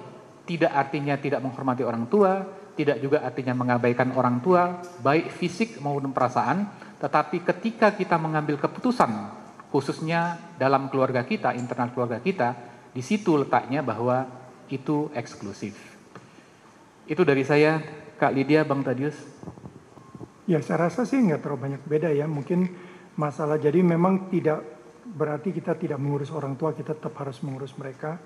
[0.48, 2.48] tidak artinya tidak menghormati orang tua,
[2.78, 6.70] tidak juga artinya mengabaikan orang tua, baik fisik maupun perasaan,
[7.02, 9.10] tetapi ketika kita mengambil keputusan,
[9.74, 12.54] khususnya dalam keluarga kita, internal keluarga kita,
[12.94, 14.30] di situ letaknya bahwa
[14.70, 15.74] itu eksklusif.
[17.10, 17.82] Itu dari saya,
[18.22, 19.18] Kak Lydia, Bang Tadius.
[20.45, 22.30] Ya, saya rasa sih nggak terlalu banyak beda ya.
[22.30, 22.72] Mungkin
[23.18, 24.64] masalah jadi memang tidak
[25.08, 28.20] berarti kita tidak mengurus orang tua, kita tetap harus mengurus mereka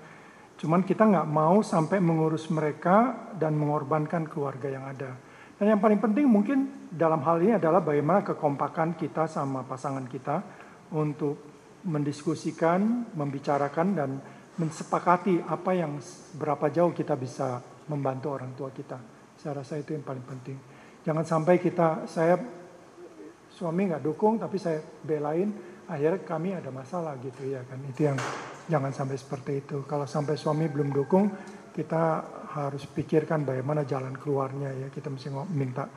[0.62, 5.10] Cuman kita nggak mau sampai mengurus mereka dan mengorbankan keluarga yang ada.
[5.58, 10.38] Dan yang paling penting mungkin dalam hal ini adalah bagaimana kekompakan kita sama pasangan kita
[10.94, 11.34] untuk
[11.82, 14.10] mendiskusikan, membicarakan dan
[14.54, 15.98] mensepakati apa yang
[16.38, 17.58] berapa jauh kita bisa
[17.90, 19.02] membantu orang tua kita.
[19.34, 20.62] Saya rasa itu yang paling penting.
[21.02, 22.38] Jangan sampai kita, saya
[23.50, 25.50] suami nggak dukung tapi saya belain,
[25.90, 27.82] akhirnya kami ada masalah gitu ya kan.
[27.90, 28.18] Itu yang
[28.68, 29.82] jangan sampai seperti itu.
[29.86, 31.30] Kalau sampai suami belum dukung,
[31.72, 32.02] kita
[32.52, 34.86] harus pikirkan bagaimana jalan keluarnya ya.
[34.92, 35.88] Kita mesti minta.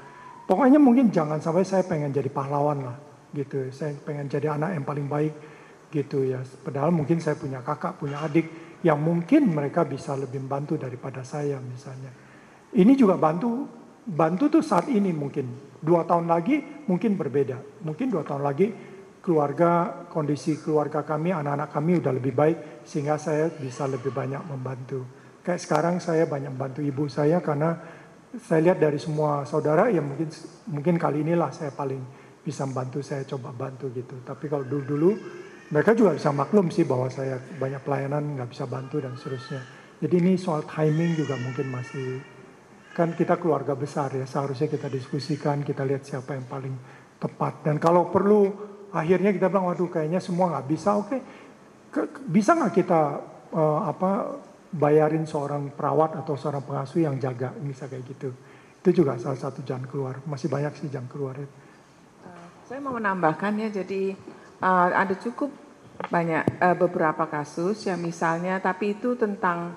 [0.46, 2.98] Pokoknya mungkin jangan sampai saya pengen jadi pahlawan lah
[3.34, 3.68] gitu.
[3.74, 5.34] Saya pengen jadi anak yang paling baik
[5.90, 6.40] gitu ya.
[6.62, 11.58] Padahal mungkin saya punya kakak, punya adik yang mungkin mereka bisa lebih membantu daripada saya
[11.58, 12.14] misalnya.
[12.76, 13.66] Ini juga bantu,
[14.06, 15.74] bantu tuh saat ini mungkin.
[15.82, 17.82] Dua tahun lagi mungkin berbeda.
[17.86, 18.68] Mungkin dua tahun lagi
[19.26, 25.02] keluarga, kondisi keluarga kami, anak-anak kami udah lebih baik sehingga saya bisa lebih banyak membantu.
[25.42, 27.74] Kayak sekarang saya banyak membantu ibu saya karena
[28.38, 30.30] saya lihat dari semua saudara ya mungkin
[30.70, 32.02] mungkin kali inilah saya paling
[32.46, 34.22] bisa membantu saya coba bantu gitu.
[34.22, 35.18] Tapi kalau dulu-dulu
[35.74, 39.62] mereka juga bisa maklum sih bahwa saya banyak pelayanan nggak bisa bantu dan seterusnya.
[39.98, 42.22] Jadi ini soal timing juga mungkin masih
[42.94, 46.76] kan kita keluarga besar ya seharusnya kita diskusikan kita lihat siapa yang paling
[47.20, 50.96] tepat dan kalau perlu akhirnya kita bilang waduh kayaknya semua nggak bisa.
[50.96, 51.20] Oke.
[51.92, 52.08] Okay.
[52.28, 53.02] bisa nggak kita
[53.56, 54.40] uh, apa
[54.72, 58.32] bayarin seorang perawat atau seorang pengasuh yang jaga bisa kayak gitu?
[58.80, 60.24] Itu juga salah satu jalan keluar.
[60.24, 61.36] Masih banyak sih jalan keluar.
[61.40, 64.16] Uh, saya mau menambahkan ya jadi
[64.64, 65.52] uh, ada cukup
[66.08, 69.76] banyak uh, beberapa kasus yang misalnya tapi itu tentang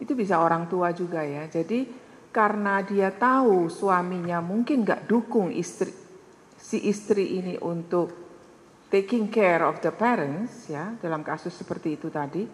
[0.00, 1.48] itu bisa orang tua juga ya.
[1.48, 1.88] Jadi
[2.28, 5.90] karena dia tahu suaminya mungkin nggak dukung istri
[6.58, 8.27] si istri ini untuk
[8.88, 12.48] taking care of the parents ya dalam kasus seperti itu tadi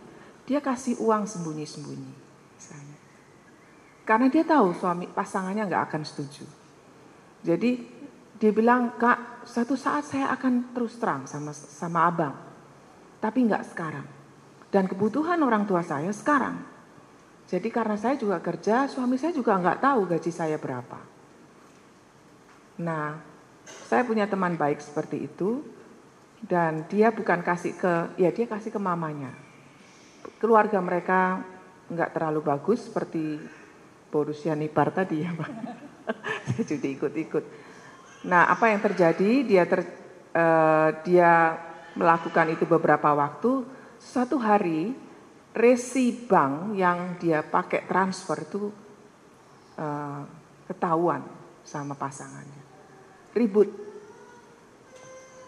[0.45, 2.13] dia kasih uang sembunyi-sembunyi
[2.59, 2.99] misalnya.
[4.05, 6.45] Karena dia tahu suami pasangannya nggak akan setuju.
[7.41, 7.71] Jadi
[8.37, 12.35] dia bilang kak satu saat saya akan terus terang sama sama abang
[13.25, 14.05] tapi nggak sekarang.
[14.69, 16.61] Dan kebutuhan orang tua saya sekarang.
[17.49, 21.01] Jadi karena saya juga kerja suami saya juga nggak tahu gaji saya berapa.
[22.85, 23.17] Nah
[23.65, 25.65] saya punya teman baik seperti itu
[26.45, 29.33] dan dia bukan kasih ke ya dia kasih ke mamanya.
[30.37, 31.41] Keluarga mereka
[31.89, 33.41] nggak terlalu bagus seperti
[34.13, 35.51] Borussia Nipar tadi ya pak.
[36.53, 37.45] Saya jadi ikut-ikut
[38.29, 39.45] nah apa yang terjadi?
[39.45, 39.85] Dia ter,
[40.37, 41.57] uh, dia
[41.97, 43.65] melakukan itu beberapa waktu.
[44.01, 44.93] Satu hari
[45.57, 48.69] resi bank yang dia pakai transfer itu
[49.81, 50.23] uh,
[50.69, 51.25] ketahuan
[51.65, 52.63] sama pasangannya.
[53.33, 53.84] Ribut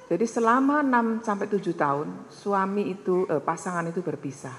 [0.07, 4.55] jadi selama 6 sampai 7 tahun suami itu eh, pasangan itu berpisah.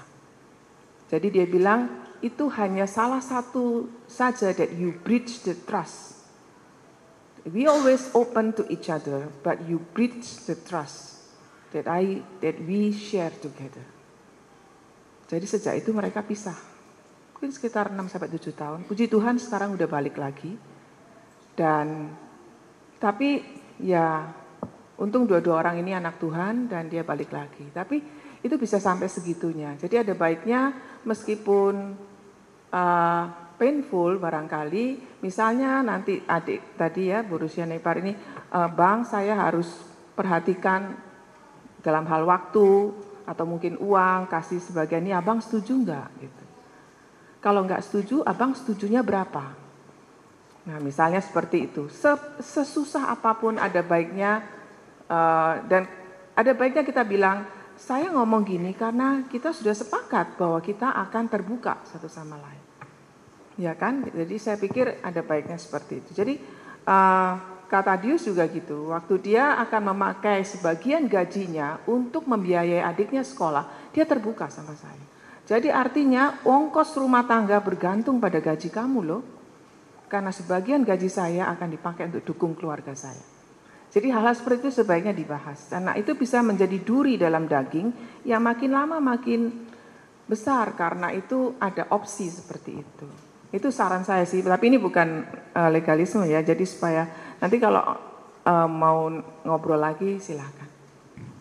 [1.08, 1.88] Jadi dia bilang
[2.20, 6.20] itu hanya salah satu saja that you breach the trust.
[7.48, 11.24] We always open to each other, but you breach the trust
[11.72, 13.86] that I that we share together.
[15.32, 16.56] Jadi sejak itu mereka pisah.
[17.32, 18.80] Mungkin sekitar 6 sampai 7 tahun.
[18.84, 20.60] Puji Tuhan sekarang udah balik lagi.
[21.56, 22.12] Dan
[23.00, 23.40] tapi
[23.80, 24.28] ya
[24.98, 27.70] Untung dua-dua orang ini anak Tuhan dan dia balik lagi.
[27.70, 28.02] Tapi
[28.42, 29.78] itu bisa sampai segitunya.
[29.78, 30.74] Jadi ada baiknya
[31.06, 31.94] meskipun
[32.74, 33.24] uh,
[33.58, 38.14] painful barangkali, misalnya nanti adik tadi ya Bu Rusia Nepar ini,
[38.54, 39.70] uh, Bang saya harus
[40.18, 40.94] perhatikan
[41.82, 42.90] dalam hal waktu
[43.22, 46.44] atau mungkin uang kasih sebagian ini abang setuju nggak gitu.
[47.38, 49.54] Kalau nggak setuju, abang setujunya berapa?
[50.66, 51.86] Nah misalnya seperti itu.
[52.42, 54.42] Sesusah apa pun ada baiknya
[55.08, 55.88] Eh, dan
[56.36, 57.48] ada baiknya kita bilang,
[57.80, 62.62] saya ngomong gini karena kita sudah sepakat bahwa kita akan terbuka satu sama lain.
[63.58, 64.06] Ya kan?
[64.06, 66.10] Jadi saya pikir ada baiknya seperti itu.
[66.14, 66.34] Jadi
[66.86, 67.32] uh,
[67.66, 68.94] kata Dius juga gitu.
[68.94, 75.02] Waktu dia akan memakai sebagian gajinya untuk membiayai adiknya sekolah, dia terbuka sama saya.
[75.46, 79.22] Jadi artinya ongkos rumah tangga bergantung pada gaji kamu loh.
[80.06, 83.27] Karena sebagian gaji saya akan dipakai untuk dukung keluarga saya.
[83.88, 85.72] Jadi hal-hal seperti itu sebaiknya dibahas.
[85.72, 87.88] Karena itu bisa menjadi duri dalam daging
[88.28, 89.48] yang makin lama makin
[90.28, 93.06] besar karena itu ada opsi seperti itu.
[93.48, 95.24] Itu saran saya sih, tapi ini bukan
[95.56, 96.44] uh, legalisme ya.
[96.44, 97.08] Jadi supaya
[97.40, 97.80] nanti kalau
[98.44, 99.08] uh, mau
[99.48, 100.68] ngobrol lagi silahkan.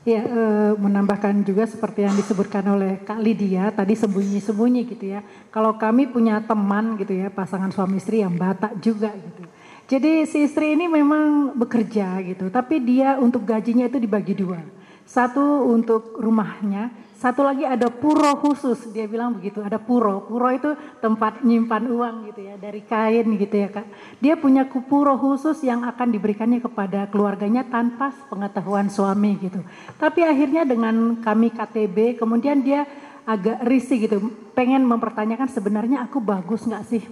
[0.07, 5.19] Ya, e, menambahkan juga seperti yang disebutkan oleh Kak Lydia tadi sembunyi-sembunyi gitu ya.
[5.51, 9.43] Kalau kami punya teman gitu ya, pasangan suami istri yang Batak juga gitu.
[9.87, 14.59] Jadi si istri ini memang bekerja gitu, tapi dia untuk gajinya itu dibagi dua.
[15.07, 20.27] Satu untuk rumahnya, satu lagi ada puro khusus, dia bilang begitu, ada puro.
[20.27, 23.87] Puro itu tempat nyimpan uang gitu ya, dari kain gitu ya kak.
[24.19, 29.63] Dia punya puro khusus yang akan diberikannya kepada keluarganya tanpa pengetahuan suami gitu.
[29.95, 32.83] Tapi akhirnya dengan kami KTB, kemudian dia
[33.27, 37.03] agak risih gitu, pengen mempertanyakan sebenarnya aku bagus nggak sih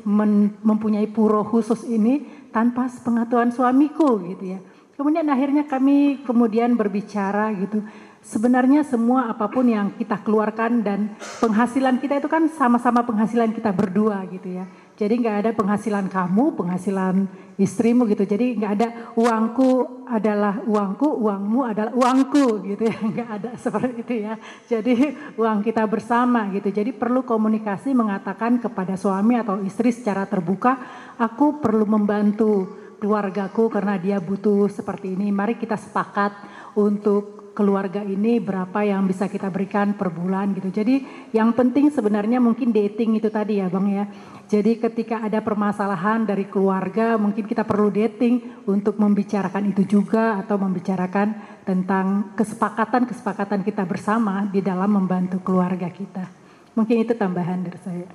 [0.64, 2.24] mempunyai puro khusus ini
[2.56, 4.60] tanpa pengetahuan suamiku gitu ya.
[4.96, 7.84] Kemudian akhirnya kami kemudian berbicara gitu
[8.26, 13.70] sebenarnya semua apa pun yang kita keluarkan dan penghasilan kita itu kan sama-sama penghasilan kita
[13.70, 14.66] berdua gitu ya.
[14.96, 17.28] Jadi nggak ada penghasilan kamu, penghasilan
[17.60, 18.24] istrimu gitu.
[18.24, 18.88] Jadi nggak ada
[19.20, 22.96] uangku adalah uangku, uangmu adalah uangku gitu ya.
[23.12, 24.40] Nggak ada seperti itu ya.
[24.72, 24.94] Jadi
[25.36, 26.72] uang kita bersama gitu.
[26.72, 30.80] Jadi perlu komunikasi mengatakan kepada suami atau istri secara terbuka,
[31.20, 32.68] aku perlu membantu
[33.00, 35.30] keluargaku karena dia butuh seperti ini.
[35.30, 36.32] Mari kita sepakat
[36.76, 40.68] untuk keluarga ini berapa yang bisa kita berikan per bulan gitu.
[40.68, 44.06] Jadi yang penting sebenarnya mungkin dating itu tadi ya Bang ya.
[44.46, 50.60] Jadi ketika ada permasalahan dari keluarga mungkin kita perlu dating untuk membicarakan itu juga atau
[50.60, 51.34] membicarakan
[51.64, 56.28] tentang kesepakatan-kesepakatan kita bersama di dalam membantu keluarga kita.
[56.76, 58.08] Mungkin itu tambahan dari saya.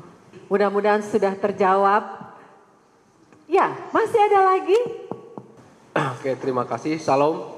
[0.53, 2.30] Mudah-mudahan sudah terjawab.
[3.51, 4.79] Ya, masih ada lagi?
[6.15, 7.03] Oke, terima kasih.
[7.03, 7.51] Salam.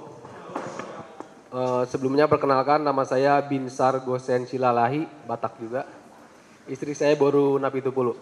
[1.52, 5.84] Uh, sebelumnya perkenalkan nama saya Binsar Gosen Silalahi, Batak juga.
[6.64, 8.16] Istri saya baru Napi Tupulu.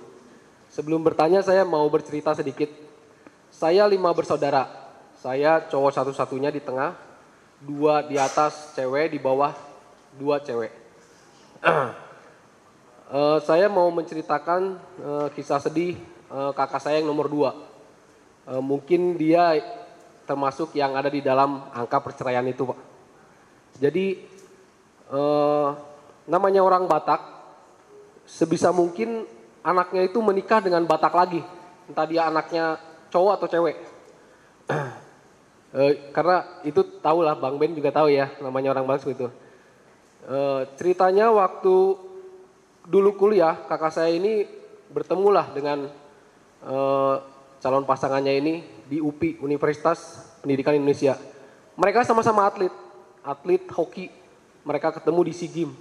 [0.66, 2.74] Sebelum bertanya saya mau bercerita sedikit.
[3.54, 4.66] Saya lima bersaudara.
[5.22, 6.98] Saya cowok satu-satunya di tengah,
[7.62, 9.54] dua di atas cewek, di bawah
[10.18, 10.74] dua cewek.
[11.62, 14.74] uh, saya mau menceritakan
[15.06, 17.50] uh, kisah sedih uh, kakak saya yang nomor dua.
[18.46, 19.60] Uh, mungkin dia
[20.30, 22.78] termasuk yang ada di dalam angka perceraian itu, Pak.
[23.82, 24.06] Jadi
[25.10, 25.68] eh,
[26.30, 27.18] namanya orang Batak,
[28.28, 29.26] sebisa mungkin
[29.66, 31.42] anaknya itu menikah dengan Batak lagi,
[31.90, 32.78] entah dia anaknya
[33.10, 33.76] cowok atau cewek.
[36.14, 39.26] karena itu tahu lah, Bang Ben juga tahu ya, namanya orang Batak itu.
[40.78, 41.74] Ceritanya waktu
[42.86, 44.46] dulu kuliah, kakak saya ini
[44.94, 45.90] bertemulah dengan
[46.64, 47.16] eh,
[47.60, 48.54] calon pasangannya ini
[48.88, 51.16] di UPI Universitas Pendidikan Indonesia.
[51.76, 52.72] Mereka sama-sama atlet
[53.20, 54.08] atlet hoki
[54.64, 55.76] mereka ketemu di SEA Games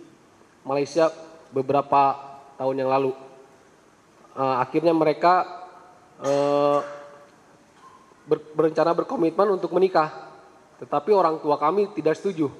[0.64, 1.08] Malaysia
[1.56, 2.16] beberapa
[2.60, 3.16] tahun yang lalu.
[4.36, 5.48] Uh, akhirnya mereka
[8.28, 10.12] ber, berencana berkomitmen untuk menikah,
[10.78, 12.52] tetapi orang tua kami tidak setuju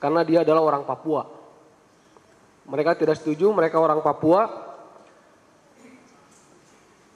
[0.00, 1.28] karena dia adalah orang Papua.
[2.66, 4.71] Mereka tidak setuju, mereka orang Papua.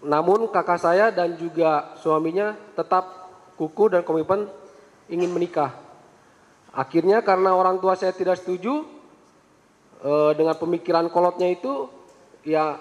[0.06, 3.26] Namun kakak saya dan juga suaminya tetap
[3.58, 4.46] kuku dan komitmen
[5.10, 5.74] ingin menikah.
[6.70, 8.86] Akhirnya karena orang tua saya tidak setuju
[9.98, 11.90] e, dengan pemikiran kolotnya itu,
[12.46, 12.78] ya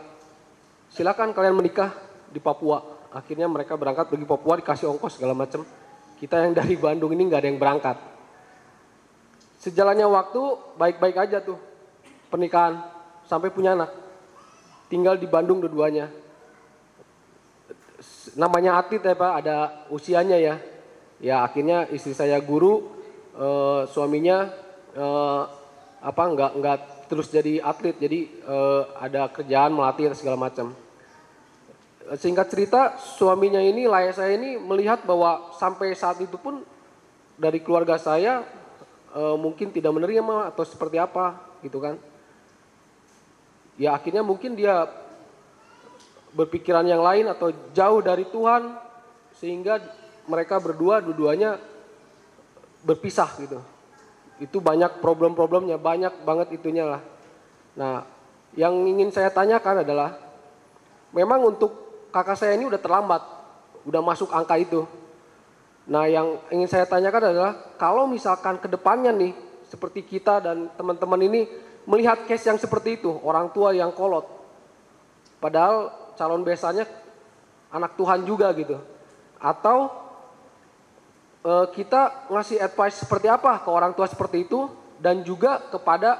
[0.93, 1.97] silakan kalian menikah
[2.29, 3.09] di Papua.
[3.09, 5.65] Akhirnya mereka berangkat pergi Papua dikasih ongkos segala macam.
[6.21, 7.97] Kita yang dari Bandung ini nggak ada yang berangkat.
[9.65, 10.41] Sejalannya waktu
[10.77, 11.57] baik-baik aja tuh
[12.29, 12.85] pernikahan
[13.25, 13.89] sampai punya anak.
[14.91, 16.24] Tinggal di Bandung dua-duanya.
[18.35, 20.55] Namanya atlet ya Pak, ada usianya ya.
[21.23, 22.83] Ya akhirnya istri saya guru,
[23.39, 24.51] uh, suaminya
[24.91, 25.47] uh,
[26.03, 27.95] apa nggak nggak terus jadi atlet.
[27.95, 30.75] Jadi uh, ada kerjaan melatih segala macam.
[32.05, 36.61] Singkat cerita suaminya ini layak saya ini melihat bahwa sampai saat itu pun
[37.39, 38.43] dari keluarga saya
[39.15, 41.95] uh, mungkin tidak menerima atau seperti apa gitu kan.
[43.79, 44.87] Ya akhirnya mungkin dia
[46.35, 48.75] berpikiran yang lain atau jauh dari Tuhan
[49.39, 49.79] sehingga
[50.27, 51.57] mereka berdua dua-duanya
[52.83, 53.63] berpisah gitu.
[54.37, 57.01] Itu banyak problem-problemnya, banyak banget itunya lah.
[57.79, 58.03] Nah,
[58.59, 60.19] yang ingin saya tanyakan adalah,
[61.15, 61.71] memang untuk
[62.11, 63.23] kakak saya ini udah terlambat,
[63.87, 64.83] udah masuk angka itu.
[65.87, 69.31] Nah, yang ingin saya tanyakan adalah, kalau misalkan ke depannya nih,
[69.71, 71.47] seperti kita dan teman-teman ini
[71.87, 74.27] melihat case yang seperti itu, orang tua yang kolot.
[75.39, 76.87] Padahal calon besarnya
[77.71, 78.79] anak Tuhan juga gitu.
[79.39, 79.91] Atau
[81.43, 86.17] eh, kita ngasih advice seperti apa ke orang tua seperti itu dan juga kepada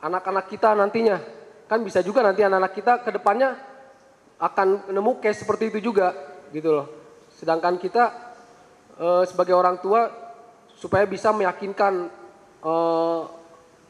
[0.00, 1.18] anak-anak kita nantinya.
[1.66, 3.58] Kan bisa juga nanti anak-anak kita ke depannya
[4.40, 6.14] akan nemu case seperti itu juga
[6.54, 6.86] gitu loh.
[7.34, 8.04] Sedangkan kita
[8.96, 10.08] eh, sebagai orang tua
[10.78, 12.08] supaya bisa meyakinkan
[12.64, 13.20] eh,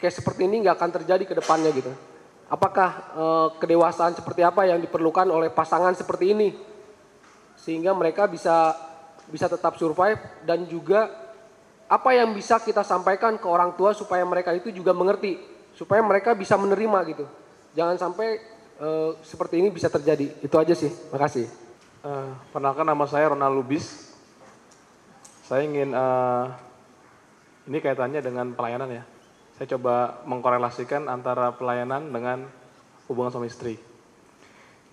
[0.00, 2.09] case seperti ini nggak akan terjadi ke depannya gitu.
[2.50, 6.48] Apakah eh, kedewasaan seperti apa yang diperlukan oleh pasangan seperti ini
[7.54, 8.74] sehingga mereka bisa
[9.30, 11.06] bisa tetap survive dan juga
[11.86, 15.38] apa yang bisa kita sampaikan ke orang tua supaya mereka itu juga mengerti,
[15.78, 17.26] supaya mereka bisa menerima gitu.
[17.78, 18.42] Jangan sampai
[18.82, 20.42] eh, seperti ini bisa terjadi.
[20.42, 20.90] Itu aja sih.
[21.14, 21.70] Makasih.
[22.00, 24.16] Uh, perkenalkan nama saya Ronald Lubis.
[25.44, 26.48] Saya ingin uh,
[27.68, 29.04] ini kaitannya dengan pelayanan ya.
[29.60, 32.48] Saya coba mengkorelasikan antara pelayanan dengan
[33.12, 33.76] hubungan suami istri.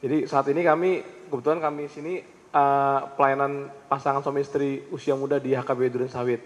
[0.04, 2.20] Jadi saat ini kami kebetulan kami sini
[2.52, 6.44] uh, pelayanan pasangan suami istri usia muda di HKB Duren Sawit.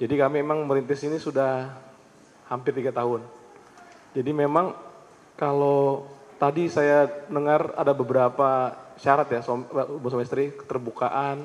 [0.00, 1.76] Jadi kami memang merintis ini sudah
[2.48, 3.20] hampir tiga tahun.
[4.16, 4.72] Jadi memang
[5.36, 6.08] kalau
[6.40, 11.44] tadi saya dengar ada beberapa syarat ya hubungan suami istri, keterbukaan,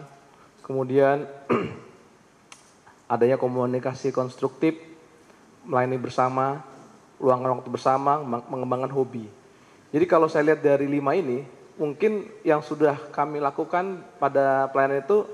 [0.64, 1.28] kemudian
[3.12, 4.91] adanya komunikasi konstruktif,
[5.66, 6.62] melayani bersama,
[7.22, 9.30] luangkan waktu bersama, mengembangkan hobi.
[9.92, 15.26] Jadi kalau saya lihat dari lima ini, mungkin yang sudah kami lakukan pada pelayanan itu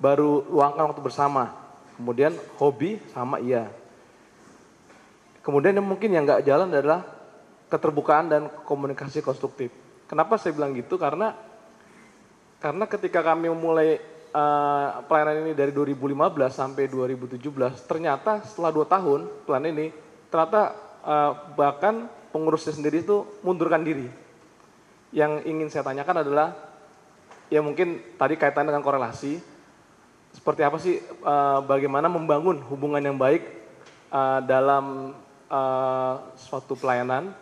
[0.00, 1.52] baru luangkan waktu bersama,
[1.98, 3.70] kemudian hobi sama iya.
[5.42, 7.02] Kemudian yang mungkin yang nggak jalan adalah
[7.66, 9.74] keterbukaan dan komunikasi konstruktif.
[10.06, 11.00] Kenapa saya bilang gitu?
[11.00, 11.34] Karena
[12.62, 13.98] karena ketika kami memulai
[14.32, 16.16] uh, pelayanan ini dari 2015
[16.50, 17.38] sampai 2017,
[17.86, 19.86] ternyata setelah dua tahun pelayanan ini,
[20.32, 24.08] ternyata uh, bahkan pengurusnya sendiri itu mundurkan diri.
[25.12, 26.56] Yang ingin saya tanyakan adalah,
[27.52, 29.38] ya mungkin tadi kaitan dengan korelasi,
[30.32, 33.44] seperti apa sih uh, bagaimana membangun hubungan yang baik
[34.08, 35.12] uh, dalam
[35.52, 37.36] uh, suatu pelayanan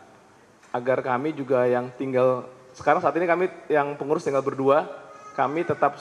[0.74, 4.86] agar kami juga yang tinggal sekarang saat ini kami yang pengurus tinggal berdua,
[5.34, 5.98] kami tetap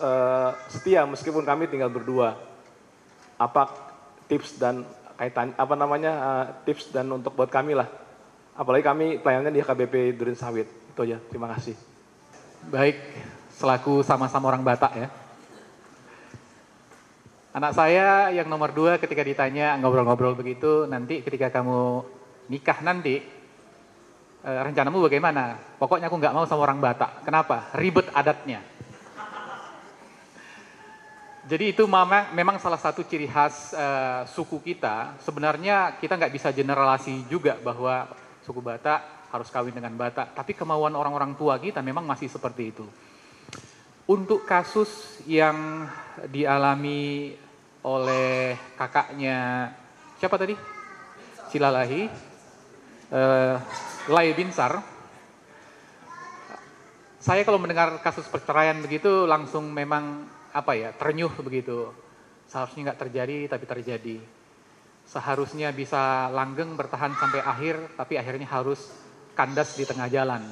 [0.00, 2.40] uh, setia meskipun kami tinggal berdua.
[3.36, 3.70] Apa
[4.26, 4.84] tips dan
[5.20, 7.88] kaitan apa namanya uh, tips dan untuk buat kami lah.
[8.56, 10.68] Apalagi kami pelayanannya di HKBP Durin Sawit.
[10.90, 11.20] Itu aja.
[11.28, 11.76] Terima kasih.
[12.68, 13.00] Baik,
[13.56, 15.08] selaku sama-sama orang Batak ya.
[17.50, 22.04] Anak saya yang nomor dua ketika ditanya ngobrol-ngobrol begitu, nanti ketika kamu
[22.46, 23.18] nikah nanti,
[24.44, 25.58] e, rencanamu bagaimana?
[25.80, 27.26] Pokoknya aku nggak mau sama orang Batak.
[27.26, 27.74] Kenapa?
[27.74, 28.62] Ribet adatnya.
[31.50, 33.86] Jadi itu memang, memang salah satu ciri khas e,
[34.30, 35.18] suku kita.
[35.18, 38.06] Sebenarnya kita nggak bisa generalisasi juga bahwa
[38.46, 40.30] suku Batak harus kawin dengan Batak.
[40.30, 42.86] Tapi kemauan orang-orang tua kita memang masih seperti itu.
[44.06, 45.90] Untuk kasus yang
[46.30, 47.34] dialami
[47.82, 49.70] oleh kakaknya
[50.22, 50.54] siapa tadi?
[51.50, 52.06] Silalahi,
[53.10, 53.58] uh,
[54.06, 54.78] Lai Binsar.
[57.18, 61.90] Saya kalau mendengar kasus perceraian begitu langsung memang apa ya ternyuh begitu.
[62.50, 64.16] Seharusnya nggak terjadi tapi terjadi.
[65.06, 68.90] Seharusnya bisa langgeng bertahan sampai akhir tapi akhirnya harus
[69.34, 70.42] kandas di tengah jalan.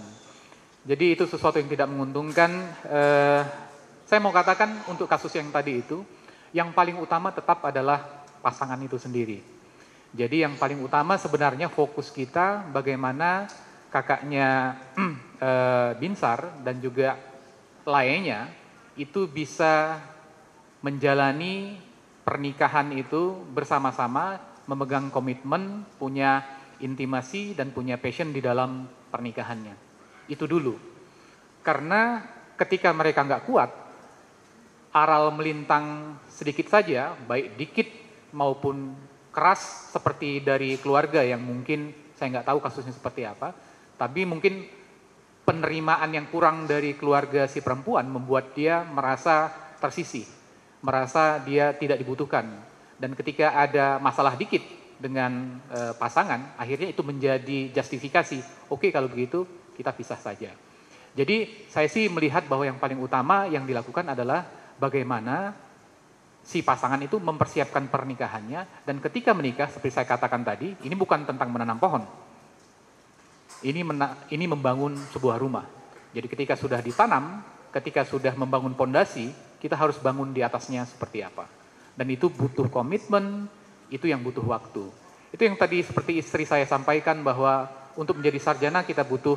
[0.87, 2.51] Jadi itu sesuatu yang tidak menguntungkan.
[2.87, 3.43] Eh,
[4.09, 6.01] saya mau katakan untuk kasus yang tadi itu,
[6.57, 9.45] yang paling utama tetap adalah pasangan itu sendiri.
[10.17, 13.45] Jadi yang paling utama sebenarnya fokus kita bagaimana
[13.93, 14.81] kakaknya
[15.45, 17.21] eh, Binsar dan juga
[17.85, 18.58] lainnya
[18.99, 20.03] itu bisa
[20.83, 21.79] menjalani
[22.27, 26.45] pernikahan itu bersama-sama, memegang komitmen, punya
[26.83, 29.75] intimasi dan punya passion di dalam pernikahannya.
[30.29, 30.77] Itu dulu.
[31.65, 32.21] Karena
[32.59, 33.71] ketika mereka nggak kuat,
[34.93, 37.89] aral melintang sedikit saja, baik dikit
[38.35, 38.93] maupun
[39.33, 43.55] keras seperti dari keluarga yang mungkin saya nggak tahu kasusnya seperti apa,
[43.95, 44.67] tapi mungkin
[45.49, 49.49] penerimaan yang kurang dari keluarga si perempuan membuat dia merasa
[49.81, 50.29] tersisih,
[50.85, 52.45] merasa dia tidak dibutuhkan.
[53.01, 54.61] Dan ketika ada masalah dikit
[55.01, 58.69] dengan e, pasangan, akhirnya itu menjadi justifikasi.
[58.69, 60.53] Oke kalau begitu kita pisah saja.
[61.17, 64.45] Jadi saya sih melihat bahwa yang paling utama yang dilakukan adalah
[64.77, 65.57] bagaimana
[66.45, 71.49] si pasangan itu mempersiapkan pernikahannya dan ketika menikah seperti saya katakan tadi, ini bukan tentang
[71.49, 72.28] menanam pohon.
[73.59, 75.67] Ini mena, ini membangun sebuah rumah.
[76.15, 77.43] Jadi ketika sudah ditanam,
[77.75, 81.51] ketika sudah membangun pondasi, kita harus bangun di atasnya seperti apa.
[81.99, 83.51] Dan itu butuh komitmen,
[83.91, 84.87] itu yang butuh waktu.
[85.35, 87.67] Itu yang tadi seperti istri saya sampaikan bahwa
[87.99, 89.35] untuk menjadi sarjana kita butuh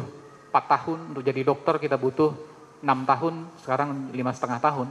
[0.54, 2.32] 4 tahun, untuk jadi dokter kita butuh
[2.86, 3.34] 6 tahun,
[3.66, 4.88] sekarang lima setengah tahun.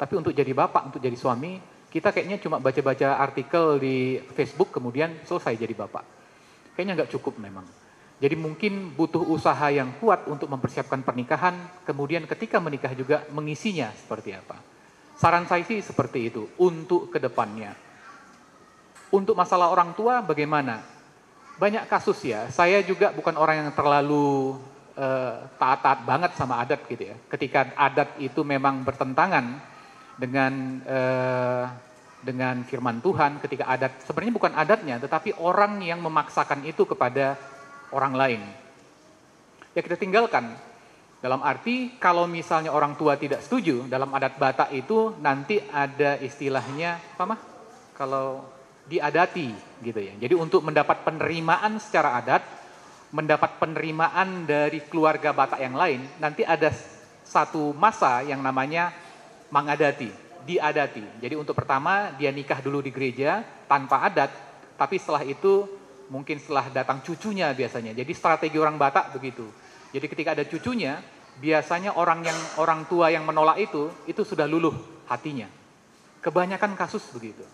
[0.00, 1.60] Tapi untuk jadi bapak, untuk jadi suami,
[1.92, 6.04] kita kayaknya cuma baca-baca artikel di Facebook kemudian selesai jadi bapak.
[6.72, 7.68] Kayaknya nggak cukup memang.
[8.20, 11.56] Jadi mungkin butuh usaha yang kuat untuk mempersiapkan pernikahan,
[11.88, 14.60] kemudian ketika menikah juga mengisinya seperti apa.
[15.16, 17.72] Saran saya sih seperti itu untuk ke depannya.
[19.08, 20.84] Untuk masalah orang tua bagaimana?
[21.56, 24.56] Banyak kasus ya, saya juga bukan orang yang terlalu
[25.00, 27.16] uh, taat-taat banget sama adat gitu ya.
[27.28, 29.60] Ketika adat itu memang bertentangan
[30.20, 30.52] dengan
[30.84, 31.64] uh,
[32.20, 37.36] dengan firman Tuhan, ketika adat sebenarnya bukan adatnya, tetapi orang yang memaksakan itu kepada
[37.94, 38.40] orang lain.
[39.74, 40.56] Ya kita tinggalkan.
[41.20, 46.96] Dalam arti kalau misalnya orang tua tidak setuju dalam adat Batak itu nanti ada istilahnya
[46.96, 47.40] apa mah?
[47.92, 48.40] Kalau
[48.88, 49.52] diadati
[49.84, 50.16] gitu ya.
[50.16, 52.40] Jadi untuk mendapat penerimaan secara adat,
[53.12, 56.72] mendapat penerimaan dari keluarga Batak yang lain, nanti ada
[57.20, 58.90] satu masa yang namanya
[59.52, 60.10] mangadati,
[60.42, 61.04] diadati.
[61.22, 64.32] Jadi untuk pertama dia nikah dulu di gereja tanpa adat,
[64.74, 65.68] tapi setelah itu
[66.10, 67.94] mungkin setelah datang cucunya biasanya.
[67.94, 69.46] Jadi strategi orang Batak begitu.
[69.94, 70.98] Jadi ketika ada cucunya,
[71.38, 74.74] biasanya orang yang orang tua yang menolak itu itu sudah luluh
[75.06, 75.46] hatinya.
[76.20, 77.46] Kebanyakan kasus begitu.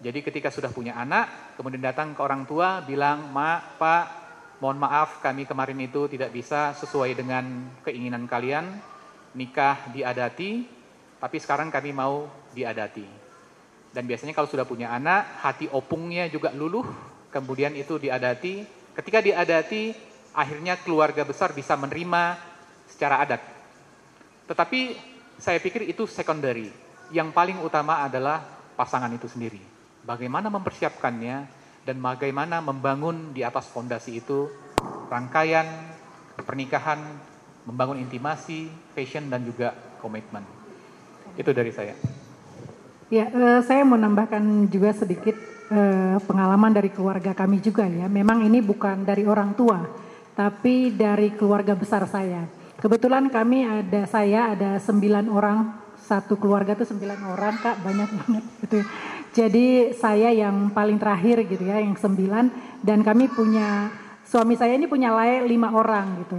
[0.00, 4.04] Jadi ketika sudah punya anak, kemudian datang ke orang tua bilang, "Ma, Pak,
[4.58, 8.80] mohon maaf kami kemarin itu tidak bisa sesuai dengan keinginan kalian,
[9.36, 10.66] nikah diadati,
[11.22, 13.06] tapi sekarang kami mau diadati."
[13.94, 18.62] Dan biasanya kalau sudah punya anak, hati opungnya juga luluh, kemudian itu diadati.
[18.94, 19.90] Ketika diadati,
[20.30, 22.38] akhirnya keluarga besar bisa menerima
[22.86, 23.42] secara adat.
[24.46, 24.94] Tetapi
[25.42, 26.70] saya pikir itu secondary.
[27.10, 28.46] Yang paling utama adalah
[28.78, 29.58] pasangan itu sendiri.
[30.06, 31.36] Bagaimana mempersiapkannya
[31.82, 34.46] dan bagaimana membangun di atas fondasi itu
[35.10, 35.66] rangkaian
[36.38, 37.02] pernikahan,
[37.66, 40.46] membangun intimasi, passion dan juga komitmen.
[41.34, 41.98] Itu dari saya.
[43.12, 48.10] Ya, uh, saya mau nambahkan juga sedikit uh, pengalaman dari keluarga kami juga ya.
[48.10, 49.80] Memang ini bukan dari orang tua,
[50.34, 52.44] tapi dari keluarga besar saya.
[52.80, 55.58] Kebetulan kami ada saya ada sembilan orang
[56.04, 58.78] satu keluarga itu sembilan orang kak banyak banget gitu.
[59.34, 59.66] Jadi
[59.96, 63.88] saya yang paling terakhir gitu ya yang sembilan dan kami punya
[64.22, 66.38] suami saya ini punya layak lima orang gitu.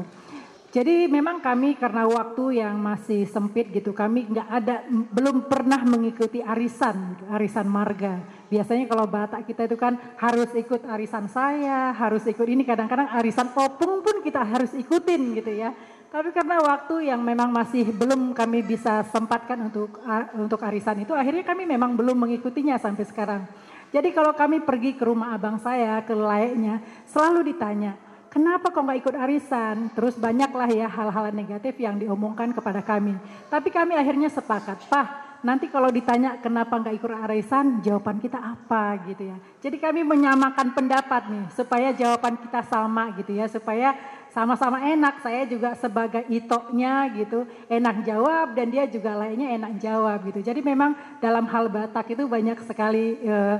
[0.75, 6.43] Jadi memang kami karena waktu yang masih sempit gitu, kami nggak ada, belum pernah mengikuti
[6.43, 8.19] arisan, arisan marga.
[8.45, 12.61] Biasanya kalau Batak kita itu kan harus ikut arisan saya, harus ikut ini.
[12.61, 15.73] Kadang-kadang arisan opung pun kita harus ikutin gitu ya.
[16.15, 19.99] Tapi karena waktu yang memang masih belum kami bisa sempatkan untuk
[20.39, 23.43] untuk arisan itu, akhirnya kami memang belum mengikutinya sampai sekarang.
[23.91, 26.79] Jadi kalau kami pergi ke rumah abang saya, ke layaknya,
[27.11, 27.99] selalu ditanya,
[28.31, 29.91] kenapa kok nggak ikut arisan?
[29.91, 33.19] Terus banyaklah ya hal-hal negatif yang diomongkan kepada kami.
[33.51, 38.97] Tapi kami akhirnya sepakat, Pak, nanti kalau ditanya kenapa nggak ikut arisan, jawaban kita apa
[39.05, 39.37] gitu ya.
[39.61, 43.93] Jadi kami menyamakan pendapat nih, supaya jawaban kita sama gitu ya, supaya
[44.33, 45.21] sama-sama enak.
[45.21, 50.41] Saya juga sebagai itoknya gitu, enak jawab dan dia juga lainnya enak jawab gitu.
[50.41, 53.57] Jadi memang dalam hal Batak itu banyak sekali eh,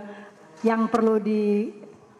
[0.65, 1.69] yang perlu di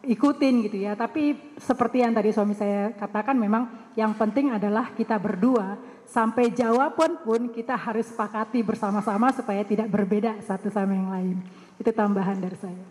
[0.05, 0.93] ikutin gitu ya.
[0.93, 7.19] Tapi seperti yang tadi suami saya katakan memang yang penting adalah kita berdua sampai jawaban
[7.27, 11.35] pun kita harus sepakati bersama-sama supaya tidak berbeda satu sama yang lain.
[11.75, 12.83] Itu tambahan dari saya.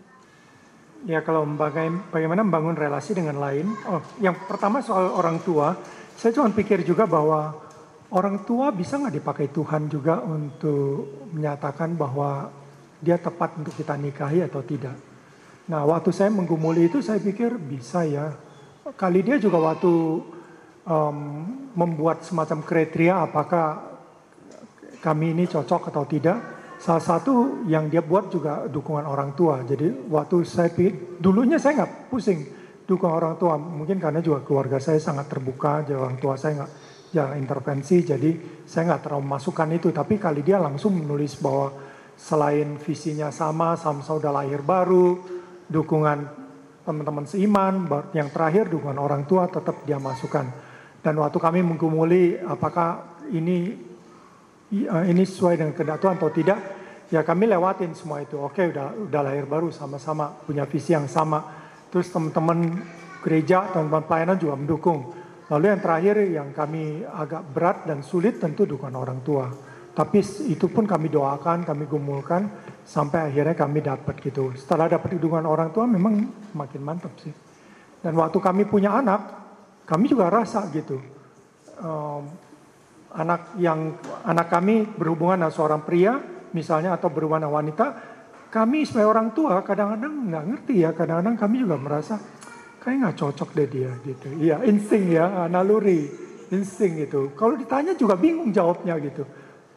[1.09, 3.65] Ya kalau bagaimana membangun relasi dengan lain.
[3.89, 5.73] Oh, yang pertama soal orang tua,
[6.13, 7.57] saya cuma pikir juga bahwa
[8.13, 12.53] orang tua bisa nggak dipakai Tuhan juga untuk menyatakan bahwa
[13.01, 14.93] dia tepat untuk kita nikahi atau tidak.
[15.65, 18.37] Nah, waktu saya menggumuli itu saya pikir bisa ya.
[18.93, 19.93] Kali dia juga waktu
[20.85, 21.17] um,
[21.73, 23.65] membuat semacam kriteria apakah
[25.01, 26.37] kami ini cocok atau tidak.
[26.75, 29.63] Salah satu yang dia buat juga dukungan orang tua.
[29.63, 32.39] Jadi waktu saya pikir, dulunya saya nggak pusing
[32.85, 33.55] dukungan orang tua.
[33.57, 36.71] Mungkin karena juga keluarga saya sangat terbuka, jadi orang tua saya nggak
[37.15, 37.97] jangan intervensi.
[38.03, 38.31] Jadi
[38.67, 39.87] saya nggak terlalu masukkan itu.
[39.93, 41.73] Tapi kali dia langsung menulis bahwa
[42.19, 45.21] selain visinya sama, sama-sama lahir baru,
[45.71, 46.43] dukungan
[46.85, 50.64] teman-teman seiman, yang terakhir dukungan orang tua tetap dia masukkan.
[51.05, 53.77] Dan waktu kami menggumuli apakah ini
[54.73, 56.59] eh, ini sesuai dengan kehendak Tuhan atau tidak,
[57.13, 58.41] ya kami lewatin semua itu.
[58.41, 61.45] Oke, udah udah lahir baru sama-sama punya visi yang sama.
[61.93, 62.81] Terus teman-teman
[63.21, 65.13] gereja, teman-teman pelayanan juga mendukung.
[65.45, 69.45] Lalu yang terakhir yang kami agak berat dan sulit tentu dukungan orang tua.
[69.93, 72.49] Tapi itu pun kami doakan, kami gumulkan
[72.81, 74.57] sampai akhirnya kami dapat gitu.
[74.57, 76.17] Setelah dapat dukungan orang tua memang
[76.57, 77.31] makin mantap sih.
[78.01, 79.44] Dan waktu kami punya anak,
[79.85, 80.97] kami juga rasa gitu.
[81.79, 82.25] Um,
[83.15, 83.95] anak yang
[84.27, 86.19] anak kami berhubungan dengan seorang pria
[86.51, 87.85] misalnya atau berhubungan dengan wanita,
[88.51, 92.15] kami sebagai orang tua kadang-kadang nggak ngerti ya, kadang-kadang kami juga merasa
[92.83, 94.27] kayak nggak cocok deh dia gitu.
[94.39, 96.07] Iya insting ya, naluri,
[96.51, 97.35] insting gitu.
[97.35, 99.23] Kalau ditanya juga bingung jawabnya gitu.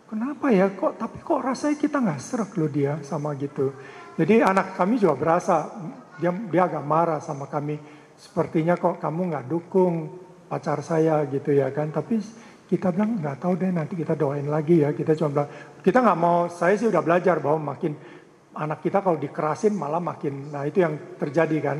[0.09, 3.77] Kenapa ya kok tapi kok rasanya kita nggak serak loh dia sama gitu.
[4.17, 5.69] Jadi anak kami juga berasa
[6.17, 7.98] dia dia agak marah sama kami.
[8.19, 9.95] Sepertinya kok kamu nggak dukung
[10.51, 11.95] pacar saya gitu ya kan.
[11.95, 12.19] Tapi
[12.67, 14.91] kita bilang nggak tahu deh nanti kita doain lagi ya.
[14.91, 16.51] Kita cuma bilang kita nggak mau.
[16.51, 17.95] Saya sih udah belajar bahwa makin
[18.59, 20.51] anak kita kalau dikerasin malah makin.
[20.51, 21.79] Nah itu yang terjadi kan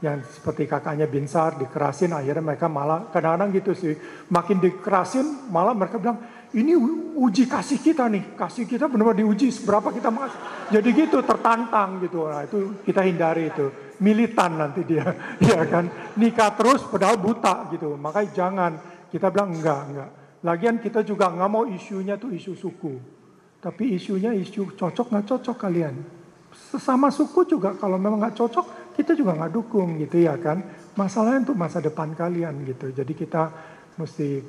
[0.00, 3.92] yang seperti kakaknya Binsar dikerasin akhirnya mereka malah kadang-kadang gitu sih
[4.32, 6.16] makin dikerasin malah mereka bilang
[6.50, 6.74] ini
[7.14, 10.26] uji kasih kita nih, kasih kita benar-benar diuji seberapa kita mau
[10.70, 12.26] Jadi gitu tertantang gitu.
[12.26, 13.89] Nah, itu kita hindari itu.
[14.00, 15.04] Militan nanti dia,
[15.44, 16.16] ya kan.
[16.16, 17.94] Nikah terus padahal buta gitu.
[18.00, 18.72] Makanya jangan
[19.12, 20.10] kita bilang enggak, enggak.
[20.40, 22.94] Lagian kita juga nggak mau isunya tuh isu suku.
[23.60, 25.94] Tapi isunya isu cocok nggak cocok kalian.
[26.50, 30.64] Sesama suku juga kalau memang nggak cocok, kita juga nggak dukung gitu ya kan.
[30.96, 32.88] Masalahnya untuk masa depan kalian gitu.
[32.88, 33.52] Jadi kita
[34.00, 34.40] mesti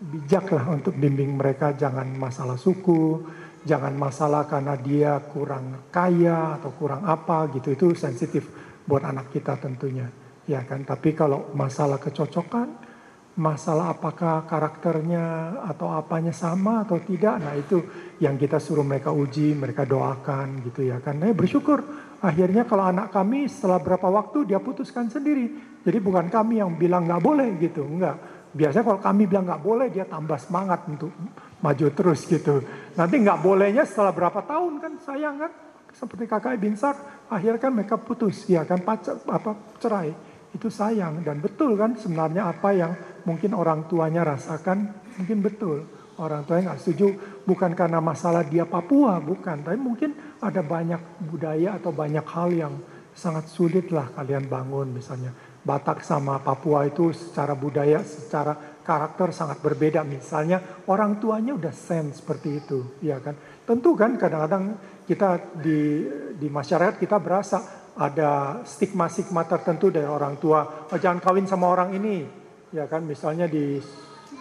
[0.00, 3.20] bijaklah untuk bimbing mereka jangan masalah suku,
[3.64, 9.56] jangan masalah karena dia kurang kaya atau kurang apa gitu itu sensitif buat anak kita
[9.60, 10.08] tentunya
[10.44, 10.84] ya kan?
[10.84, 12.92] Tapi kalau masalah kecocokan
[13.34, 17.82] masalah apakah karakternya atau apanya sama atau tidak nah itu
[18.22, 21.18] yang kita suruh mereka uji mereka doakan gitu ya kan.
[21.18, 21.82] Nah, bersyukur.
[22.24, 25.76] Akhirnya kalau anak kami setelah berapa waktu dia putuskan sendiri.
[25.84, 28.16] Jadi bukan kami yang bilang nggak boleh gitu enggak
[28.54, 31.10] Biasanya kalau kami bilang nggak boleh, dia tambah semangat untuk
[31.58, 32.62] maju terus gitu.
[32.94, 35.52] Nanti nggak bolehnya setelah berapa tahun kan sayang kan,
[35.94, 40.10] seperti kakak Binsar, akhirnya kan mereka putus, ya kan pacar, apa cerai.
[40.54, 42.94] Itu sayang dan betul kan sebenarnya apa yang
[43.26, 45.82] mungkin orang tuanya rasakan mungkin betul.
[46.14, 47.06] Orang tuanya nggak setuju
[47.42, 49.66] bukan karena masalah dia Papua, bukan.
[49.66, 52.74] Tapi mungkin ada banyak budaya atau banyak hal yang
[53.14, 55.30] sangat sulit lah kalian bangun misalnya
[55.64, 58.52] Batak sama Papua itu secara budaya, secara
[58.84, 60.04] karakter sangat berbeda.
[60.04, 60.60] Misalnya
[60.92, 63.32] orang tuanya udah sense seperti itu, ya kan?
[63.64, 64.76] Tentu kan kadang-kadang
[65.08, 66.04] kita di
[66.36, 70.88] di masyarakat kita berasa ada stigma-stigma tertentu dari orang tua.
[70.90, 72.26] Oh, jangan kawin sama orang ini,
[72.74, 73.06] ya kan?
[73.06, 73.78] Misalnya di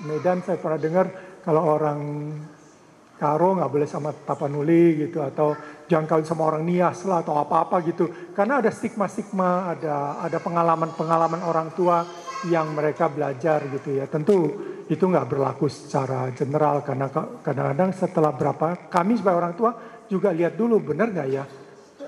[0.03, 1.05] Medan saya pernah dengar
[1.45, 1.99] kalau orang
[3.13, 5.55] Karo nggak boleh sama Tapanuli gitu atau
[5.87, 8.09] jangan kawin sama orang Nias lah atau apa-apa gitu.
[8.33, 12.03] Karena ada stigma-stigma, ada ada pengalaman-pengalaman orang tua
[12.49, 14.09] yang mereka belajar gitu ya.
[14.09, 17.07] Tentu itu nggak berlaku secara general karena
[17.39, 19.71] kadang-kadang setelah berapa kami sebagai orang tua
[20.11, 21.43] juga lihat dulu benar nggak ya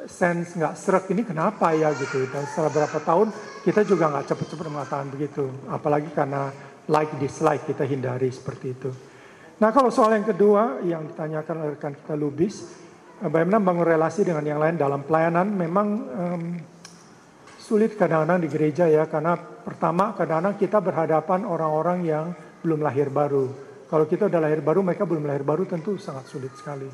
[0.05, 2.25] sense nggak serak ini kenapa ya gitu.
[2.29, 3.27] Dan setelah berapa tahun
[3.65, 5.45] kita juga nggak cepet-cepet mengatakan begitu.
[5.69, 6.49] Apalagi karena
[6.89, 8.89] like dislike kita hindari seperti itu.
[9.61, 12.55] Nah kalau soal yang kedua yang ditanyakan oleh rekan kita Lubis,
[13.23, 16.43] eh, bagaimana bangun relasi dengan yang lain dalam pelayanan memang um,
[17.57, 22.25] sulit kadang-kadang di gereja ya karena pertama kadang-kadang kita berhadapan orang-orang yang
[22.65, 23.53] belum lahir baru.
[23.85, 26.89] Kalau kita udah lahir baru, mereka belum lahir baru tentu sangat sulit sekali.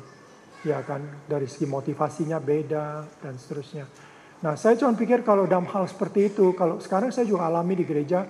[0.68, 3.88] Ya kan, dari segi motivasinya beda dan seterusnya.
[4.42, 7.86] Nah saya cuma pikir kalau dalam hal seperti itu, kalau sekarang saya juga alami di
[7.86, 8.26] gereja,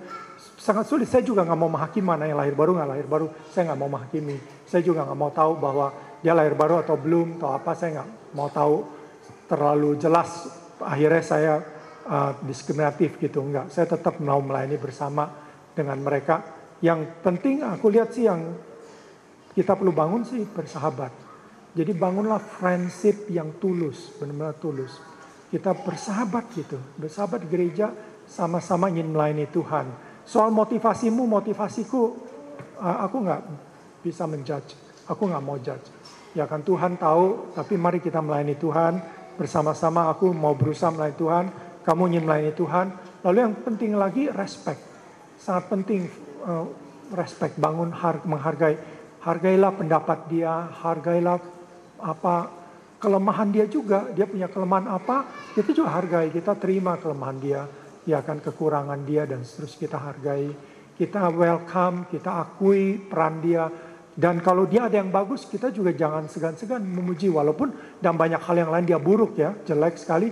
[0.61, 1.09] sangat sulit.
[1.09, 3.27] Saya juga nggak mau menghakimi mana yang lahir baru nggak lahir baru.
[3.49, 4.37] Saya nggak mau menghakimi.
[4.69, 5.87] Saya juga nggak mau tahu bahwa
[6.21, 7.71] dia lahir baru atau belum atau apa.
[7.73, 8.75] Saya nggak mau tahu
[9.49, 10.29] terlalu jelas.
[10.77, 11.53] Akhirnya saya
[12.05, 13.41] uh, diskriminatif gitu.
[13.41, 13.73] Enggak.
[13.73, 15.33] Saya tetap mau melayani bersama
[15.73, 16.52] dengan mereka.
[16.83, 18.59] Yang penting aku lihat sih yang
[19.55, 21.15] kita perlu bangun sih bersahabat.
[21.73, 24.99] Jadi bangunlah friendship yang tulus, benar-benar tulus.
[25.47, 27.89] Kita bersahabat gitu, bersahabat gereja
[28.27, 29.87] sama-sama ingin melayani Tuhan
[30.23, 32.15] Soal motivasimu, motivasiku,
[32.79, 33.41] aku nggak
[33.99, 34.79] bisa menjudge.
[35.11, 35.91] Aku nggak mau judge.
[36.31, 39.03] Ya kan Tuhan tahu, tapi mari kita melayani Tuhan
[39.35, 40.07] bersama-sama.
[40.15, 41.45] Aku mau berusaha melayani Tuhan,
[41.83, 42.87] kamu ingin melayani Tuhan.
[43.27, 44.79] Lalu yang penting lagi respect,
[45.35, 46.07] sangat penting
[46.43, 46.65] uh,
[47.15, 48.75] respect, bangun har menghargai,
[49.23, 51.39] hargailah pendapat dia, hargailah
[52.03, 52.35] apa
[52.99, 54.11] kelemahan dia juga.
[54.11, 57.63] Dia punya kelemahan apa, kita juga hargai, kita terima kelemahan dia
[58.03, 60.51] ya kan kekurangan dia dan terus kita hargai,
[60.99, 63.67] kita welcome, kita akui peran dia.
[64.13, 67.33] Dan kalau dia ada yang bagus, kita juga jangan segan-segan memuji.
[67.33, 70.29] Walaupun dan banyak hal yang lain dia buruk ya, jelek sekali.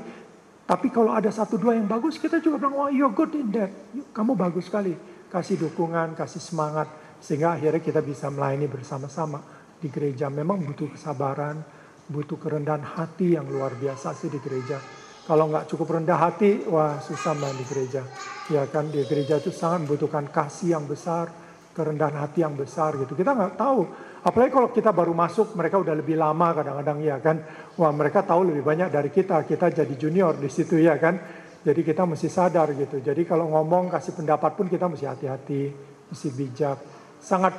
[0.69, 3.73] Tapi kalau ada satu dua yang bagus, kita juga bilang, oh you're good in that.
[4.13, 4.93] Kamu bagus sekali.
[5.31, 6.91] Kasih dukungan, kasih semangat.
[7.23, 9.63] Sehingga akhirnya kita bisa melayani bersama-sama.
[9.81, 10.29] di gereja.
[10.29, 11.57] Memang butuh kesabaran,
[12.05, 14.77] butuh kerendahan hati yang luar biasa sih di gereja.
[15.25, 18.05] Kalau nggak cukup rendah hati, wah susah main di gereja.
[18.53, 21.33] Ya kan di gereja itu sangat membutuhkan kasih yang besar,
[21.73, 23.17] kerendahan hati yang besar gitu.
[23.17, 23.81] Kita nggak tahu.
[24.21, 27.41] Apalagi kalau kita baru masuk, mereka udah lebih lama kadang-kadang ya kan.
[27.77, 29.45] Wah mereka tahu lebih banyak dari kita.
[29.49, 31.17] Kita jadi junior di situ ya kan.
[31.61, 32.97] Jadi kita mesti sadar gitu.
[32.97, 35.69] Jadi kalau ngomong kasih pendapat pun kita mesti hati-hati,
[36.09, 36.77] mesti bijak.
[37.21, 37.53] Sangat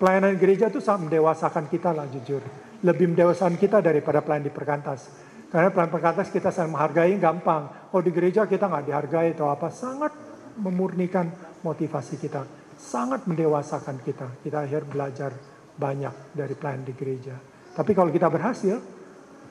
[0.00, 2.40] pelayanan gereja itu sangat mendewasakan kita lah jujur.
[2.80, 5.12] Lebih mendewasakan kita daripada pelayan di perkantas.
[5.52, 7.92] Karena pelayan perkantas kita saling menghargai gampang.
[7.92, 9.68] Oh di gereja kita nggak dihargai atau apa.
[9.68, 10.16] Sangat
[10.56, 11.28] memurnikan
[11.60, 12.48] motivasi kita.
[12.72, 14.40] Sangat mendewasakan kita.
[14.40, 15.32] Kita akhir belajar
[15.76, 17.36] banyak dari pelayan di gereja.
[17.76, 18.80] Tapi kalau kita berhasil,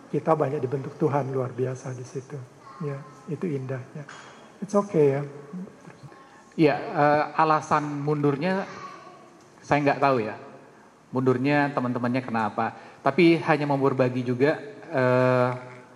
[0.09, 2.37] kita banyak dibentuk Tuhan luar biasa di situ.
[2.81, 2.97] Ya,
[3.29, 4.03] itu indahnya.
[4.61, 5.21] It's okay ya.
[6.55, 8.63] Iya, uh, alasan mundurnya
[9.59, 10.35] saya nggak tahu ya.
[11.11, 12.71] Mundurnya teman-temannya kenapa.
[13.03, 14.55] Tapi hanya mau berbagi juga
[14.91, 15.49] uh,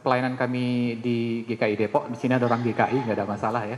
[0.03, 2.11] pelayanan kami di GKI Depok.
[2.11, 3.77] Di sini ada orang GKI, nggak ada masalah ya.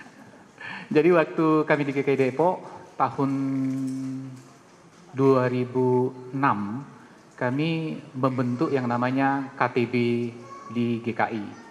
[0.96, 2.60] Jadi waktu kami di GKI Depok
[3.00, 3.30] tahun
[5.16, 6.36] 2006
[7.36, 7.70] kami
[8.16, 9.94] membentuk yang namanya KTB
[10.72, 11.65] di GKI.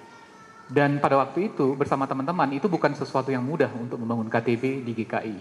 [0.65, 4.91] Dan pada waktu itu bersama teman-teman itu bukan sesuatu yang mudah untuk membangun KTP di
[4.97, 5.35] GKI.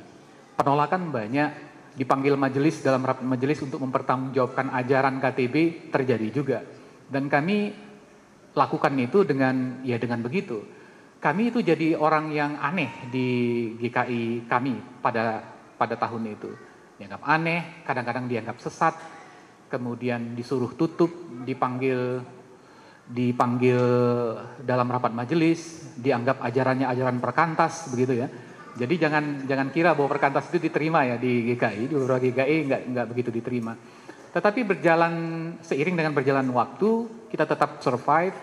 [0.52, 1.50] Penolakan banyak,
[1.96, 6.58] dipanggil majelis dalam rapat majelis untuk mempertanggungjawabkan ajaran KTB terjadi juga.
[7.08, 7.72] Dan kami
[8.52, 10.60] lakukan itu dengan ya dengan begitu.
[11.24, 13.28] Kami itu jadi orang yang aneh di
[13.80, 15.40] GKI kami pada
[15.80, 16.52] pada tahun itu.
[17.00, 18.94] Dianggap aneh, kadang-kadang dianggap sesat,
[19.72, 21.10] kemudian disuruh tutup,
[21.48, 22.20] dipanggil
[23.04, 23.80] dipanggil
[24.64, 28.28] dalam rapat majelis, dianggap ajarannya ajaran perkantas begitu ya.
[28.74, 32.82] Jadi jangan jangan kira bahwa perkantas itu diterima ya di GKI, di beberapa GKI nggak
[32.90, 33.72] nggak begitu diterima.
[34.34, 35.14] Tetapi berjalan
[35.62, 36.90] seiring dengan berjalan waktu,
[37.30, 38.34] kita tetap survive,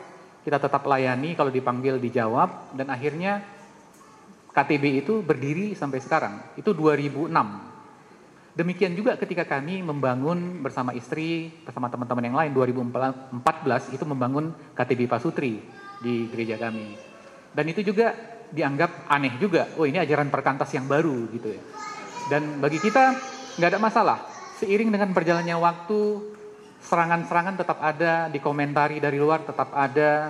[0.48, 3.44] kita tetap layani kalau dipanggil dijawab dan akhirnya
[4.56, 6.56] KTB itu berdiri sampai sekarang.
[6.56, 7.71] Itu 2006
[8.52, 15.08] Demikian juga ketika kami membangun bersama istri, bersama teman-teman yang lain 2014 itu membangun KTB
[15.08, 15.64] Pasutri
[16.04, 17.00] di gereja kami.
[17.56, 18.12] Dan itu juga
[18.52, 19.72] dianggap aneh juga.
[19.80, 21.64] Oh ini ajaran perkantas yang baru gitu ya.
[22.28, 23.16] Dan bagi kita
[23.56, 24.20] nggak ada masalah.
[24.60, 26.02] Seiring dengan berjalannya waktu,
[26.84, 30.30] serangan-serangan tetap ada, dikomentari dari luar tetap ada.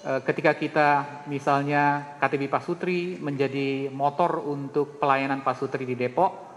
[0.00, 0.88] E, ketika kita
[1.28, 6.47] misalnya KTB Pasutri menjadi motor untuk pelayanan Pasutri di Depok,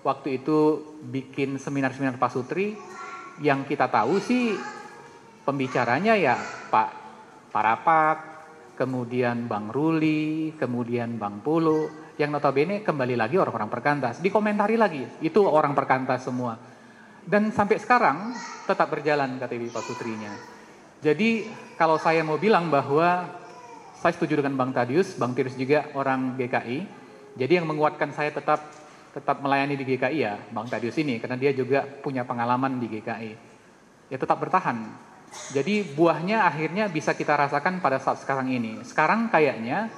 [0.00, 2.76] waktu itu bikin seminar-seminar Pak Sutri
[3.40, 4.56] yang kita tahu sih
[5.44, 6.36] pembicaranya ya
[6.68, 6.88] Pak
[7.50, 8.18] Parapak,
[8.78, 14.22] kemudian Bang Ruli, kemudian Bang Pulu, yang notabene kembali lagi orang-orang perkantas.
[14.22, 16.54] Dikomentari lagi, itu orang perkantas semua.
[17.20, 18.32] Dan sampai sekarang
[18.64, 20.32] tetap berjalan KTB Pak Sutrinya.
[21.00, 23.28] Jadi kalau saya mau bilang bahwa
[24.00, 26.78] saya setuju dengan Bang Tadius, Bang Tirus juga orang GKI.
[27.36, 28.79] Jadi yang menguatkan saya tetap
[29.10, 33.32] tetap melayani di GKI ya Bang Tadius ini karena dia juga punya pengalaman di GKI.
[34.10, 34.86] Ya tetap bertahan.
[35.54, 38.82] Jadi buahnya akhirnya bisa kita rasakan pada saat sekarang ini.
[38.82, 39.90] Sekarang kayaknya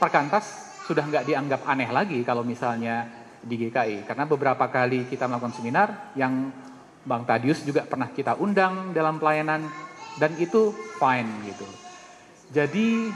[0.00, 3.08] perkantas sudah nggak dianggap aneh lagi kalau misalnya
[3.40, 6.52] di GKI karena beberapa kali kita melakukan seminar yang
[7.00, 9.64] Bang Tadius juga pernah kita undang dalam pelayanan
[10.20, 11.64] dan itu fine gitu.
[12.52, 13.08] Jadi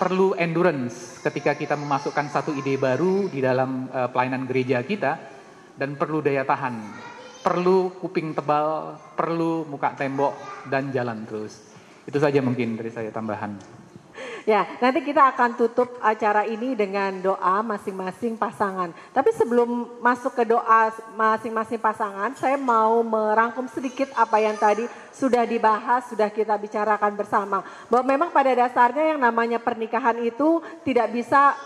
[0.00, 5.20] perlu endurance ketika kita memasukkan satu ide baru di dalam uh, pelayanan gereja kita
[5.76, 6.80] dan perlu daya tahan,
[7.44, 11.68] perlu kuping tebal, perlu muka tembok dan jalan terus.
[12.08, 13.79] Itu saja mungkin dari saya tambahan.
[14.48, 18.92] Ya, nanti kita akan tutup acara ini dengan doa masing-masing pasangan.
[19.12, 25.44] Tapi sebelum masuk ke doa masing-masing pasangan, saya mau merangkum sedikit apa yang tadi sudah
[25.44, 27.60] dibahas, sudah kita bicarakan bersama.
[27.92, 31.56] Bahwa memang pada dasarnya yang namanya pernikahan itu tidak bisa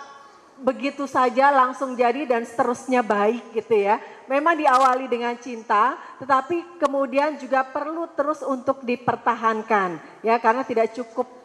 [0.54, 3.98] begitu saja langsung jadi dan seterusnya baik gitu ya.
[4.30, 11.43] Memang diawali dengan cinta, tetapi kemudian juga perlu terus untuk dipertahankan ya karena tidak cukup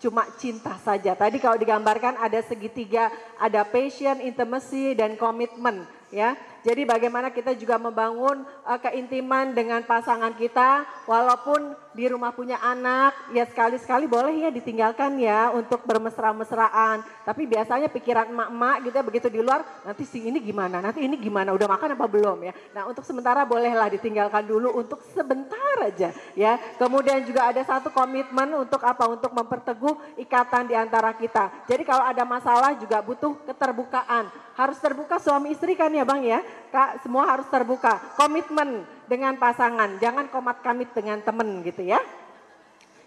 [0.00, 1.12] cuma cinta saja.
[1.12, 6.34] Tadi kalau digambarkan ada segitiga, ada passion, intimacy, dan komitmen ya.
[6.60, 13.34] Jadi bagaimana kita juga membangun uh, keintiman dengan pasangan kita walaupun di rumah punya anak
[13.34, 17.02] ya sekali-sekali boleh ya ditinggalkan ya untuk bermesra-mesraan.
[17.26, 21.18] Tapi biasanya pikiran emak-emak gitu ya begitu di luar nanti si ini gimana, nanti ini
[21.18, 22.52] gimana, udah makan apa belum ya.
[22.76, 26.60] Nah untuk sementara bolehlah ditinggalkan dulu untuk sebentar aja ya.
[26.76, 29.08] Kemudian juga ada satu komitmen untuk apa?
[29.08, 31.50] Untuk memperteguh ikatan di antara kita.
[31.66, 34.30] Jadi kalau ada masalah juga butuh keterbukaan.
[34.54, 36.38] Harus terbuka suami istri kan ya bang ya.
[36.70, 37.98] Kak, semua harus terbuka.
[38.14, 41.98] Komitmen dengan pasangan, jangan komat kamit dengan temen gitu ya.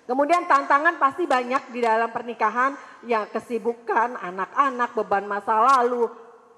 [0.04, 2.76] Kemudian tantangan pasti banyak di dalam pernikahan,
[3.08, 6.12] ya kesibukan, anak-anak, beban masa lalu.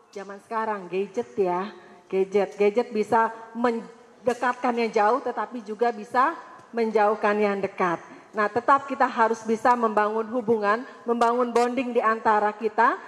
[0.09, 1.69] Zaman sekarang gadget ya,
[2.09, 6.33] gadget, gadget bisa mendekatkan yang jauh tetapi juga bisa
[6.73, 8.01] menjauhkan yang dekat.
[8.35, 12.99] Nah tetap kita harus bisa membangun hubungan, membangun bonding di antara kita,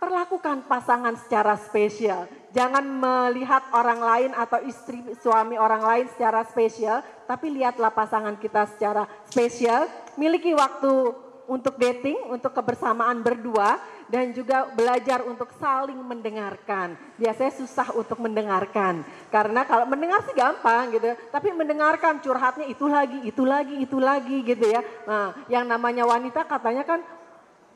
[0.00, 2.24] perlakukan pasangan secara spesial.
[2.50, 8.66] Jangan melihat orang lain atau istri suami orang lain secara spesial, tapi lihatlah pasangan kita
[8.74, 9.86] secara spesial.
[10.16, 11.14] Miliki waktu
[11.46, 13.78] untuk dating, untuk kebersamaan berdua,
[14.10, 16.98] dan juga belajar untuk saling mendengarkan.
[17.14, 23.18] Biasanya susah untuk mendengarkan, karena kalau mendengar sih gampang gitu, tapi mendengarkan curhatnya itu lagi,
[23.22, 24.82] itu lagi, itu lagi gitu ya.
[25.06, 27.02] Nah, yang namanya wanita katanya kan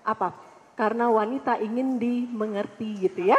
[0.02, 0.43] apa?
[0.74, 3.38] Karena wanita ingin dimengerti gitu ya.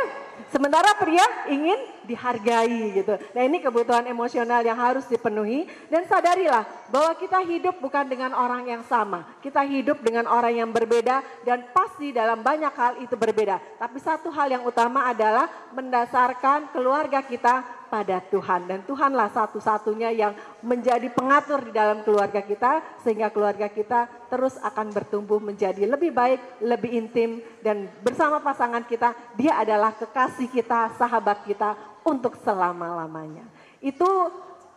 [0.52, 3.18] Sementara pria ingin dihargai gitu.
[3.34, 6.64] Nah ini kebutuhan emosional yang harus dipenuhi dan sadarilah
[6.94, 9.26] bahwa kita hidup bukan dengan orang yang sama.
[9.41, 13.57] Kita hidup dengan orang yang berbeda dan pasti dalam banyak hal itu berbeda.
[13.82, 20.34] Tapi satu hal yang utama adalah mendasarkan keluarga kita pada Tuhan dan Tuhanlah satu-satunya yang
[20.60, 26.60] menjadi pengatur di dalam keluarga kita sehingga keluarga kita terus akan bertumbuh menjadi lebih baik,
[26.60, 33.49] lebih intim dan bersama pasangan kita dia adalah kekasih kita, sahabat kita untuk selama-lamanya.
[33.82, 34.06] Itu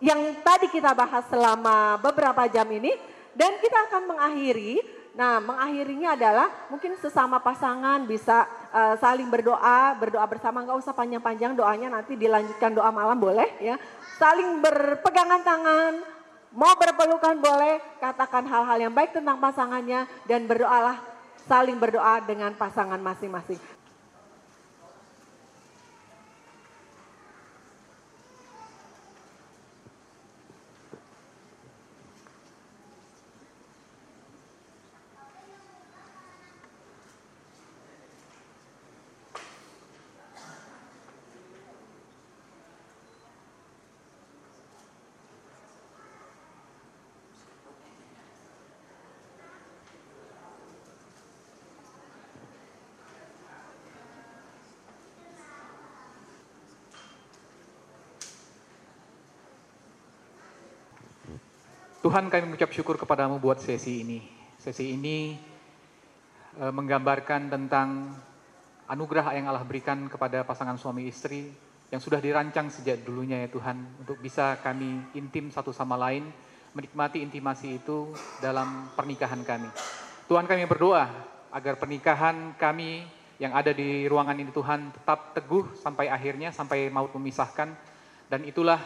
[0.00, 2.96] yang tadi kita bahas selama beberapa jam ini
[3.36, 10.22] dan kita akan mengakhiri Nah, mengakhirinya adalah mungkin sesama pasangan bisa uh, saling berdoa, berdoa
[10.30, 13.74] bersama, nggak usah panjang-panjang doanya, nanti dilanjutkan doa malam boleh ya.
[14.14, 16.06] Saling berpegangan tangan,
[16.54, 21.02] mau berpelukan boleh, katakan hal-hal yang baik tentang pasangannya dan berdoalah
[21.50, 23.58] saling berdoa dengan pasangan masing-masing.
[61.98, 64.22] Tuhan kami mengucap syukur kepadamu buat sesi ini.
[64.54, 65.34] Sesi ini
[66.54, 68.14] e, menggambarkan tentang
[68.86, 71.50] anugerah yang Allah berikan kepada pasangan suami istri
[71.90, 76.22] yang sudah dirancang sejak dulunya ya Tuhan untuk bisa kami intim satu sama lain,
[76.70, 79.66] menikmati intimasi itu dalam pernikahan kami.
[80.30, 81.10] Tuhan kami berdoa
[81.50, 83.10] agar pernikahan kami
[83.42, 87.74] yang ada di ruangan ini Tuhan tetap teguh sampai akhirnya, sampai maut memisahkan.
[88.30, 88.78] Dan itulah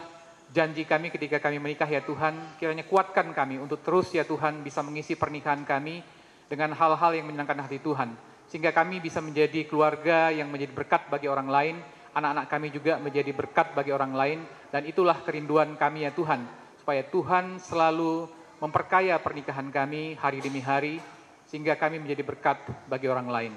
[0.53, 4.85] janji kami ketika kami menikah ya Tuhan, kiranya kuatkan kami untuk terus ya Tuhan bisa
[4.85, 6.05] mengisi pernikahan kami
[6.47, 8.13] dengan hal-hal yang menyenangkan hati Tuhan.
[8.53, 11.81] Sehingga kami bisa menjadi keluarga yang menjadi berkat bagi orang lain,
[12.13, 14.39] anak-anak kami juga menjadi berkat bagi orang lain,
[14.69, 16.45] dan itulah kerinduan kami ya Tuhan,
[16.77, 18.29] supaya Tuhan selalu
[18.61, 21.01] memperkaya pernikahan kami hari demi hari,
[21.49, 22.61] sehingga kami menjadi berkat
[22.93, 23.53] bagi orang lain.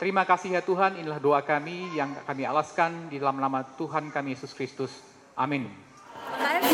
[0.00, 4.32] Terima kasih ya Tuhan, inilah doa kami yang kami alaskan di dalam nama Tuhan kami
[4.32, 4.88] Yesus Kristus.
[5.36, 5.89] Amin.
[6.38, 6.69] Yang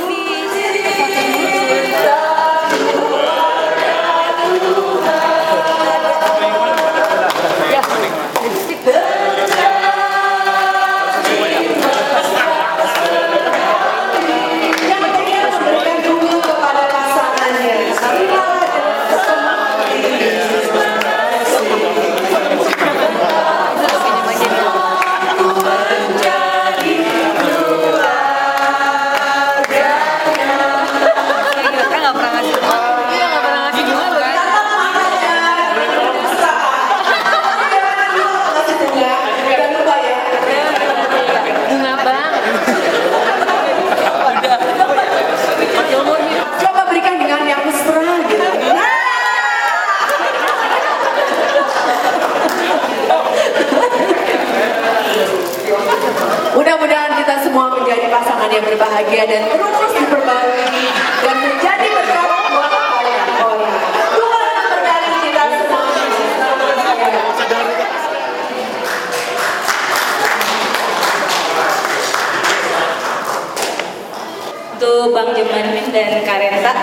[58.77, 60.85] berbahagia dan terus diperbarui
[61.25, 63.81] dan menjadi berkat buat banyak orang.
[64.13, 65.85] Tuhan memberkati kita semua.
[74.77, 76.75] Untuk Bang Jumanmin dan Karenta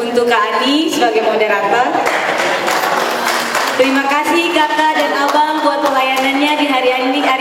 [0.00, 1.92] Untuk Kak Ani sebagai moderator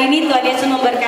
[0.07, 0.27] ini.
[0.27, 1.02] Tuhan Yesus memberkati.